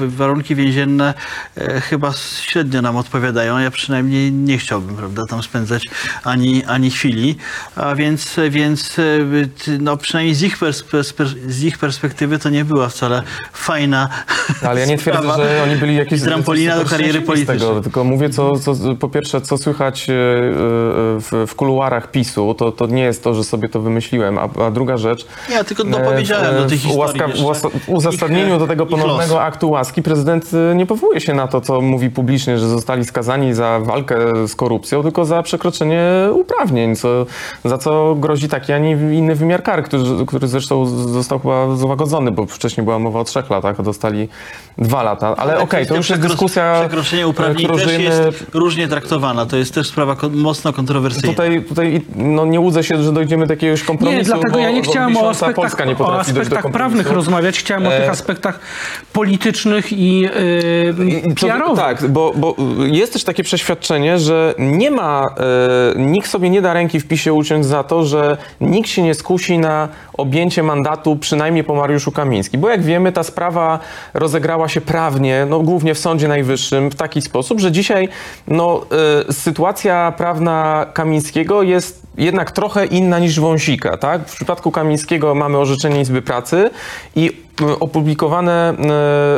Warunki 0.06 0.54
więzienne 0.54 1.14
e, 1.56 1.80
chyba 1.80 2.12
średnio 2.40 2.82
nam 2.82 2.96
odpowiadają. 2.96 3.59
Ja 3.59 3.70
przynajmniej 3.70 4.32
nie 4.32 4.59
chciałbym, 4.59 4.96
prawda, 4.96 5.22
tam 5.30 5.42
spędzać 5.42 5.82
ani, 6.24 6.64
ani 6.64 6.90
chwili. 6.90 7.37
A 7.76 7.94
więc, 7.94 8.37
więc 8.50 8.96
e, 9.42 9.79
no, 9.81 9.96
przynajmniej 9.96 10.35
z 10.35 10.42
ich, 10.42 10.59
z 11.49 11.62
ich 11.62 11.79
perspektywy 11.79 12.38
to 12.38 12.51
nie 12.51 12.64
była 12.64 12.88
wcale 12.88 13.22
fajna 13.53 14.09
Ale 14.62 14.81
ja 14.81 14.87
nie 14.87 14.99
twierdzę, 14.99 15.29
że 15.37 15.62
oni 15.62 15.77
byli 15.77 15.96
jakieś... 15.96 16.22
Trampolina 16.22 16.77
do 16.77 16.85
kariery 16.85 17.20
politycznej. 17.20 17.59
Tego, 17.59 17.81
tylko 17.81 18.05
mówię, 18.05 18.31
co, 18.31 18.59
co, 18.59 18.75
po 19.01 19.09
pierwsze, 19.09 19.40
co 19.40 19.59
słychać 19.59 20.11
e, 20.11 20.12
e, 20.12 20.16
w, 21.20 21.44
w 21.46 21.55
kuluarach 21.55 22.11
PiSu, 22.11 22.55
to, 22.55 22.72
to 22.72 22.87
nie 22.87 23.03
jest 23.03 23.25
to, 23.25 23.35
że 23.35 23.44
sobie 23.44 23.68
to 23.68 23.81
wymyśliłem, 23.81 24.38
a, 24.38 24.49
a 24.66 24.70
druga 24.70 24.96
rzecz... 24.96 25.27
Ja 25.51 25.64
tylko 25.64 25.83
e, 25.83 25.87
dopowiedziałem 25.87 26.57
do 26.57 26.68
tych 26.68 26.81
historii 26.81 27.22
łaska- 27.42 27.70
W 27.81 27.88
uzasadnieniu 27.88 28.55
Ich, 28.55 28.59
do 28.59 28.66
tego 28.66 28.87
ponownego 28.87 29.42
aktu 29.42 29.70
łaski 29.70 30.03
prezydent 30.03 30.51
e, 30.72 30.75
nie 30.75 30.87
powołuje 30.87 31.20
się 31.20 31.35
na 31.35 31.49
to, 31.49 31.61
co 31.61 31.81
mówi 31.81 32.11
publicznie, 32.11 32.59
że 32.59 32.68
zostali 32.68 33.05
skazani 33.05 33.55
za 33.55 33.81
walkę 33.81 34.49
z 34.49 34.55
korupcją, 34.55 35.03
tylko 35.03 35.25
za 35.25 35.42
przekroczenie 35.42 36.03
uprawnień, 36.33 36.96
co, 36.96 37.27
za 37.64 37.79
co 37.79 38.14
grozi 38.14 38.49
taki, 38.49 38.72
a 38.72 38.79
nie 38.79 38.90
inny 38.90 39.26
wymiar 39.35 39.62
kary, 39.62 39.83
który, 39.83 40.27
który 40.27 40.49
zresztą 40.49 40.87
został 40.87 41.39
chyba 41.39 41.77
złagodzony, 41.77 42.31
bo 42.31 42.47
wcześniej 42.47 42.85
była 42.85 42.99
mowa 42.99 43.21
o 43.21 43.25
trzech 43.25 43.51
latach, 43.51 43.81
a 43.81 43.83
dostali 43.83 44.29
dwa 44.79 45.03
lata. 45.03 45.37
Ale 45.37 45.55
okej, 45.55 45.67
kwestia 45.67 45.89
to 45.89 45.97
już 45.97 46.11
jest 46.11 46.23
dyskusja, 46.23 46.75
Przekroczenie 46.81 47.29
uprawnień 47.29 47.69
też 47.69 47.83
żyjemy 47.83 48.05
jest 48.05 48.47
różnie 48.55 48.89
traktowana. 48.89 49.47
To 49.47 49.57
jest 49.57 49.75
też 49.75 49.89
sprawa 49.89 50.17
kon- 50.17 50.37
mocno 50.37 50.73
kontrowersyjna. 50.73 51.29
Tutaj, 51.29 51.62
tutaj 51.62 52.03
no, 52.17 52.47
nie 52.47 52.61
łudzę 52.61 52.85
się, 52.85 53.03
że 53.03 53.12
dojdziemy 53.12 53.47
do 53.47 53.53
jakiegoś 53.53 53.83
kompromisu, 53.83 54.19
Nie, 54.19 54.25
dlatego 54.25 54.53
bo 54.53 54.59
ja 54.59 54.71
nie 54.71 54.83
chciałem 54.83 55.17
o 55.17 55.31
aspektach, 55.31 55.55
Polska 55.55 55.85
nie 55.85 55.93
o 55.93 55.97
potrafi 55.97 56.17
dojść 56.17 56.35
do 56.35 56.41
aspektach 56.41 56.62
kompromisu. 56.62 56.95
prawnych 56.95 57.17
rozmawiać, 57.17 57.59
chciałem 57.59 57.87
o 57.87 57.91
tych 57.91 58.01
E, 58.01 58.11
aspektach 58.11 58.61
politycznych 59.12 59.93
i 59.93 60.21
yy, 60.21 61.35
PR-owych. 61.41 61.85
Tak, 61.85 62.09
bo, 62.09 62.33
bo 62.37 62.57
jest 62.87 63.12
też 63.12 63.25
takie 63.25 63.43
przeświadczenie, 63.43 64.19
że 64.19 64.55
nie 64.59 64.91
ma, 64.91 65.25
e, 65.97 66.01
nikt 66.01 66.31
sobie 66.31 66.51
nie 66.51 66.62
da 66.62 66.73
ręki 66.73 67.01
w 67.01 67.09
PiSie 67.09 67.33
uciąć 67.33 67.67
za 67.67 67.85
to, 67.85 68.05
że 68.05 68.37
nikt 68.61 68.89
się 68.89 69.03
nie 69.03 69.15
skusi 69.15 69.59
na 69.59 69.89
objęcie 70.12 70.62
mandatu 70.62 71.17
przynajmniej 71.17 71.65
po 71.65 71.75
Mariuszu 71.75 72.12
Kamińskim. 72.12 72.61
Bo 72.61 72.69
jak 72.69 72.83
wiemy, 72.83 73.12
ta 73.12 73.23
sprawa 73.23 73.79
rozegrała 74.15 74.65
się 74.68 74.81
prawnie, 74.81 75.46
no 75.50 75.61
głównie 75.61 75.94
w 75.94 75.98
Sądzie 75.98 76.29
Najwyższym 76.29 76.90
w 76.90 76.94
taki 76.94 77.22
sposób, 77.22 77.61
że 77.61 77.72
dzisiaj 77.72 78.09
no, 78.48 78.87
e, 79.29 79.33
sytuacja 79.33 80.12
prawna 80.16 80.87
Kamińskiego 80.92 81.62
jest 81.62 82.07
jednak 82.18 82.50
trochę 82.50 82.87
inna 82.87 83.18
niż 83.18 83.40
Wąsika, 83.40 83.96
tak? 83.96 84.29
W 84.29 84.37
przypadku 84.37 84.70
Kamińskiego 84.70 85.35
mamy 85.35 85.59
orzeczenie 85.59 86.00
Izby 86.00 86.22
Pracy 86.22 86.70
i 87.16 87.33
e, 87.62 87.79
opublikowane 87.81 88.70
e, 88.70 88.74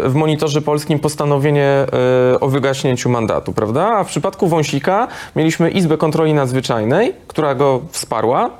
w 0.08 0.12
Monitorze 0.14 0.62
Polskim 0.62 0.98
postanowienie 0.98 1.86
e, 2.32 2.40
o 2.40 2.48
wygaśnięciu 2.48 3.10
mandatu, 3.10 3.52
prawda? 3.52 3.86
A 3.86 4.04
w 4.04 4.08
przypadku 4.08 4.48
Wąsika 4.48 5.08
mieliśmy 5.36 5.70
Izbę 5.70 5.96
Kontroli 5.96 6.34
Nadzwyczajnej, 6.34 7.12
która 7.28 7.54
go 7.54 7.80
wsparła, 7.90 8.50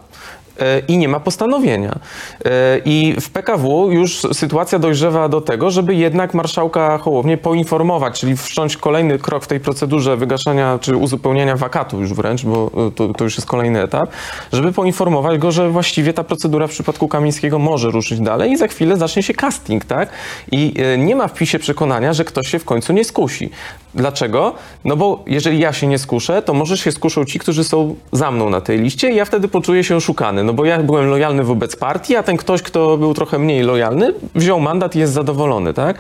i 0.89 0.99
nie 0.99 1.09
ma 1.09 1.21
postanowienia. 1.21 1.99
E, 2.45 2.79
I 2.85 3.15
w 3.21 3.31
PKW 3.31 3.93
już 3.93 4.21
sytuacja 4.33 4.79
dojrzewa 4.79 5.29
do 5.29 5.41
tego, 5.41 5.71
żeby 5.71 5.95
jednak 5.95 6.35
marszałka 6.35 6.99
Hołownię 6.99 7.37
poinformować, 7.37 8.21
czyli 8.21 8.37
wszcząć 8.37 8.77
kolejny 8.77 9.19
krok 9.19 9.45
w 9.45 9.47
tej 9.47 9.61
procedurze 9.61 10.17
wygaszania 10.17 10.79
czy 10.81 10.97
uzupełniania 10.97 11.57
wakatu 11.57 12.01
już 12.01 12.15
wręcz, 12.15 12.45
bo 12.45 12.71
e, 12.89 12.91
to, 12.91 13.15
to 13.15 13.25
już 13.25 13.37
jest 13.37 13.47
kolejny 13.47 13.83
etap, 13.83 14.11
żeby 14.53 14.73
poinformować 14.73 15.39
go, 15.39 15.53
że 15.53 15.71
właściwie 15.71 16.13
ta 16.13 16.25
procedura 16.25 16.67
w 16.67 16.71
przypadku 16.71 17.09
Kamińskiego 17.09 17.59
może 17.59 17.91
ruszyć 17.91 18.21
dalej 18.21 18.53
i 18.53 18.57
za 18.57 18.69
chwilę 18.69 18.97
zacznie 18.97 19.23
się 19.23 19.35
casting, 19.35 19.85
tak? 19.85 20.09
I 20.53 20.75
e, 20.79 20.99
nie 20.99 21.17
ma 21.17 21.29
w 21.29 21.35
PiSie 21.35 21.59
przekonania, 21.59 22.13
że 22.13 22.25
ktoś 22.25 22.49
się 22.49 22.59
w 22.59 22.65
końcu 22.65 22.93
nie 22.93 23.05
skusi. 23.05 23.51
Dlaczego? 23.99 24.55
No 24.85 24.97
bo 24.97 25.25
jeżeli 25.27 25.59
ja 25.59 25.73
się 25.73 25.87
nie 25.87 25.99
skuszę, 25.99 26.43
to 26.43 26.55
może 26.55 26.77
się 26.77 26.93
skuszą 26.93 27.25
ci, 27.25 27.39
którzy 27.39 27.65
są 27.65 27.95
za 28.13 28.31
mną 28.31 28.51
na 28.51 28.61
tej 28.61 28.79
liście 28.79 29.11
i 29.11 29.17
ja 29.17 29.25
wtedy 29.25 29.49
poczuję 29.49 29.85
się 29.85 29.97
oszukany. 29.97 30.45
No 30.45 30.53
bo 30.53 30.65
ja 30.65 30.79
byłem 30.79 31.11
lojalny 31.11 31.45
wobec 31.45 31.77
partii, 31.77 32.17
a 32.17 32.23
ten 32.23 32.37
ktoś, 32.37 32.63
kto 32.63 32.97
był 32.97 33.15
trochę 33.15 33.39
mniej 33.39 33.63
lojalny, 33.63 34.15
wziął 34.35 34.61
mandat 34.61 34.97
i 34.97 34.99
jest 34.99 35.13
zadowolony, 35.13 35.75
tak? 35.75 35.97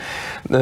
E, 0.51 0.57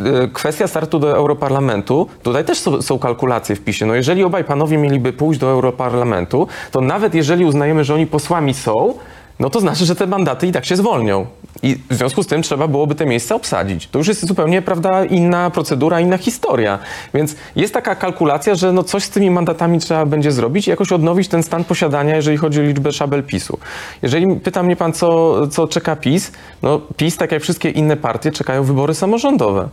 e, 0.00 0.28
Kwestia 0.28 0.66
startu 0.66 0.98
do 0.98 1.16
Europarlamentu, 1.16 2.06
tutaj 2.22 2.44
też 2.44 2.58
są, 2.80 2.98
kalkulacje 2.98 3.56
w 3.56 3.60
PiSie. 3.60 3.86
No 3.86 3.94
jeżeli 3.94 4.24
obaj 4.24 4.44
panowie 4.44 4.78
mieliby 4.78 5.12
pójść 5.12 5.40
do 5.40 5.46
Europarlamentu, 5.46 6.46
to 6.70 6.80
nawet 6.80 7.14
jeżeli 7.14 7.44
uznajemy, 7.44 7.84
że 7.84 7.94
oni 7.94 8.06
posłami 8.06 8.54
są, 8.54 8.94
no 9.40 9.50
to 9.50 9.60
znaczy, 9.60 9.84
że 9.84 9.96
te 9.96 10.06
mandaty 10.06 10.46
i 10.46 10.52
tak 10.52 10.64
się 10.64 10.76
zwolnią. 10.76 11.26
I 11.64 11.76
w 11.90 11.94
związku 11.94 12.22
z 12.22 12.26
tym 12.26 12.42
trzeba 12.42 12.68
byłoby 12.68 12.94
te 12.94 13.06
miejsca 13.06 13.34
obsadzić. 13.34 13.88
To 13.88 13.98
już 13.98 14.08
jest 14.08 14.26
zupełnie, 14.26 14.62
prawda, 14.62 15.04
inna 15.04 15.50
procedura, 15.50 16.00
inna 16.00 16.18
historia. 16.18 16.78
Więc 17.14 17.36
jest 17.56 17.74
taka 17.74 17.94
kalkulacja, 17.94 18.54
że 18.54 18.72
no 18.72 18.82
coś 18.82 19.04
z 19.04 19.10
tymi 19.10 19.30
mandatami 19.30 19.78
trzeba 19.78 20.06
będzie 20.06 20.32
zrobić 20.32 20.66
i 20.66 20.70
jakoś 20.70 20.92
odnowić 20.92 21.28
ten 21.28 21.42
stan 21.42 21.64
posiadania, 21.64 22.16
jeżeli 22.16 22.36
chodzi 22.36 22.60
o 22.60 22.62
liczbę 22.62 22.92
szabel 22.92 23.22
PiSu. 23.22 23.58
Jeżeli 24.02 24.36
pyta 24.36 24.62
mnie 24.62 24.76
pan, 24.76 24.92
co, 24.92 25.46
co 25.46 25.68
czeka 25.68 25.96
PiS, 25.96 26.32
no 26.62 26.80
PiS, 26.96 27.16
tak 27.16 27.32
jak 27.32 27.42
wszystkie 27.42 27.70
inne 27.70 27.96
partie, 27.96 28.32
czekają 28.32 28.64
wybory 28.64 28.94
samorządowe. 28.94 29.68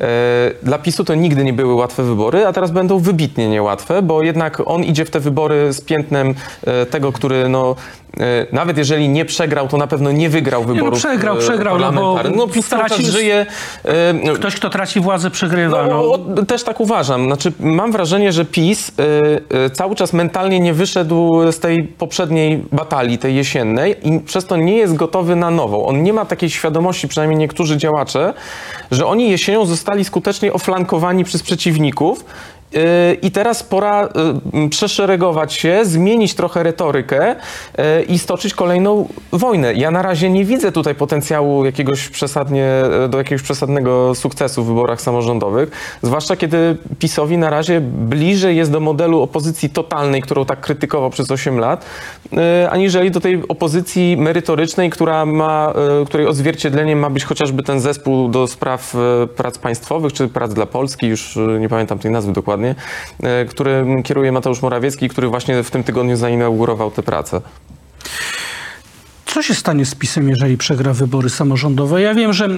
E, 0.00 0.06
dla 0.62 0.78
PiSu 0.78 1.04
to 1.04 1.14
nigdy 1.14 1.44
nie 1.44 1.52
były 1.52 1.74
łatwe 1.74 2.02
wybory, 2.02 2.46
a 2.46 2.52
teraz 2.52 2.70
będą 2.70 2.98
wybitnie 2.98 3.48
niełatwe, 3.48 4.02
bo 4.02 4.22
jednak 4.22 4.62
on 4.66 4.84
idzie 4.84 5.04
w 5.04 5.10
te 5.10 5.20
wybory 5.20 5.72
z 5.72 5.80
piętnem 5.80 6.34
e, 6.66 6.86
tego, 6.86 7.12
który 7.12 7.48
no, 7.48 7.76
e, 8.20 8.46
nawet 8.52 8.78
jeżeli 8.78 9.08
nie 9.08 9.24
przegrał, 9.24 9.68
to 9.68 9.76
na 9.76 9.86
pewno 9.86 10.12
nie 10.12 10.28
wygrał 10.28 10.62
no, 10.62 10.74
wyborów 10.74 10.98
przegrał, 10.98 11.35
e, 11.36 11.38
przegrał, 11.38 11.78
no 11.78 11.92
bo. 11.92 12.18
No, 12.36 12.48
PiS 12.48 12.68
czas 12.68 12.80
tracisz- 12.80 13.10
żyje... 13.10 13.46
e, 13.84 14.12
no, 14.12 14.32
Ktoś, 14.32 14.54
kto 14.56 14.70
traci 14.70 15.00
władzę, 15.00 15.30
przegrywa. 15.30 15.82
no, 15.86 15.88
No, 15.88 16.12
o, 16.42 16.44
też 16.44 16.62
tak 16.62 16.80
uważam. 16.80 17.24
Znaczy, 17.26 17.52
mam 17.60 17.92
wrażenie, 17.92 18.32
że 18.32 18.44
PiS 18.44 18.88
y, 18.88 18.92
y, 19.66 19.70
cały 19.70 19.94
czas 19.94 20.12
mentalnie 20.12 20.60
nie 20.60 20.74
wyszedł 20.74 21.52
z 21.52 21.58
tej 21.58 21.82
poprzedniej 21.84 22.64
batalii, 22.72 23.18
tej 23.18 23.34
jesiennej 23.34 23.96
i 24.08 24.20
przez 24.20 24.46
to 24.46 24.56
nie 24.56 24.76
jest 24.76 24.94
gotowy 24.94 25.36
na 25.36 25.50
nową. 25.50 25.86
On 25.86 26.02
nie 26.02 26.12
ma 26.12 26.24
takiej 26.24 26.50
świadomości, 26.50 27.08
przynajmniej 27.08 27.38
niektórzy 27.38 27.76
działacze, 27.76 28.34
że 28.90 29.06
oni 29.06 29.30
jesienią 29.30 29.66
zostali 29.66 30.04
skutecznie 30.04 30.52
oflankowani 30.52 31.24
przez 31.24 31.42
przeciwników 31.42 32.24
i 33.22 33.30
teraz 33.30 33.62
pora 33.62 34.08
y, 34.64 34.68
przeszeregować 34.68 35.52
się, 35.52 35.80
zmienić 35.84 36.34
trochę 36.34 36.62
retorykę 36.62 37.32
y, 37.32 38.02
i 38.02 38.18
stoczyć 38.18 38.54
kolejną 38.54 39.08
wojnę. 39.32 39.74
Ja 39.74 39.90
na 39.90 40.02
razie 40.02 40.30
nie 40.30 40.44
widzę 40.44 40.72
tutaj 40.72 40.94
potencjału 40.94 41.64
jakiegoś 41.64 42.08
przesadnie, 42.08 42.66
do 43.08 43.18
jakiegoś 43.18 43.42
przesadnego 43.42 44.14
sukcesu 44.14 44.64
w 44.64 44.66
wyborach 44.66 45.00
samorządowych, 45.00 45.98
zwłaszcza 46.02 46.36
kiedy 46.36 46.76
PiSowi 46.98 47.38
na 47.38 47.50
razie 47.50 47.80
bliżej 47.80 48.56
jest 48.56 48.72
do 48.72 48.80
modelu 48.80 49.22
opozycji 49.22 49.70
totalnej, 49.70 50.22
którą 50.22 50.44
tak 50.44 50.60
krytykował 50.60 51.10
przez 51.10 51.30
8 51.30 51.58
lat, 51.58 51.84
y, 52.32 52.70
aniżeli 52.70 53.10
do 53.10 53.20
tej 53.20 53.48
opozycji 53.48 54.16
merytorycznej, 54.16 54.90
która 54.90 55.26
ma, 55.26 55.72
y, 56.02 56.06
której 56.06 56.26
odzwierciedleniem 56.26 56.98
ma 56.98 57.10
być 57.10 57.24
chociażby 57.24 57.62
ten 57.62 57.80
zespół 57.80 58.28
do 58.28 58.46
spraw 58.46 58.94
y, 58.94 59.26
prac 59.26 59.58
państwowych, 59.58 60.12
czy 60.12 60.28
prac 60.28 60.54
dla 60.54 60.66
Polski, 60.66 61.06
już 61.06 61.36
y, 61.36 61.40
nie 61.60 61.68
pamiętam 61.68 61.98
tej 61.98 62.10
nazwy 62.10 62.32
dokładnie, 62.32 62.55
y, 62.64 63.46
którym 63.48 64.02
kieruje 64.02 64.32
Mateusz 64.32 64.62
Morawiecki, 64.62 65.08
który 65.08 65.28
właśnie 65.28 65.62
w 65.62 65.70
tym 65.70 65.84
tygodniu 65.84 66.16
zainaugurował 66.16 66.90
tę 66.90 67.02
pracę. 67.02 67.40
Co 69.26 69.42
się 69.42 69.54
stanie 69.54 69.86
z 69.86 69.94
PiSem, 69.94 70.28
jeżeli 70.28 70.56
przegra 70.56 70.92
wybory 70.92 71.30
samorządowe? 71.30 72.02
Ja 72.02 72.14
wiem, 72.14 72.32
że 72.32 72.48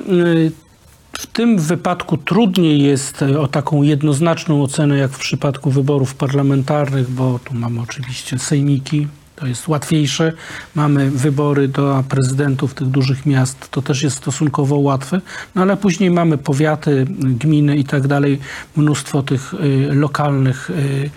w 1.18 1.26
tym 1.26 1.58
wypadku 1.58 2.16
trudniej 2.16 2.82
jest 2.82 3.22
y, 3.22 3.40
o 3.40 3.48
taką 3.48 3.82
jednoznaczną 3.82 4.62
ocenę, 4.62 4.98
jak 4.98 5.10
w 5.10 5.18
przypadku 5.18 5.70
wyborów 5.70 6.14
parlamentarnych, 6.14 7.10
bo 7.10 7.38
tu 7.44 7.54
mamy 7.54 7.80
oczywiście 7.80 8.38
sejmiki, 8.38 9.08
to 9.40 9.46
jest 9.46 9.68
łatwiejsze. 9.68 10.32
Mamy 10.74 11.10
wybory 11.10 11.68
do 11.68 12.04
prezydentów 12.08 12.74
tych 12.74 12.88
dużych 12.88 13.26
miast, 13.26 13.70
to 13.70 13.82
też 13.82 14.02
jest 14.02 14.16
stosunkowo 14.16 14.76
łatwe. 14.76 15.20
No 15.54 15.62
ale 15.62 15.76
później 15.76 16.10
mamy 16.10 16.38
powiaty, 16.38 17.06
gminy 17.08 17.76
i 17.76 17.84
tak 17.84 18.06
dalej, 18.06 18.40
mnóstwo 18.76 19.22
tych 19.22 19.54
y, 19.54 19.88
lokalnych 19.94 20.70
y, 20.70 21.10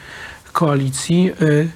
koalicji. 0.53 1.31
Y, 1.41 1.69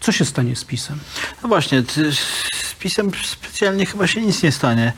Co 0.00 0.12
się 0.12 0.24
stanie 0.24 0.56
z 0.56 0.64
PiSem? 0.64 0.98
No 1.42 1.48
właśnie, 1.48 1.82
z 1.82 2.74
PiSem 2.78 3.10
specjalnie 3.24 3.86
chyba 3.86 4.06
się 4.06 4.22
nic 4.22 4.42
nie 4.42 4.52
stanie. 4.52 4.92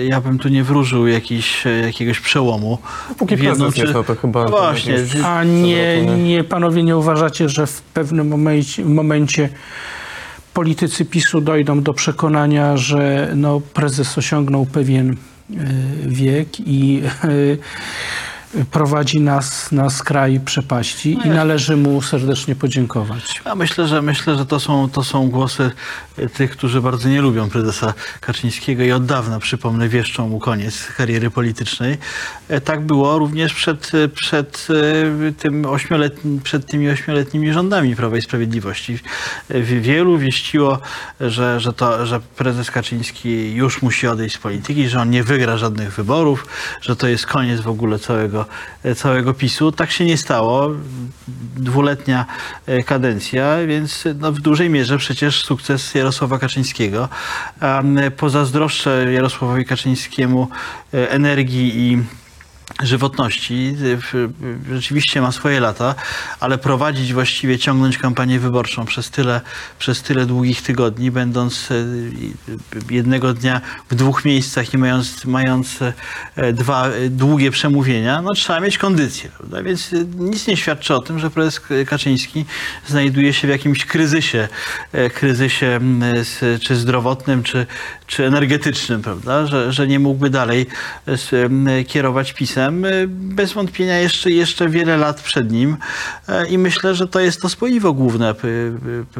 E, 0.00 0.04
Ja 0.04 0.20
bym 0.20 0.38
tu 0.38 0.48
nie 0.48 0.64
wróżył 0.64 1.06
jakiś, 1.06 1.66
e, 1.66 1.70
jakiegoś 1.70 2.20
przełomu. 2.20 2.78
Póki 3.18 3.36
w 3.36 3.42
jedną 3.42 3.70
nie, 3.76 3.84
to- 3.92 4.04
to 4.04 4.14
chyba- 4.16 4.44
No 4.44 4.50
właśnie, 4.50 4.94
A 5.24 5.44
nie, 5.44 6.02
nie, 6.16 6.44
panowie 6.44 6.82
nie 6.82 6.96
uważacie, 6.96 7.48
że 7.48 7.66
w 7.66 7.82
pewnym 7.82 8.28
momencie, 8.28 8.84
momencie 8.84 9.48
politycy 10.54 11.04
PiSu 11.04 11.40
dojdą 11.40 11.82
do 11.82 11.94
przekonania, 11.94 12.76
że 12.76 13.32
no, 13.36 13.60
prezes 13.60 14.18
osiągnął 14.18 14.66
pewien 14.66 15.10
e, 15.10 15.16
wiek 16.06 16.48
i 16.60 17.02
prowadzi 18.70 19.20
nas 19.20 19.72
na 19.72 19.90
skraj 19.90 20.40
przepaści 20.40 21.18
i 21.24 21.28
należy 21.28 21.76
mu 21.76 22.02
serdecznie 22.02 22.56
podziękować. 22.56 23.40
Ja 23.46 23.54
myślę, 23.54 23.88
że 23.88 24.02
myślę, 24.02 24.36
że 24.36 24.46
to 24.46 24.60
są, 24.60 24.88
to 24.90 25.04
są 25.04 25.28
głosy 25.30 25.70
e, 26.18 26.28
tych, 26.28 26.50
którzy 26.50 26.80
bardzo 26.80 27.08
nie 27.08 27.20
lubią 27.22 27.50
prezesa 27.50 27.94
Kaczyńskiego 28.20 28.82
i 28.82 28.92
od 28.92 29.06
dawna, 29.06 29.38
przypomnę, 29.38 29.88
wieszczą 29.88 30.28
mu 30.28 30.38
koniec 30.38 30.86
kariery 30.96 31.30
politycznej. 31.30 31.98
E, 32.48 32.60
Tak 32.60 32.80
było 32.86 33.18
również 33.18 33.54
przed, 33.54 33.92
e, 33.94 34.08
przed, 34.08 34.66
tym 35.38 35.66
ośmioletnim, 35.66 36.40
przed 36.40 36.66
tymi 36.66 36.88
ośmioletnimi 36.90 37.52
rządami 37.52 37.96
Prawa 37.96 38.16
i 38.16 38.22
Sprawiedliwości. 38.22 38.98
Wie- 39.50 39.80
Wielu 39.80 40.18
wieściło, 40.18 40.78
że, 41.20 41.60
że, 41.60 41.72
to, 41.72 42.06
że 42.06 42.20
prezes 42.20 42.70
Kaczyński 42.70 43.52
już 43.54 43.82
musi 43.82 44.06
odejść 44.06 44.34
z 44.34 44.38
polityki, 44.38 44.88
że 44.88 45.00
on 45.00 45.10
nie 45.10 45.24
wygra 45.24 45.56
żadnych 45.56 45.94
wyborów, 45.94 46.46
że 46.80 46.96
to 46.96 47.08
jest 47.08 47.26
koniec 47.26 47.60
w 47.60 47.68
ogóle 47.68 47.98
całego, 47.98 48.39
e, 48.82 48.94
całego 48.94 49.34
PiSu. 49.34 49.72
Tak 49.72 49.90
się 49.90 50.04
nie 50.04 50.16
stało. 50.16 50.70
Dwuletnia 51.56 52.26
e, 52.66 52.82
kadencja, 52.82 53.56
więc 53.66 54.04
no, 54.20 54.32
w 54.32 54.40
dużej 54.40 54.70
mierze 54.70 54.98
przecież 54.98 55.44
sukces 55.44 55.94
Jarosława 55.94 56.38
Kaczyńskiego. 56.38 57.08
Pozazdroszczę 58.16 59.12
Jarosławowi 59.12 59.64
Kaczyńskiemu 59.64 60.48
e, 60.94 61.10
energii 61.10 61.72
i 61.76 62.19
żywotności. 62.82 63.74
W- 63.76 64.32
w- 64.40 64.74
Rzeczywiście 64.74 65.20
ma 65.20 65.32
swoje 65.32 65.60
lata, 65.60 65.94
ale 66.40 66.58
prowadzić 66.58 67.12
właściwie, 67.12 67.58
ciągnąć 67.58 67.98
kampanię 67.98 68.38
wyborczą 68.40 68.84
przez 68.84 69.10
tyle, 69.10 69.40
przez 69.78 70.02
tyle 70.02 70.26
długich 70.26 70.62
tygodni, 70.62 71.10
będąc 71.10 71.68
e, 71.70 71.74
jednego 72.94 73.34
dnia 73.34 73.60
w 73.90 73.94
dwóch 73.94 74.24
miejscach 74.24 74.74
i 74.74 74.78
mając, 74.78 75.24
mając 75.24 75.78
dwa 76.52 76.88
długie 77.10 77.50
przemówienia, 77.50 78.22
no 78.22 78.34
trzeba 78.34 78.60
mieć 78.60 78.78
kondycję. 78.78 79.30
Prawda? 79.38 79.62
Więc 79.62 79.90
nic 80.18 80.46
nie 80.46 80.56
świadczy 80.56 80.94
o 80.94 81.00
tym, 81.00 81.18
że 81.18 81.30
prezes 81.30 81.60
Kaczyński 81.86 82.44
znajduje 82.86 83.32
się 83.32 83.46
w 83.46 83.50
jakimś 83.50 83.84
kryzysie, 83.84 84.48
kryzysie 85.14 85.66
m, 85.66 86.02
z, 86.24 86.62
czy 86.62 86.76
zdrowotnym, 86.76 87.42
czy, 87.42 87.66
czy 88.06 88.26
energetycznym, 88.26 89.02
prawda? 89.02 89.46
Że, 89.46 89.72
że 89.72 89.86
nie 89.86 89.98
mógłby 89.98 90.30
dalej 90.30 90.66
kierować 91.88 92.32
pisem. 92.32 92.69
Bez 93.08 93.52
wątpienia 93.52 93.98
jeszcze, 93.98 94.30
jeszcze 94.30 94.68
wiele 94.68 94.96
lat 94.96 95.20
przed 95.20 95.52
nim 95.52 95.76
E, 96.30 96.46
i 96.46 96.58
myślę, 96.58 96.94
że 96.94 97.08
to 97.08 97.20
jest 97.20 97.40
to 97.40 97.48
spoiwo 97.48 97.92
główne 97.92 98.34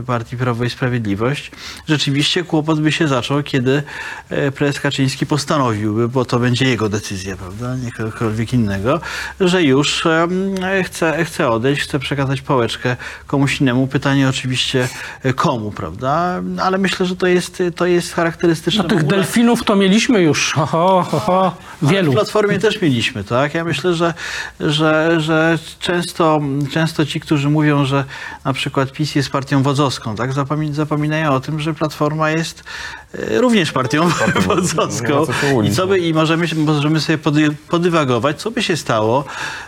partii 0.07 0.37
Prawo 0.37 0.65
i 0.65 0.71
Sprawiedliwość. 0.71 1.51
Rzeczywiście 1.87 2.45
kłopot 2.45 2.81
by 2.81 2.93
się 2.93 3.09
zaczął, 3.09 3.43
kiedy 3.43 3.83
e, 4.31 4.53
prezes 4.53 4.81
Kaczyński 4.81 5.27
postanowiłby, 5.27 6.09
bo 6.09 6.25
to 6.25 6.39
będzie 6.39 6.69
jego 6.69 6.89
decyzja, 6.89 7.37
prawda, 7.37 7.77
nie 7.77 7.93
kogokolwiek 7.93 8.53
innego, 8.53 9.01
że 9.41 9.63
już 9.63 10.05
chce, 10.85 11.25
chce 11.25 11.51
odejść, 11.51 11.83
chce 11.83 11.99
przekazać 11.99 12.41
pałeczkę 12.41 12.97
komuś 13.27 13.61
innemu. 13.61 13.87
Pytanie 13.87 14.29
oczywiście 14.29 14.89
e, 15.23 15.33
komu, 15.33 15.71
prawda, 15.71 16.43
ale 16.63 16.79
myślę, 16.79 17.07
że 17.07 17.17
to 17.17 17.27
jest, 17.27 17.63
to 17.77 17.87
jest 17.87 18.15
charakterystyczne 18.15 18.83
No 18.83 18.89
tych 18.89 19.07
delfinów 19.07 19.65
to 19.65 19.77
mieliśmy 19.77 20.23
już, 20.23 20.53
ho, 20.53 20.67
ho, 20.67 21.07
ho, 21.11 21.21
ho, 21.21 21.57
wielu. 21.83 22.13
w 22.13 22.15
Platformie 22.15 22.59
też 22.59 22.83
mieliśmy, 22.83 23.25
tak? 23.25 23.40
Ja 23.55 23.65
myślę, 23.65 23.95
że, 23.95 24.15
że, 24.61 25.21
że 25.21 25.59
często, 25.79 26.41
często 26.73 27.07
ci, 27.07 27.21
którzy 27.21 27.51
mówią, 27.51 27.85
że 27.85 28.05
na 28.45 28.53
przykład 28.53 28.93
PiS 28.93 29.15
jest 29.15 29.31
partią 29.31 29.63
wodzowską, 29.63 30.17
tak? 30.17 30.33
Zapami- 30.33 30.73
Zapominają 30.73 31.31
o 31.33 31.41
tym, 31.41 31.61
że 31.61 31.75
Platforma 31.75 32.31
jest 32.31 32.65
również 33.15 33.73
partią 33.73 34.09
wodzowską. 34.47 35.27
co 35.27 35.33
się 35.33 35.47
łudzić, 35.55 35.73
I, 35.73 35.77
co 35.77 35.87
by, 35.87 35.99
I 35.99 36.15
możemy, 36.15 36.47
możemy 36.57 37.01
sobie 37.01 37.19
pody, 37.19 37.49
podywagować, 37.69 38.41
co 38.43 38.51
by 38.51 38.63
się 38.63 38.77
stało, 38.77 39.25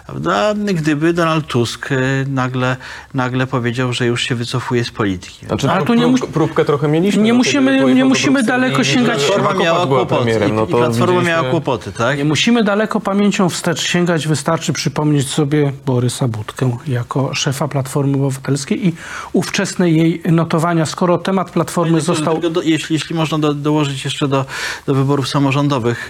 prawda? 0.07 0.55
gdyby 0.55 1.13
Donald 1.13 1.47
Tusk 1.47 1.93
e, 1.93 1.97
nagle, 2.29 2.77
nagle 3.15 3.47
powiedział, 3.47 3.93
że 3.93 4.07
już 4.07 4.23
się 4.23 4.35
wycofuje 4.35 4.85
z 4.85 4.91
polityki. 4.91 5.47
Znaczy, 5.47 5.71
Ale 5.71 5.85
tu 5.87 5.95
nie 5.95 6.07
prób- 6.07 6.27
próbkę 6.33 6.65
trochę 6.65 6.89
mieliśmy. 6.89 7.23
Nie 7.23 7.33
no, 7.33 7.39
musimy- 7.39 7.95
nie 7.95 8.05
musimy 8.05 8.43
daleko 8.43 8.85
sięgać. 8.85 9.25
Platforma 9.25 9.65
miała 9.65 9.87
kłopoty. 9.87 10.41
no 10.55 10.67
Platforma 10.67 10.89
widzieliśmy- 11.07 11.23
miała 11.31 11.51
kłopoty, 11.51 11.93
tak? 11.93 12.19
Nie 12.19 12.25
musimy 12.25 12.65
daleko 12.65 13.01
pamięcią 13.01 13.49
wstecz 13.49 13.81
sięgać, 13.81 14.29
wystarczy 14.29 14.73
przypomnieć 14.73 15.29
sobie 15.29 15.73
Borysa 15.87 16.29
Budkę 16.29 16.77
jako 16.87 17.35
szefa 17.35 17.69
Platformy 17.69 18.17
Obywatelskiej 18.17 18.87
i 18.89 18.95
ówczesne 19.33 19.91
jej 19.91 20.23
notowania. 20.33 20.87
Skoro 20.87 21.19
temat 21.19 21.51
Platformy 21.51 22.01
został... 22.01 22.41
Jeśli, 22.63 22.95
jeśli 22.95 23.17
można 23.17 23.32
do, 23.39 23.55
dołożyć 23.55 24.05
jeszcze 24.05 24.29
do, 24.29 24.45
do 24.87 24.95
wyborów 24.95 25.29
samorządowych 25.29 26.09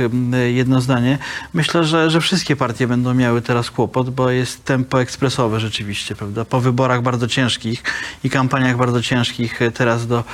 jedno 0.53 0.81
zdanie. 0.81 1.19
Myślę, 1.55 1.85
że, 1.85 2.11
że 2.11 2.21
wszystkie 2.21 2.57
partie 2.57 2.87
będą 2.87 3.15
miały 3.15 3.43
teraz 3.43 3.71
kłopot, 3.71 4.11
bo 4.11 4.31
jest 4.31 4.65
tempo 4.65 5.01
ekspresowe 5.01 5.61
rzeczywiście, 5.61 6.15
prawda? 6.15 6.45
Po 6.45 6.61
wyborach 6.61 7.03
bardzo 7.03 7.29
ciężkich 7.29 7.83
i 8.25 8.31
kampaniach 8.31 8.77
bardzo 8.77 9.03
ciężkich 9.03 9.63
e, 9.63 9.71
teraz 9.71 10.07
do, 10.07 10.25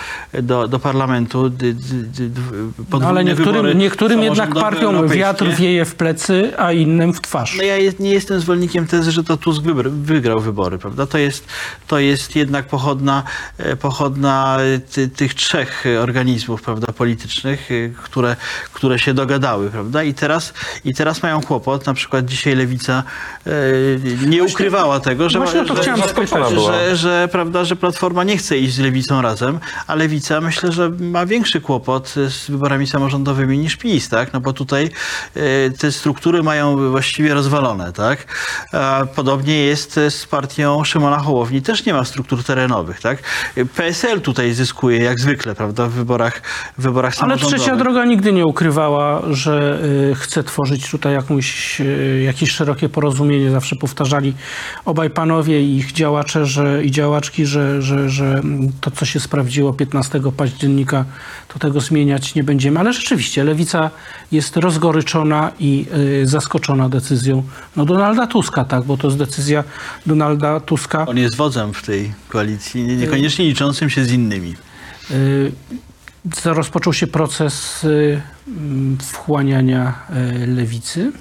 do, 0.42 0.68
do 0.68 0.78
parlamentu. 0.78 1.50
D, 1.50 1.74
No, 3.00 3.08
ale 3.08 3.24
niektórym, 3.24 3.78
niektórym 3.78 4.22
jednak 4.22 4.54
partiom 4.54 5.08
wiatr 5.08 5.44
wieje 5.56 5.84
w 5.84 5.94
plecy, 5.94 6.52
a 6.58 6.72
innym 6.72 7.12
w 7.12 7.20
twarz. 7.20 7.54
No 7.56 7.62
ja 7.62 7.76
jest, 7.76 8.00
nie 8.00 8.10
jestem 8.10 8.40
zwolennikiem 8.40 8.86
tezy, 8.86 9.12
że 9.12 9.24
to 9.24 9.36
Tusk 9.36 9.62
wybr- 9.62 9.90
wygrał 9.90 10.40
wybory, 10.40 10.78
prawda? 10.78 11.06
To 11.06 11.18
jest, 11.18 11.46
to 11.86 11.98
jest 11.98 12.36
jednak 12.36 12.66
pochodna, 12.66 13.22
e, 13.58 13.76
pochodna 13.76 14.58
e, 14.60 14.78
ty, 14.78 15.08
tych 15.08 15.34
trzech 15.34 15.84
organizmów, 16.02 16.62
prawda, 16.62 16.77
politycznych, 16.86 17.70
e, 17.70 17.88
które, 17.88 18.36
które 18.72 18.98
się 18.98 19.14
dogadały, 19.14 19.70
prawda? 19.70 20.02
I 20.02 20.14
teraz, 20.14 20.52
I 20.84 20.94
teraz 20.94 21.22
mają 21.22 21.42
kłopot, 21.42 21.86
na 21.86 21.94
przykład 21.94 22.24
dzisiaj 22.24 22.56
Lewica 22.56 23.02
e, 23.46 23.50
nie 24.26 24.44
ukrywała 24.44 25.00
tego, 25.00 25.28
że, 25.28 25.38
właśnie 25.38 25.64
to 25.64 25.76
że, 25.76 25.82
chciałem 25.82 26.00
że, 26.00 26.60
że, 26.60 26.96
że, 26.96 27.28
prawda, 27.32 27.64
że 27.64 27.76
Platforma 27.76 28.24
nie 28.24 28.36
chce 28.36 28.58
iść 28.58 28.74
z 28.74 28.78
Lewicą 28.78 29.22
razem, 29.22 29.60
a 29.86 29.94
Lewica 29.94 30.40
myślę, 30.40 30.72
że 30.72 30.90
ma 30.90 31.26
większy 31.26 31.60
kłopot 31.60 32.14
z 32.28 32.50
wyborami 32.50 32.86
samorządowymi 32.86 33.58
niż 33.58 33.76
PiS, 33.76 34.08
tak? 34.08 34.32
No 34.32 34.40
bo 34.40 34.52
tutaj 34.52 34.90
e, 35.34 35.70
te 35.70 35.92
struktury 35.92 36.42
mają 36.42 36.90
właściwie 36.90 37.34
rozwalone, 37.34 37.92
tak? 37.92 38.26
Podobnie 39.14 39.64
jest 39.64 40.00
z 40.08 40.26
partią 40.26 40.84
Szymona 40.84 41.18
Hołowni, 41.18 41.62
też 41.62 41.84
nie 41.84 41.92
ma 41.92 42.04
struktur 42.04 42.44
terenowych, 42.44 43.00
tak? 43.00 43.18
PSL 43.74 44.20
tutaj 44.20 44.52
zyskuje 44.52 44.98
jak 44.98 45.20
zwykle, 45.20 45.54
prawda, 45.54 45.86
w 45.86 45.90
wyborach, 45.90 46.42
w 46.78 46.82
wyborach 46.82 47.12
Ale 47.12 47.20
samorządowych. 47.20 47.56
trzecia 47.60 47.76
droga 47.76 48.04
nigdy 48.04 48.32
nie 48.32 48.46
ukrywała, 48.46 49.22
że 49.30 49.80
y, 50.10 50.14
chce 50.14 50.44
tworzyć 50.44 50.90
tutaj 50.90 51.12
jakąś, 51.14 51.80
y, 51.80 52.22
jakieś 52.24 52.50
szerokie 52.50 52.88
porozumienie. 52.88 53.50
Zawsze 53.50 53.76
powtarzali 53.76 54.34
obaj 54.84 55.10
panowie 55.10 55.62
i 55.62 55.76
ich 55.76 55.92
działacze 55.92 56.46
że, 56.46 56.84
i 56.84 56.90
działaczki, 56.90 57.46
że, 57.46 57.82
że, 57.82 58.10
że 58.10 58.42
to, 58.80 58.90
co 58.90 59.04
się 59.04 59.20
sprawdziło 59.20 59.72
15 59.72 60.20
października, 60.36 61.04
to 61.48 61.58
tego 61.58 61.80
zmieniać 61.80 62.34
nie 62.34 62.44
będziemy. 62.44 62.80
Ale 62.80 62.92
rzeczywiście 62.92 63.44
lewica 63.44 63.90
jest 64.32 64.56
rozgoryczona 64.56 65.50
i 65.60 65.86
y, 66.22 66.26
zaskoczona 66.26 66.88
decyzją 66.88 67.42
no, 67.76 67.84
Donalda 67.84 68.26
Tuska, 68.26 68.64
tak, 68.64 68.84
bo 68.84 68.96
to 68.96 69.06
jest 69.06 69.18
decyzja 69.18 69.64
Donalda 70.06 70.60
Tuska. 70.60 71.06
On 71.06 71.18
jest 71.18 71.36
wodzem 71.36 71.74
w 71.74 71.82
tej 71.82 72.12
koalicji, 72.28 72.82
nie- 72.84 72.96
niekoniecznie 72.96 73.44
liczącym 73.44 73.90
się 73.90 74.04
z 74.04 74.12
innymi. 74.12 74.54
Y, 76.26 76.54
rozpoczął 76.54 76.92
się 76.92 77.06
proces 77.06 77.84
y, 77.84 78.20
mm, 78.48 78.98
wchłaniania 79.02 79.94
y, 80.42 80.46
lewicy. 80.46 81.12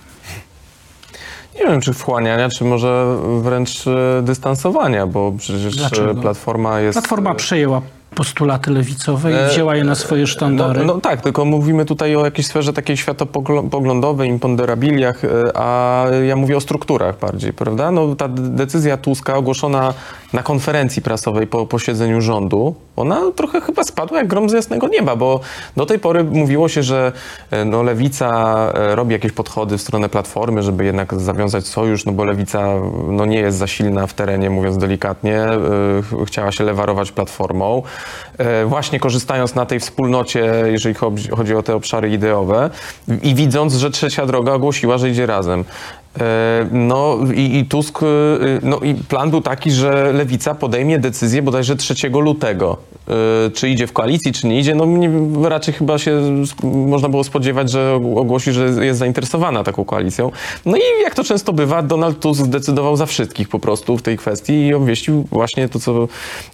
Nie 1.59 1.67
wiem, 1.67 1.81
czy 1.81 1.93
wchłaniania, 1.93 2.49
czy 2.49 2.63
może 2.63 3.17
wręcz 3.41 3.87
e, 3.87 4.21
dystansowania, 4.23 5.07
bo 5.07 5.31
przecież 5.37 5.75
Dlaczego? 5.75 6.21
Platforma 6.21 6.79
jest... 6.79 6.99
Platforma 6.99 7.35
przejęła 7.35 7.81
postulaty 8.17 8.71
lewicowe 8.71 9.31
i 9.31 9.35
E, 9.35 9.47
wzięła 9.47 9.75
je 9.75 9.83
na 9.83 9.95
swoje 9.95 10.27
sztandary. 10.27 10.79
No, 10.85 10.93
no 10.93 11.01
tak, 11.01 11.21
tylko 11.21 11.45
mówimy 11.45 11.85
tutaj 11.85 12.15
o 12.15 12.25
jakiejś 12.25 12.47
sferze 12.47 12.73
takiej 12.73 12.97
światopoglądowej, 12.97 14.29
imponderabiliach, 14.29 15.25
e, 15.25 15.27
a 15.57 16.05
ja 16.27 16.35
mówię 16.35 16.57
o 16.57 16.61
strukturach 16.61 17.19
bardziej, 17.19 17.53
prawda? 17.53 17.91
No, 17.91 18.15
ta 18.15 18.27
decyzja 18.27 18.97
Tuska 18.97 19.35
ogłoszona 19.35 19.93
na 20.33 20.43
konferencji 20.43 21.01
prasowej 21.01 21.47
po 21.47 21.65
posiedzeniu 21.65 22.21
rządu, 22.21 22.75
ona 22.95 23.21
trochę 23.35 23.61
chyba 23.61 23.83
spadła 23.83 24.17
jak 24.17 24.27
grom 24.27 24.49
z 24.49 24.53
jasnego 24.53 24.87
nieba, 24.87 25.15
bo 25.15 25.39
do 25.75 25.85
tej 25.85 25.99
pory 25.99 26.23
mówiło 26.23 26.69
się, 26.69 26.83
że 26.83 27.11
e, 27.51 27.65
no, 27.65 27.83
Lewica 27.83 28.55
e, 28.73 28.95
robi 28.95 29.13
jakieś 29.13 29.31
podchody 29.31 29.77
w 29.77 29.81
stronę 29.81 30.09
Platformy, 30.09 30.63
żeby 30.63 30.85
jednak 30.85 31.13
zawiązać 31.19 31.67
sojusz, 31.67 32.05
no 32.05 32.11
bo 32.11 32.23
Lewica 32.25 32.67
no, 33.07 33.25
nie 33.25 33.39
jest 33.39 33.57
za 33.57 33.67
silna 33.67 34.07
w 34.07 34.13
terenie, 34.13 34.49
mówiąc 34.49 34.77
delikatnie, 34.77 35.41
e, 35.41 35.57
ch- 36.01 36.27
chciała 36.27 36.51
się 36.51 36.63
lewarować 36.63 37.11
Platformą. 37.11 37.83
E, 38.37 38.65
Właśnie 38.65 38.99
korzystając 38.99 39.55
na 39.55 39.65
tej 39.65 39.79
wspólnocie, 39.79 40.53
jeżeli 40.65 40.95
chodzi- 40.95 41.29
chodzi 41.29 41.55
o 41.55 41.63
te 41.63 41.75
obszary 41.75 42.09
ideowe 42.09 42.69
i 43.23 43.35
widząc, 43.35 43.73
że 43.73 43.91
Trzecia 43.91 44.25
Droga 44.25 44.53
ogłosiła, 44.53 44.97
że 44.97 45.09
idzie 45.09 45.25
razem. 45.25 45.63
E, 46.19 46.67
No 46.71 47.17
i, 47.35 47.57
i 47.57 47.65
Tusk, 47.65 48.03
e, 48.03 48.05
no 48.63 48.79
i 48.79 48.95
plan 48.95 49.29
był 49.29 49.41
taki, 49.41 49.71
że 49.71 50.13
Lewica 50.13 50.55
podejmie 50.55 50.99
decyzję 50.99 51.41
bodajże 51.41 51.75
3 51.75 52.09
lutego. 52.09 52.77
E, 53.07 53.51
Czy 53.51 53.69
idzie 53.69 53.87
w 53.87 53.93
koalicji, 53.93 54.33
czy 54.33 54.47
nie 54.47 54.59
idzie, 54.59 54.75
no 54.75 55.49
raczej 55.49 55.73
chyba 55.73 55.97
się 55.97 56.21
można 56.63 57.09
było 57.09 57.23
spodziewać, 57.23 57.71
że 57.71 57.95
ogłosi, 57.95 58.51
że 58.51 58.85
jest 58.85 58.99
zainteresowana 58.99 59.63
taką 59.63 59.85
koalicją. 59.85 60.31
No 60.65 60.77
i 60.77 60.81
jak 61.03 61.15
to 61.15 61.23
często 61.23 61.53
bywa, 61.53 61.81
Donald 61.81 62.19
Tusk 62.19 62.41
zdecydował 62.41 62.95
za 62.95 63.05
wszystkich 63.05 63.49
po 63.49 63.59
prostu 63.59 63.97
w 63.97 64.01
tej 64.01 64.17
kwestii 64.17 64.67
i 64.67 64.73
obwieścił 64.73 65.27
właśnie 65.31 65.69
to, 65.69 65.79
co 65.79 66.07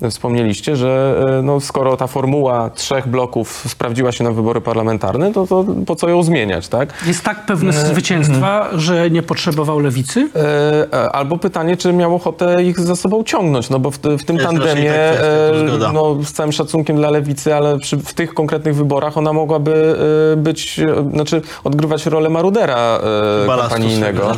wspomnieliście, 0.09 0.75
że 0.75 1.23
no, 1.43 1.59
skoro 1.59 1.97
ta 1.97 2.07
formuła 2.07 2.69
trzech 2.69 3.07
bloków 3.07 3.63
sprawdziła 3.67 4.11
się 4.11 4.23
na 4.23 4.31
wybory 4.31 4.61
parlamentarne, 4.61 5.33
to, 5.33 5.47
to 5.47 5.65
po 5.85 5.95
co 5.95 6.09
ją 6.09 6.23
zmieniać, 6.23 6.67
tak? 6.67 6.93
Jest 7.07 7.23
tak 7.23 7.45
pewny 7.45 7.73
zwycięstwa, 7.73 8.69
że 8.73 9.09
nie 9.11 9.23
potrzebował 9.53 9.79
lewicy? 9.79 10.29
E, 10.35 10.93
e, 10.93 11.11
Albo 11.11 11.37
pytanie, 11.37 11.77
czy 11.77 11.93
miał 11.93 12.15
ochotę 12.15 12.63
ich 12.63 12.79
za 12.79 12.95
sobą 12.95 13.23
ciągnąć, 13.23 13.69
no 13.69 13.79
bo 13.79 13.91
w, 13.91 13.97
w 13.97 14.23
tym 14.23 14.35
jest 14.35 14.47
tandemie, 14.47 14.91
tak 14.91 15.17
kwestia, 15.17 15.89
e, 15.89 15.93
no 15.93 16.17
z 16.23 16.31
całym 16.31 16.51
szacunkiem 16.51 16.95
dla 16.95 17.09
lewicy, 17.09 17.55
ale 17.55 17.79
przy, 17.79 17.97
w 17.97 18.13
tych 18.13 18.33
konkretnych 18.33 18.75
wyborach 18.75 19.17
ona 19.17 19.33
mogłaby 19.33 19.95
e, 20.33 20.37
być, 20.37 20.79
e, 20.79 21.11
znaczy 21.13 21.41
odgrywać 21.63 22.05
rolę 22.05 22.29
marudera 22.29 22.99
e, 23.43 23.47
Balastu 23.47 23.69
kampanijnego. 23.69 24.31
E, 24.31 24.35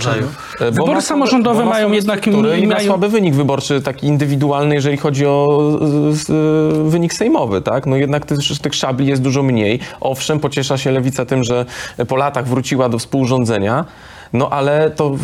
bo 0.59 0.71
Wybory 0.71 0.93
ma 0.93 1.01
samorządowe 1.01 1.59
bo 1.59 1.65
ma 1.65 1.71
mają 1.71 1.91
jednak- 1.91 2.27
i 2.27 2.31
ma 2.67 2.75
mają- 2.75 2.87
słaby 2.87 3.09
wynik 3.09 3.35
wyborczy, 3.35 3.81
taki 3.81 4.07
indywidualny, 4.07 4.75
jeżeli 4.75 4.97
chodzi 4.97 5.25
o 5.25 5.61
z, 5.81 6.17
z, 6.17 6.91
wynik 6.91 7.13
sejmowy, 7.13 7.61
tak? 7.61 7.85
No 7.85 7.95
jednak 7.95 8.25
tych, 8.25 8.37
tych 8.61 8.75
szabli 8.75 9.07
jest 9.07 9.21
dużo 9.21 9.43
mniej. 9.43 9.79
Owszem, 10.01 10.39
pociesza 10.39 10.77
się 10.77 10.91
lewica 10.91 11.25
tym, 11.25 11.43
że 11.43 11.65
po 12.07 12.15
latach 12.15 12.47
wróciła 12.47 12.89
do 12.89 12.99
współrządzenia. 12.99 13.85
No 14.33 14.49
ale 14.49 14.91
to 14.91 15.15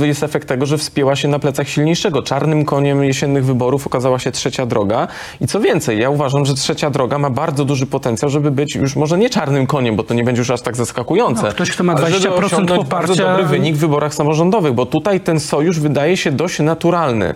jest 0.00 0.22
efekt 0.22 0.48
tego, 0.48 0.66
że 0.66 0.78
wspięła 0.78 1.16
się 1.16 1.28
na 1.28 1.38
plecach 1.38 1.68
silniejszego. 1.68 2.22
Czarnym 2.22 2.64
koniem 2.64 3.04
jesiennych 3.04 3.44
wyborów 3.44 3.86
okazała 3.86 4.18
się 4.18 4.32
trzecia 4.32 4.66
droga. 4.66 5.08
I 5.40 5.46
co 5.46 5.60
więcej, 5.60 6.00
ja 6.00 6.10
uważam, 6.10 6.44
że 6.44 6.54
trzecia 6.54 6.90
droga 6.90 7.18
ma 7.18 7.30
bardzo 7.30 7.64
duży 7.64 7.86
potencjał, 7.86 8.30
żeby 8.30 8.50
być 8.50 8.74
już 8.74 8.96
może 8.96 9.18
nie 9.18 9.30
czarnym 9.30 9.66
koniem, 9.66 9.96
bo 9.96 10.02
to 10.02 10.14
nie 10.14 10.24
będzie 10.24 10.40
już 10.40 10.50
aż 10.50 10.60
tak 10.60 10.76
zaskakujące. 10.76 11.42
No, 11.42 11.48
ktoś, 11.48 11.70
kto 11.70 11.84
ma 11.84 11.94
ale 11.94 12.10
żeby 12.10 12.34
20% 12.34 12.44
osiągnąć 12.44 12.88
bardzo 12.88 13.14
poparcia- 13.14 13.28
dobry 13.30 13.44
wynik 13.44 13.74
w 13.74 13.78
wyborach 13.78 14.14
samorządowych, 14.14 14.72
bo 14.72 14.86
tutaj 14.86 15.20
ten 15.20 15.40
sojusz 15.40 15.80
wydaje 15.80 16.16
się 16.16 16.32
dość 16.32 16.58
naturalny, 16.58 17.34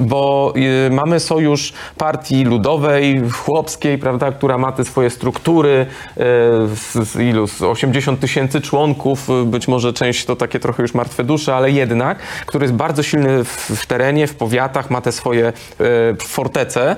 bo 0.00 0.52
y, 0.86 0.90
mamy 0.90 1.20
sojusz 1.20 1.72
partii 1.96 2.44
ludowej, 2.44 3.22
chłopskiej, 3.30 3.98
prawda, 3.98 4.32
która 4.32 4.58
ma 4.58 4.72
te 4.72 4.84
swoje 4.84 5.10
struktury, 5.10 5.70
y, 5.70 5.86
z, 6.76 7.08
z 7.08 7.16
ilu, 7.16 7.46
z 7.46 7.62
80 7.62 8.20
tysięcy 8.20 8.60
członków, 8.60 9.30
y, 9.30 9.44
być 9.44 9.68
może 9.68 9.89
część 9.92 10.24
to 10.24 10.36
takie 10.36 10.60
trochę 10.60 10.82
już 10.82 10.94
martwe 10.94 11.24
dusze, 11.24 11.54
ale 11.54 11.70
jednak, 11.70 12.18
który 12.46 12.64
jest 12.64 12.74
bardzo 12.74 13.02
silny 13.02 13.44
w, 13.44 13.48
w 13.76 13.86
terenie, 13.86 14.26
w 14.26 14.34
powiatach, 14.34 14.90
ma 14.90 15.00
te 15.00 15.12
swoje 15.12 15.48
y, 15.48 16.16
fortece, 16.20 16.96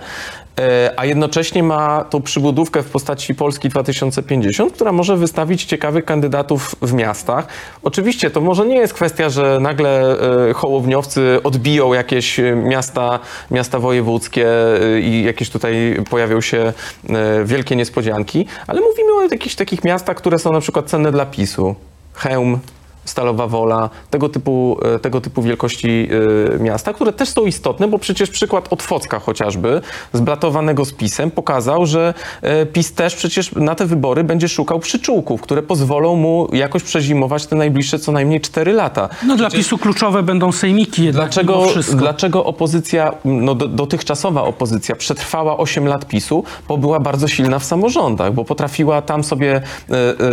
E, 0.60 0.92
a 0.96 1.04
jednocześnie 1.04 1.62
ma 1.62 2.04
tą 2.04 2.22
przybudówkę 2.22 2.82
w 2.82 2.90
postaci 2.90 3.34
Polski 3.34 3.68
2050, 3.68 4.72
która 4.72 4.92
może 4.92 5.16
wystawić 5.16 5.64
ciekawych 5.64 6.04
kandydatów 6.04 6.76
w 6.82 6.92
miastach. 6.92 7.46
Oczywiście 7.82 8.30
to 8.30 8.40
może 8.40 8.66
nie 8.66 8.76
jest 8.76 8.94
kwestia, 8.94 9.30
że 9.30 9.58
nagle 9.60 10.18
e, 10.48 10.52
hołowniowcy 10.52 11.40
odbiją 11.44 11.92
jakieś 11.92 12.40
e, 12.40 12.56
miasta, 12.56 13.18
miasta 13.50 13.78
wojewódzkie 13.78 14.46
e, 14.48 15.00
i 15.00 15.24
jakieś 15.24 15.50
tutaj 15.50 15.96
pojawią 16.10 16.40
się 16.40 16.72
e, 17.08 17.44
wielkie 17.44 17.76
niespodzianki, 17.76 18.46
ale 18.66 18.80
mówimy 18.80 19.12
o 19.12 19.22
jakichś 19.22 19.54
takich 19.54 19.84
miastach, 19.84 20.16
które 20.16 20.38
są 20.38 20.52
na 20.52 20.60
przykład 20.60 20.86
cenne 20.86 21.12
dla 21.12 21.26
PiSu. 21.26 21.74
Chełm, 22.14 22.58
Stalowa 23.04 23.46
Wola, 23.46 23.90
tego 24.10 24.28
typu, 24.28 24.78
e, 24.94 24.98
tego 24.98 25.20
typu 25.20 25.42
wielkości 25.42 26.08
e, 26.54 26.58
miasta, 26.58 26.92
które 26.92 27.12
też 27.12 27.28
są 27.28 27.46
istotne, 27.46 27.88
bo 27.88 27.98
przecież 27.98 28.30
przykład 28.30 28.72
Otwocka 28.72 29.18
chociażby, 29.18 29.80
zblatowanego 30.12 30.84
z 30.84 30.92
PiSem, 30.92 31.30
pokazał, 31.30 31.86
że 31.86 32.14
e, 32.42 32.66
PiS 32.66 32.92
też 32.92 33.14
przecież 33.14 33.52
na 33.52 33.74
te 33.74 33.86
wybory 33.86 34.24
będzie 34.24 34.48
szukał 34.48 34.78
przyczółków, 34.78 35.40
które 35.40 35.62
pozwolą 35.62 36.16
mu 36.16 36.48
jakoś 36.52 36.82
przezimować 36.82 37.46
te 37.46 37.56
najbliższe 37.56 37.98
co 37.98 38.12
najmniej 38.12 38.40
4 38.40 38.72
lata. 38.72 39.08
No 39.26 39.36
dla 39.36 39.50
PiSu 39.50 39.78
kluczowe 39.78 40.22
będą 40.22 40.52
sejmiki 40.52 41.04
jednak 41.04 41.22
Dlaczego, 41.22 41.66
dlaczego 41.92 42.44
opozycja, 42.44 43.12
no 43.24 43.54
do, 43.54 43.68
dotychczasowa 43.68 44.42
opozycja 44.42 44.96
przetrwała 44.96 45.56
8 45.56 45.86
lat 45.88 46.06
PiSu? 46.06 46.44
Bo 46.68 46.78
była 46.78 47.00
bardzo 47.00 47.28
silna 47.28 47.58
w 47.58 47.64
samorządach, 47.64 48.34
bo 48.34 48.44
potrafiła 48.44 49.02
tam 49.02 49.24
sobie 49.24 49.62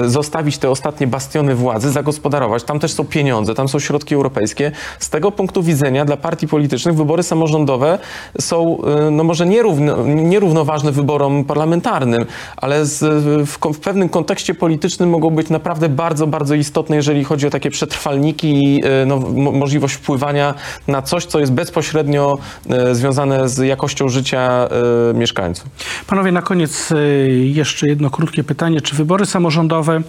zostawić 0.06 0.58
te 0.58 0.70
ostatnie 0.70 1.08
bastiony 1.08 1.56
władzy, 1.56 1.92
zagospodarować. 1.92 2.59
Tam 2.64 2.80
też 2.80 2.92
są 2.92 3.06
pieniądze, 3.06 3.56
tam 3.56 3.70
są 3.70 3.80
środki 3.80 4.16
europejskie. 4.16 4.72
Z 5.00 5.10
tego 5.10 5.32
punktu 5.32 5.64
widzenia 5.64 6.06
dla 6.06 6.18
partii 6.18 6.48
politycznych 6.48 6.96
wybory 6.96 7.24
samorządowe 7.24 8.00
są 8.40 8.78
e, 8.84 9.12
no 9.12 9.24
może 9.24 9.46
nierówno, 9.46 10.06
nierównoważne 10.06 10.92
wyborom 10.92 11.46
parlamentarnym, 11.46 12.26
ale 12.58 12.86
z, 12.86 13.24
w, 13.50 13.74
w 13.74 13.80
pewnym 13.80 14.10
kontekście 14.10 14.54
politycznym 14.54 15.10
mogą 15.10 15.30
być 15.30 15.50
naprawdę 15.50 15.90
bardzo, 15.90 16.28
bardzo 16.28 16.56
istotne, 16.56 16.96
jeżeli 16.96 17.24
chodzi 17.24 17.48
o 17.48 17.50
takie 17.50 17.72
przetrwalniki 17.72 18.64
i 18.64 18.84
e, 18.86 19.06
no, 19.06 19.18
mo- 19.18 19.52
możliwość 19.52 19.96
wpływania 19.96 20.54
na 20.88 21.02
coś, 21.02 21.26
co 21.26 21.40
jest 21.40 21.52
bezpośrednio 21.52 22.38
e, 22.70 22.96
związane 22.96 23.50
z 23.50 23.58
jakością 23.58 24.10
życia 24.10 24.70
mieszkańców. 25.14 25.68
Panowie, 26.08 26.32
na 26.32 26.42
koniec 26.42 26.92
y, 26.92 27.30
jeszcze 27.44 27.88
jedno 27.88 28.10
krótkie 28.10 28.44
pytanie. 28.44 28.82
Czy 28.82 28.96
wybory 28.96 29.26
samorządowe 29.26 30.02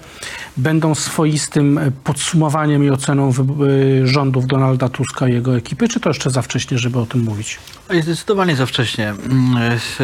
będą 0.57 0.94
swoistym 0.94 1.78
y, 1.78 1.92
podsumowaniem 2.45 2.84
i 2.84 2.91
oceną 2.91 3.32
y, 4.03 4.07
rządów 4.07 4.47
Donalda 4.47 4.88
Tuska 4.88 5.28
i 5.28 5.32
jego 5.32 5.57
ekipy, 5.57 5.88
czy 5.88 6.01
to 6.01 6.11
jeszcze 6.11 6.30
za 6.30 6.43
wcześnie, 6.43 6.78
żeby 6.78 6.99
o 6.99 7.07
tym 7.07 7.20
mówić? 7.24 7.59
Oj, 7.91 8.03
Zdecydowanie 8.03 8.57
za 8.57 8.66
wcześnie. 8.66 9.09
Mm, 9.11 9.57
s- 9.62 9.99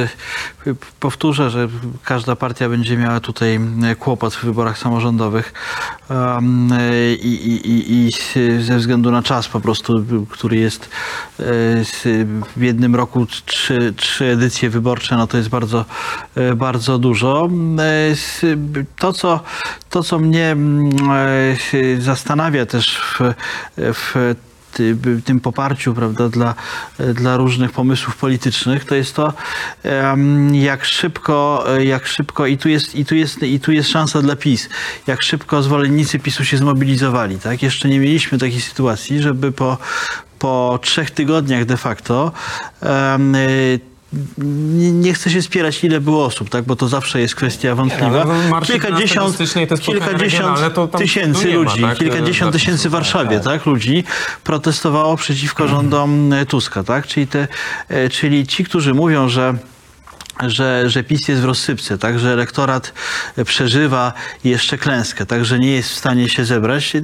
Powtórzę, 1.00 1.50
że 1.50 1.68
każda 2.04 2.36
partia 2.36 2.68
będzie 2.68 2.96
miała 2.96 3.20
tutaj 3.20 3.60
kłopot 3.98 4.34
w 4.34 4.44
wyborach 4.44 4.78
samorządowych 4.78 5.52
um, 6.10 6.68
i, 7.22 7.28
i, 7.28 7.70
i, 7.70 8.06
i 8.08 8.62
ze 8.62 8.78
względu 8.78 9.10
na 9.10 9.22
czas 9.22 9.48
po 9.48 9.60
prostu, 9.60 10.04
który 10.30 10.56
jest 10.56 10.84
e, 10.84 11.42
w 12.56 12.62
jednym 12.62 12.94
roku 12.96 13.26
trzy, 13.46 13.94
trzy 13.96 14.24
edycje 14.24 14.70
wyborcze, 14.70 15.16
no 15.16 15.26
to 15.26 15.36
jest 15.36 15.48
bardzo, 15.48 15.84
e, 16.34 16.54
bardzo 16.54 16.98
dużo. 16.98 17.48
E, 17.78 18.10
s- 18.10 18.46
To, 18.98 19.12
co, 19.12 19.40
to, 19.90 20.02
co 20.02 20.18
mnie 20.18 20.46
mm, 20.50 20.90
e, 21.10 22.00
zastanawia 22.26 22.66
też 22.66 22.98
w, 22.98 23.34
w 23.76 24.34
ty- 24.72 24.96
tym 25.24 25.40
poparciu 25.40 25.94
prawda, 25.94 26.28
dla, 26.28 26.54
dla 27.14 27.36
różnych 27.36 27.72
pomysłów 27.72 28.16
politycznych, 28.16 28.84
to 28.84 28.94
jest 28.94 29.14
to, 29.14 29.32
jak 30.52 30.84
szybko, 30.84 31.64
jak 31.78 32.06
szybko 32.06 32.46
i 32.46 32.58
tu 32.58 32.68
jest, 32.68 32.94
i 32.94 33.04
tu 33.04 33.14
jest, 33.14 33.42
i 33.42 33.60
tu 33.60 33.72
jest 33.72 33.88
szansa 33.88 34.22
dla 34.22 34.36
PiS, 34.36 34.68
jak 35.06 35.22
szybko 35.22 35.62
zwolennicy 35.62 36.18
PiSu 36.18 36.44
się 36.44 36.56
zmobilizowali. 36.56 37.38
Tak? 37.38 37.62
Jeszcze 37.62 37.88
nie 37.88 37.98
mieliśmy 38.00 38.38
takiej 38.38 38.60
sytuacji, 38.60 39.22
żeby 39.22 39.52
po, 39.52 39.78
po 40.38 40.78
trzech 40.82 41.10
tygodniach 41.10 41.64
de 41.64 41.76
facto 41.76 42.32
nie, 44.92 45.14
chcę 45.14 45.30
się 45.30 45.42
spierać, 45.42 45.84
ile 45.84 46.00
było 46.00 46.24
osób, 46.24 46.50
tak? 46.50 46.64
bo 46.64 46.76
to 46.76 46.88
zawsze 46.88 47.20
jest 47.20 47.34
kwestia 47.34 47.74
wątpliwa. 47.74 48.24
no, 48.24 48.34
marsz 48.50 48.68
11 48.68 49.20
stycznia 49.32 49.66
to 49.66 49.74
jest 49.74 49.82
spotkanie 49.82 50.00
kilkadziesiąt 50.00 50.58
tysięcy 50.98 51.48
ma, 51.48 51.54
ludzi, 51.54 51.80
tak? 51.80 51.98
kilkadziesiąt 51.98 52.52
Zapisów, 52.52 52.52
tysięcy 52.52 52.88
w 52.88 52.92
Warszawie, 52.92 53.36
tak. 53.40 53.44
tak, 53.44 53.66
ludzi 53.66 54.04
protestowało 54.44 55.16
przeciwko 55.16 55.68
rządom 55.68 56.34
Tuska, 56.48 56.82
tak? 56.82 57.06
Czyli, 57.06 57.26
te, 57.26 57.48
e, 57.88 58.08
czyli 58.08 58.46
ci, 58.46 58.64
którzy 58.64 58.94
mówią, 58.94 59.28
że 59.28 59.54
że, 60.46 60.90
że 60.90 61.04
PiS 61.04 61.28
jest 61.28 61.42
w 61.42 61.44
rozsypce, 61.44 61.98
tak, 61.98 62.18
że 62.18 62.32
elektorat 62.32 62.92
przeżywa 63.44 64.12
jeszcze 64.44 64.78
klęskę, 64.78 65.26
tak, 65.26 65.44
że 65.44 65.58
nie 65.58 65.70
jest 65.70 65.90
w 65.90 65.96
stanie 65.96 66.28
się 66.28 66.44
zebrać, 66.44 66.94
y, 66.96 67.02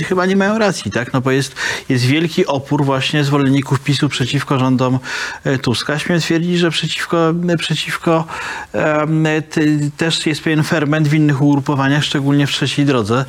y, 0.00 0.04
chyba 0.04 0.26
nie 0.26 0.36
mają 0.36 0.58
racji, 0.58 0.90
tak, 0.90 1.12
no 1.12 1.20
bo 1.20 1.30
jest, 1.30 1.54
jest 1.88 2.04
wielki 2.04 2.46
opór 2.46 2.84
właśnie 2.84 3.24
zwolenników 3.24 3.80
PiSu 3.80 4.08
przeciwko 4.08 4.58
rządom 4.58 4.98
e, 5.44 5.58
Tuska. 5.58 5.98
Śmiem 5.98 6.20
twierdzić, 6.20 6.58
że 6.58 6.70
przeciwko, 6.70 7.34
przeciwko 7.58 8.26
em, 8.72 9.26
ty, 9.50 9.90
też 9.96 10.26
jest 10.26 10.42
pewien 10.42 10.62
ferment 10.62 11.08
w 11.08 11.14
innych 11.14 11.42
ugrupowaniach, 11.42 12.04
szczególnie 12.04 12.46
w 12.46 12.50
trzeciej 12.50 12.84
drodze 12.86 13.24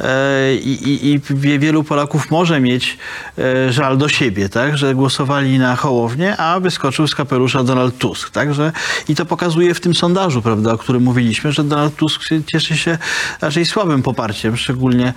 E, 0.00 0.54
i, 0.54 0.88
i, 0.88 1.12
i 1.12 1.20
wie- 1.30 1.58
wielu 1.58 1.84
Polaków 1.84 2.30
może 2.30 2.60
mieć 2.60 2.98
e, 3.38 3.72
żal 3.72 3.98
do 3.98 4.08
siebie, 4.08 4.48
tak, 4.48 4.78
że 4.78 4.94
głosowali 4.94 5.58
na 5.58 5.76
Hołownię, 5.76 6.36
a 6.36 6.60
wyskoczył 6.60 7.06
z 7.06 7.14
kapelusza 7.14 7.64
Donald 7.64 7.98
Tusk, 7.98 8.30
także 8.30 8.72
i 9.08 9.14
to 9.14 9.26
pokazuje 9.26 9.74
w 9.74 9.80
tym 9.80 9.94
sondażu, 9.94 10.42
prawda, 10.42 10.72
o 10.72 10.78
którym 10.78 11.02
mówiliśmy, 11.02 11.52
że 11.52 11.64
Donald 11.64 11.96
Tusk 11.96 12.22
cieszy 12.46 12.76
się 12.76 12.98
raczej 13.40 13.66
słabym 13.66 14.02
poparciem, 14.02 14.56
szczególnie 14.56 15.12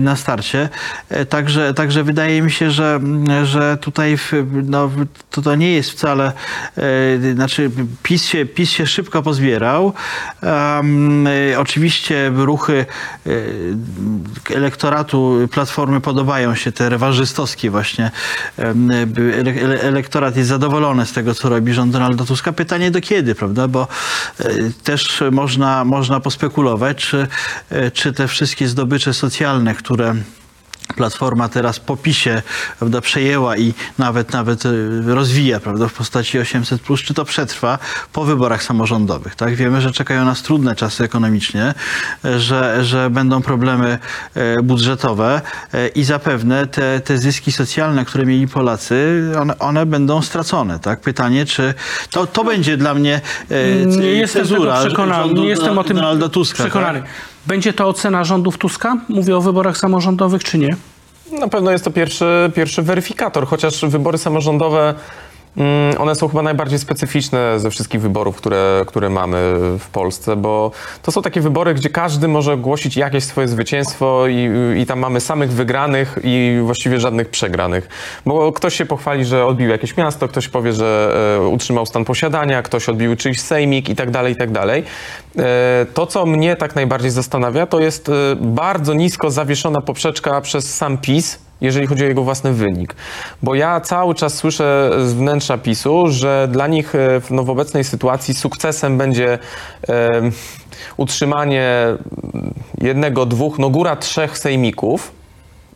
na 0.00 0.16
starcie. 0.16 0.68
E, 1.08 1.26
Także, 1.26 1.74
także 1.74 2.04
wydaje 2.04 2.42
mi 2.42 2.50
się, 2.50 2.70
że, 2.70 3.00
że 3.44 3.78
tutaj 3.80 4.16
no, 4.64 4.90
to, 5.30 5.42
to 5.42 5.54
nie 5.54 5.72
jest 5.72 5.90
wcale, 5.90 6.32
e, 6.76 7.34
znaczy 7.34 7.70
PiS 8.02 8.24
się, 8.24 8.46
PiS 8.46 8.70
się 8.70 8.86
szybko 8.86 9.22
pozbierał. 9.22 9.92
E, 10.42 11.58
oczywiście 11.58 12.32
ruchy 12.34 12.86
elektoratu 14.54 15.48
Platformy 15.52 16.00
podobają 16.00 16.54
się, 16.54 16.72
te 16.72 16.88
rewanżystowskie 16.88 17.70
właśnie. 17.70 18.10
Elektorat 19.82 20.36
jest 20.36 20.48
zadowolony 20.48 21.06
z 21.06 21.12
tego, 21.12 21.34
co 21.34 21.48
robi 21.48 21.72
rząd 21.72 21.92
Donalda 21.92 22.24
Tuska. 22.24 22.52
Pytanie 22.58 22.90
do 22.90 23.00
kiedy, 23.00 23.34
prawda? 23.34 23.68
Bo 23.68 23.88
e, 24.38 24.44
też 24.84 25.22
można, 25.32 25.84
można 25.84 26.20
pospekulować, 26.20 26.96
czy, 26.96 27.26
e, 27.70 27.90
czy 27.90 28.12
te 28.12 28.28
wszystkie 28.28 28.68
zdobycze 28.68 29.14
socjalne, 29.14 29.74
które 29.74 30.14
Platforma 30.98 31.48
teraz 31.48 31.80
po 31.80 31.96
PiSie 31.96 32.42
prawda, 32.78 33.00
przejęła 33.00 33.56
i 33.56 33.74
nawet 33.98 34.32
nawet 34.32 34.66
e, 34.66 34.70
rozwija 35.06 35.60
prawda, 35.60 35.88
w 35.88 35.92
postaci 35.92 36.38
800, 36.38 36.80
czy 37.04 37.14
to 37.14 37.24
przetrwa 37.24 37.78
po 38.12 38.24
wyborach 38.24 38.62
samorządowych. 38.62 39.34
Tak? 39.34 39.54
Wiemy, 39.54 39.80
że 39.80 39.92
czekają 39.92 40.24
nas 40.24 40.42
trudne 40.42 40.76
czasy 40.76 41.04
ekonomicznie, 41.04 41.74
e, 42.24 42.40
że, 42.40 42.84
że 42.84 43.10
będą 43.10 43.42
problemy 43.42 43.98
e, 44.34 44.62
budżetowe 44.62 45.40
i 45.94 46.04
zapewne 46.04 46.66
te, 46.66 47.00
te 47.00 47.18
zyski 47.18 47.52
socjalne, 47.52 48.04
które 48.04 48.26
mieli 48.26 48.48
Polacy, 48.48 49.22
one, 49.40 49.58
one 49.58 49.86
będą 49.86 50.22
stracone. 50.22 50.78
Tak? 50.78 51.00
Pytanie, 51.00 51.46
czy 51.46 51.74
to, 52.10 52.26
to 52.26 52.44
będzie 52.44 52.76
dla 52.76 52.94
mnie 52.94 53.20
Nie 53.86 54.06
jestem 54.06 54.42
cezura 54.42 54.80
przekonany. 54.80 55.22
rządu 55.22 55.42
Nie 55.42 55.48
jestem 55.48 55.78
o 55.78 55.84
tym 55.84 55.96
Donalda 55.96 56.28
Tuska. 56.28 56.62
przekonany. 56.62 57.00
Tak? 57.00 57.10
Będzie 57.48 57.72
to 57.72 57.88
ocena 57.88 58.24
rządów 58.24 58.58
Tuska? 58.58 58.96
Mówię 59.08 59.36
o 59.36 59.40
wyborach 59.40 59.78
samorządowych, 59.78 60.44
czy 60.44 60.58
nie? 60.58 60.76
Na 61.40 61.48
pewno 61.48 61.70
jest 61.70 61.84
to 61.84 61.90
pierwszy, 61.90 62.52
pierwszy 62.54 62.82
weryfikator, 62.82 63.46
chociaż 63.46 63.84
wybory 63.84 64.18
samorządowe, 64.18 64.94
one 65.98 66.14
są 66.14 66.28
chyba 66.28 66.42
najbardziej 66.42 66.78
specyficzne 66.78 67.60
ze 67.60 67.70
wszystkich 67.70 68.00
wyborów, 68.00 68.36
które, 68.36 68.84
które 68.86 69.10
mamy 69.10 69.36
w 69.78 69.88
Polsce, 69.92 70.36
bo 70.36 70.70
to 71.02 71.12
są 71.12 71.22
takie 71.22 71.40
wybory, 71.40 71.74
gdzie 71.74 71.90
każdy 71.90 72.28
może 72.28 72.52
ogłosić 72.52 72.96
jakieś 72.96 73.24
swoje 73.24 73.48
zwycięstwo 73.48 74.26
i, 74.26 74.48
i 74.80 74.86
tam 74.86 74.98
mamy 74.98 75.20
samych 75.20 75.52
wygranych 75.52 76.18
i 76.24 76.60
właściwie 76.62 77.00
żadnych 77.00 77.28
przegranych. 77.28 77.88
Bo 78.26 78.52
ktoś 78.52 78.74
się 78.74 78.86
pochwali, 78.86 79.24
że 79.24 79.46
odbił 79.46 79.68
jakieś 79.68 79.96
miasto, 79.96 80.28
ktoś 80.28 80.48
powie, 80.48 80.72
że 80.72 81.14
e, 81.40 81.48
utrzymał 81.48 81.86
stan 81.86 82.04
posiadania, 82.04 82.62
ktoś 82.62 82.88
odbił 82.88 83.16
czyjś 83.16 83.40
sejmik 83.40 83.88
i 83.88 83.96
tak 83.96 84.10
dalej, 84.10 84.32
i 84.32 84.36
tak 84.36 84.50
dalej. 84.50 84.84
E, 85.38 85.86
To, 85.94 86.06
co 86.06 86.26
mnie 86.26 86.56
tak 86.56 86.74
najbardziej 86.74 87.10
zastanawia, 87.10 87.66
to 87.66 87.80
jest 87.80 88.08
e, 88.08 88.12
bardzo 88.40 88.94
nisko 88.94 89.30
zawieszona 89.30 89.80
poprzeczka 89.80 90.40
przez 90.40 90.74
sam 90.76 90.98
PiS, 90.98 91.47
jeżeli 91.60 91.86
chodzi 91.86 92.04
o 92.04 92.08
jego 92.08 92.22
własny 92.22 92.52
wynik. 92.52 92.94
Bo 93.42 93.54
ja 93.54 93.80
cały 93.80 94.14
czas 94.14 94.34
słyszę 94.34 94.90
z 95.06 95.12
wnętrza 95.12 95.58
PiSu, 95.58 96.04
że 96.08 96.48
dla 96.52 96.66
nich 96.66 96.94
e, 96.94 97.20
w, 97.20 97.30
no, 97.30 97.42
w 97.42 97.50
obecnej 97.50 97.84
sytuacji 97.84 98.34
sukcesem 98.34 98.98
będzie 98.98 99.38
e, 99.88 100.20
utrzymanie 100.96 101.68
jednego, 102.80 103.26
dwóch, 103.26 103.58
no 103.58 103.70
góra 103.70 103.96
trzech 103.96 104.38
sejmików 104.38 105.17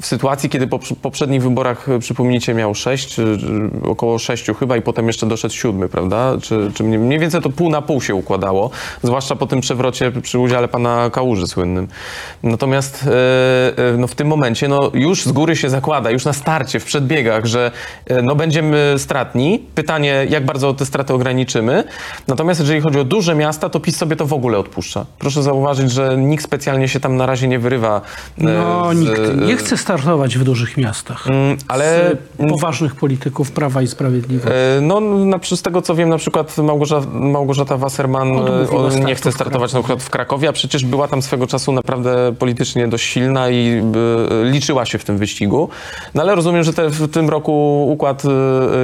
w 0.03 0.07
sytuacji, 0.07 0.49
kiedy 0.51 0.67
po 0.67 0.79
poprzednich 1.03 1.43
wyborach, 1.43 1.89
e, 1.89 1.99
przypomnijcie, 1.99 2.55
miał 2.55 2.75
6, 2.75 3.09
czy, 3.09 3.39
czy 3.41 3.71
około 3.89 4.19
6 4.19 4.47
chyba 4.59 4.77
i 4.77 4.83
potem 4.83 5.07
jeszcze 5.07 5.27
doszedł 5.27 5.55
siódmy, 5.55 5.89
prawda? 5.89 6.33
Czy, 6.43 6.71
czy 6.75 6.85
mniej, 6.85 7.19
więcej 7.19 7.41
to 7.41 7.51
pół 7.51 7.71
na 7.71 7.83
pół 7.83 8.01
się 8.01 8.15
układało, 8.15 8.71
zwłaszcza 9.03 9.37
po 9.37 9.47
tym 9.47 9.61
przewrocie 9.61 10.13
przy 10.23 10.39
udziale 10.39 10.69
pana 10.69 11.11
Kałuży 11.13 11.47
słynnym. 11.47 11.89
Natomiast 12.43 13.05
e, 13.07 13.11
e, 13.89 13.97
no, 13.97 14.07
w 14.07 14.15
tym 14.15 14.29
momencie 14.29 14.69
no, 14.69 14.91
już 14.95 15.25
z 15.25 15.33
góry 15.33 15.57
się 15.57 15.71
zakłada, 15.71 16.11
już 16.11 16.25
na 16.25 16.33
starcie, 16.33 16.81
w 16.81 16.85
przedbiegach, 16.85 17.47
że 17.47 17.71
no, 18.23 18.35
będziemy 18.35 18.95
stratni. 18.99 19.63
Pytanie, 19.75 20.27
jak 20.31 20.45
bardzo 20.45 20.75
te 20.75 20.87
straty 20.87 21.15
ograniczymy. 21.15 21.85
Natomiast 22.29 22.61
jeżeli 22.61 22.81
chodzi 22.81 22.99
o 22.99 23.05
duże 23.05 23.35
miasta, 23.35 23.69
to 23.69 23.81
PiS 23.81 23.97
sobie 23.97 24.17
to 24.17 24.27
w 24.27 24.33
ogóle 24.33 24.59
odpuszcza. 24.59 25.07
Proszę 25.19 25.43
zauważyć, 25.43 25.91
że 25.91 26.17
nikt 26.17 26.45
specjalnie 26.45 26.89
się 26.89 27.01
tam 27.01 27.17
na 27.17 27.27
razie 27.27 27.49
nie 27.49 27.59
wyrywa. 27.59 28.01
No, 28.39 28.95
z- 28.95 28.99
nikt 28.99 29.21
nie 29.47 29.57
chce 29.57 29.77
startować 29.93 30.39
w 30.39 30.45
dużych 30.45 30.77
miastach. 30.77 31.27
Mm, 31.27 31.57
ale 31.69 32.17
Z 32.39 32.51
poważnych 32.51 32.95
polityków 32.95 33.51
Prawa 33.51 33.83
i 33.83 33.87
Sprawiedliwości. 33.87 34.59
E, 34.79 34.81
No, 34.81 35.01
na, 35.01 35.39
z 35.55 35.63
tego 35.63 35.83
co 35.83 35.95
wiem, 35.95 36.09
na 36.09 36.19
przykład 36.19 36.59
Małgorzata, 36.59 37.07
Małgorzata 37.13 37.77
Wasserman 37.77 38.37
Odmówiła 38.37 38.91
e, 38.91 39.01
nie 39.01 39.15
chce 39.15 39.33
startować 39.33 39.73
na 39.73 39.81
przykład 39.81 40.03
w 40.03 40.11
Krakowie, 40.11 40.49
a 40.49 40.53
przecież 40.53 40.85
była 40.85 41.09
tam 41.09 41.23
swego 41.23 41.47
czasu 41.47 41.73
naprawdę 41.73 42.35
politycznie 42.39 42.89
dość 42.89 43.05
silna 43.05 43.51
i 43.51 43.83
e, 44.41 44.51
liczyła 44.51 44.87
się 44.87 44.99
w 44.99 45.05
tym 45.05 45.19
wyścigu. 45.19 45.69
No 46.15 46.23
ale 46.23 46.35
rozumiem, 46.35 46.65
że 46.65 46.73
te, 46.73 46.89
w 46.89 47.11
tym 47.11 47.31
roku 47.31 47.87
układ, 47.91 48.23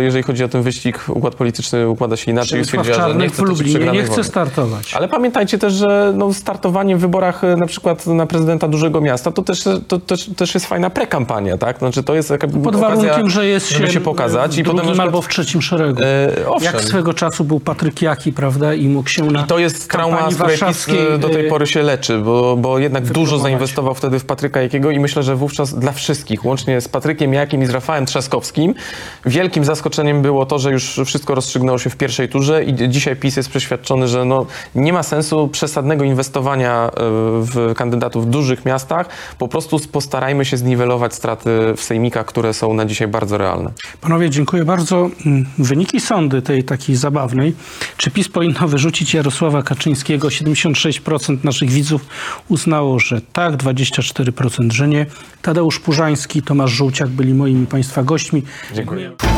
jeżeli 0.00 0.22
chodzi 0.22 0.44
o 0.44 0.48
ten 0.48 0.62
wyścig, 0.62 1.04
układ 1.09 1.34
polityczny 1.34 1.88
układa 1.88 2.16
się 2.16 2.30
inaczej 2.30 2.64
stwierdziła, 2.64 3.09
że 3.09 3.14
nie 3.14 3.28
chce 3.28 3.42
w 3.42 3.48
Lublinie 3.48 3.92
nie 3.92 4.02
chce 4.02 4.24
startować. 4.24 4.94
Ale 4.94 5.09
pamiętajcie 5.09 5.59
też, 5.59 5.72
że 5.72 6.12
no, 6.16 6.34
startowanie 6.34 6.96
w 6.96 7.00
wyborach 7.00 7.42
na 7.56 7.66
przykład 7.66 8.06
na 8.06 8.26
prezydenta 8.26 8.68
dużego 8.68 9.00
miasta 9.00 9.32
to 9.32 9.42
też, 9.42 9.64
to, 9.88 9.98
też, 9.98 10.30
też 10.36 10.54
jest 10.54 10.66
fajna 10.66 10.90
prekampania, 10.99 11.59
tak? 11.59 11.78
Znaczy 11.78 12.03
to 12.03 12.14
jest 12.14 12.28
taka 12.28 12.46
Pod 12.46 12.76
okazja, 12.76 12.88
warunkiem, 12.88 13.30
że 13.30 13.46
jest 13.46 13.68
się, 13.68 13.88
się 13.88 14.01
pokazać 14.01 14.57
w 14.57 14.59
i 14.59 14.64
potem 14.64 14.80
przykład, 14.80 15.01
albo 15.01 15.22
w 15.22 15.28
trzecim 15.28 15.62
szeregu. 15.62 16.03
E, 16.03 16.49
owszem. 16.49 16.72
Jak 16.72 16.82
swego 16.82 17.14
czasu 17.14 17.44
był 17.44 17.61
Patryk 17.61 18.03
Jaki, 18.03 18.32
prawda? 18.32 18.74
I 18.74 18.88
mógł 18.88 19.09
się 19.09 19.24
na 19.24 19.40
I 19.40 19.44
to 19.44 19.59
jest 19.59 19.90
trauma, 19.90 20.30
z 20.30 20.34
której 20.34 20.59
PiS 20.59 20.88
e, 20.88 21.18
do 21.18 21.28
tej 21.28 21.46
e, 21.46 21.49
pory 21.49 21.66
się 21.66 21.82
leczy, 21.82 22.18
bo, 22.18 22.57
bo 22.57 22.78
jednak 22.78 23.07
dużo 23.07 23.38
zainwestował 23.38 23.94
wtedy 23.94 24.18
w 24.18 24.24
Patryka 24.24 24.62
Jakiego 24.62 24.90
i 24.90 25.01
myślę, 25.01 25.22
że 25.22 25.36
wówczas 25.36 25.74
dla 25.74 25.92
wszystkich, 25.92 26.44
łącznie 26.44 26.80
z 26.80 26.88
Patrykiem 26.88 27.34
Jakim 27.34 27.62
i 27.62 27.66
z 27.66 27.70
Rafałem 27.70 28.07
Trzaskowskim, 28.07 28.74
wielkim 29.26 29.64
zaskoczeniem 29.64 30.22
było 30.22 30.46
to, 30.46 30.59
że 30.59 30.72
już 30.72 31.01
wszystko 31.05 31.34
rozstrzygnęło 31.34 31.78
się 31.78 31.90
w 31.90 31.96
pierwszej 31.96 32.28
turze 32.28 32.64
i 32.64 32.88
dzisiaj 32.88 33.16
PiS 33.16 33.36
jest 33.36 33.49
przeświadczony, 33.49 34.09
że 34.09 34.24
no, 34.24 34.46
nie 34.74 34.92
ma 34.92 35.03
sensu 35.03 35.49
przesadnego 35.49 36.05
inwestowania 36.05 36.86
e, 36.86 36.90
w 37.42 37.72
kandydatów 37.76 38.26
w 38.26 38.30
dużych 38.30 38.64
miastach, 38.64 39.09
po 39.38 39.49
prostu 39.49 39.78
postarajmy 39.92 40.44
się 40.44 40.57
zniwelować 40.57 40.78
straty 41.11 41.51
w 41.76 41.83
sejmikach, 41.83 42.26
które 42.26 42.55
są 42.55 42.74
na 42.74 42.87
dzisiaj 42.87 43.09
bardzo 43.09 43.39
realne. 43.39 43.70
Panowie, 44.01 44.31
dziękuję 44.31 44.64
bardzo. 44.64 45.11
Mm, 45.26 45.47
Wyniki 45.59 46.01
sądy 46.01 46.43
tej 46.43 46.64
takiej 46.64 46.97
zabawnej. 46.97 47.55
Czy 47.97 48.11
PiS 48.11 48.29
powinno 48.29 48.68
wyrzucić 48.68 49.14
Jarosława 49.14 49.62
Kaczyńskiego? 49.62 50.29
76% 50.29 51.45
naszych 51.45 51.70
widzów 51.70 52.07
uznało, 52.49 52.99
że 52.99 53.20
tak, 53.33 53.57
24% 53.57 54.72
że 54.72 54.89
nie. 54.89 55.07
Tadeusz 55.43 55.81
Purzański, 55.81 56.43
Tomasz 56.43 56.70
Żółciak 56.70 57.09
byli 57.09 57.35
moimi 57.35 57.66
Państwa 57.66 58.03
gośćmi. 58.03 58.43
Dziękuję. 58.74 59.38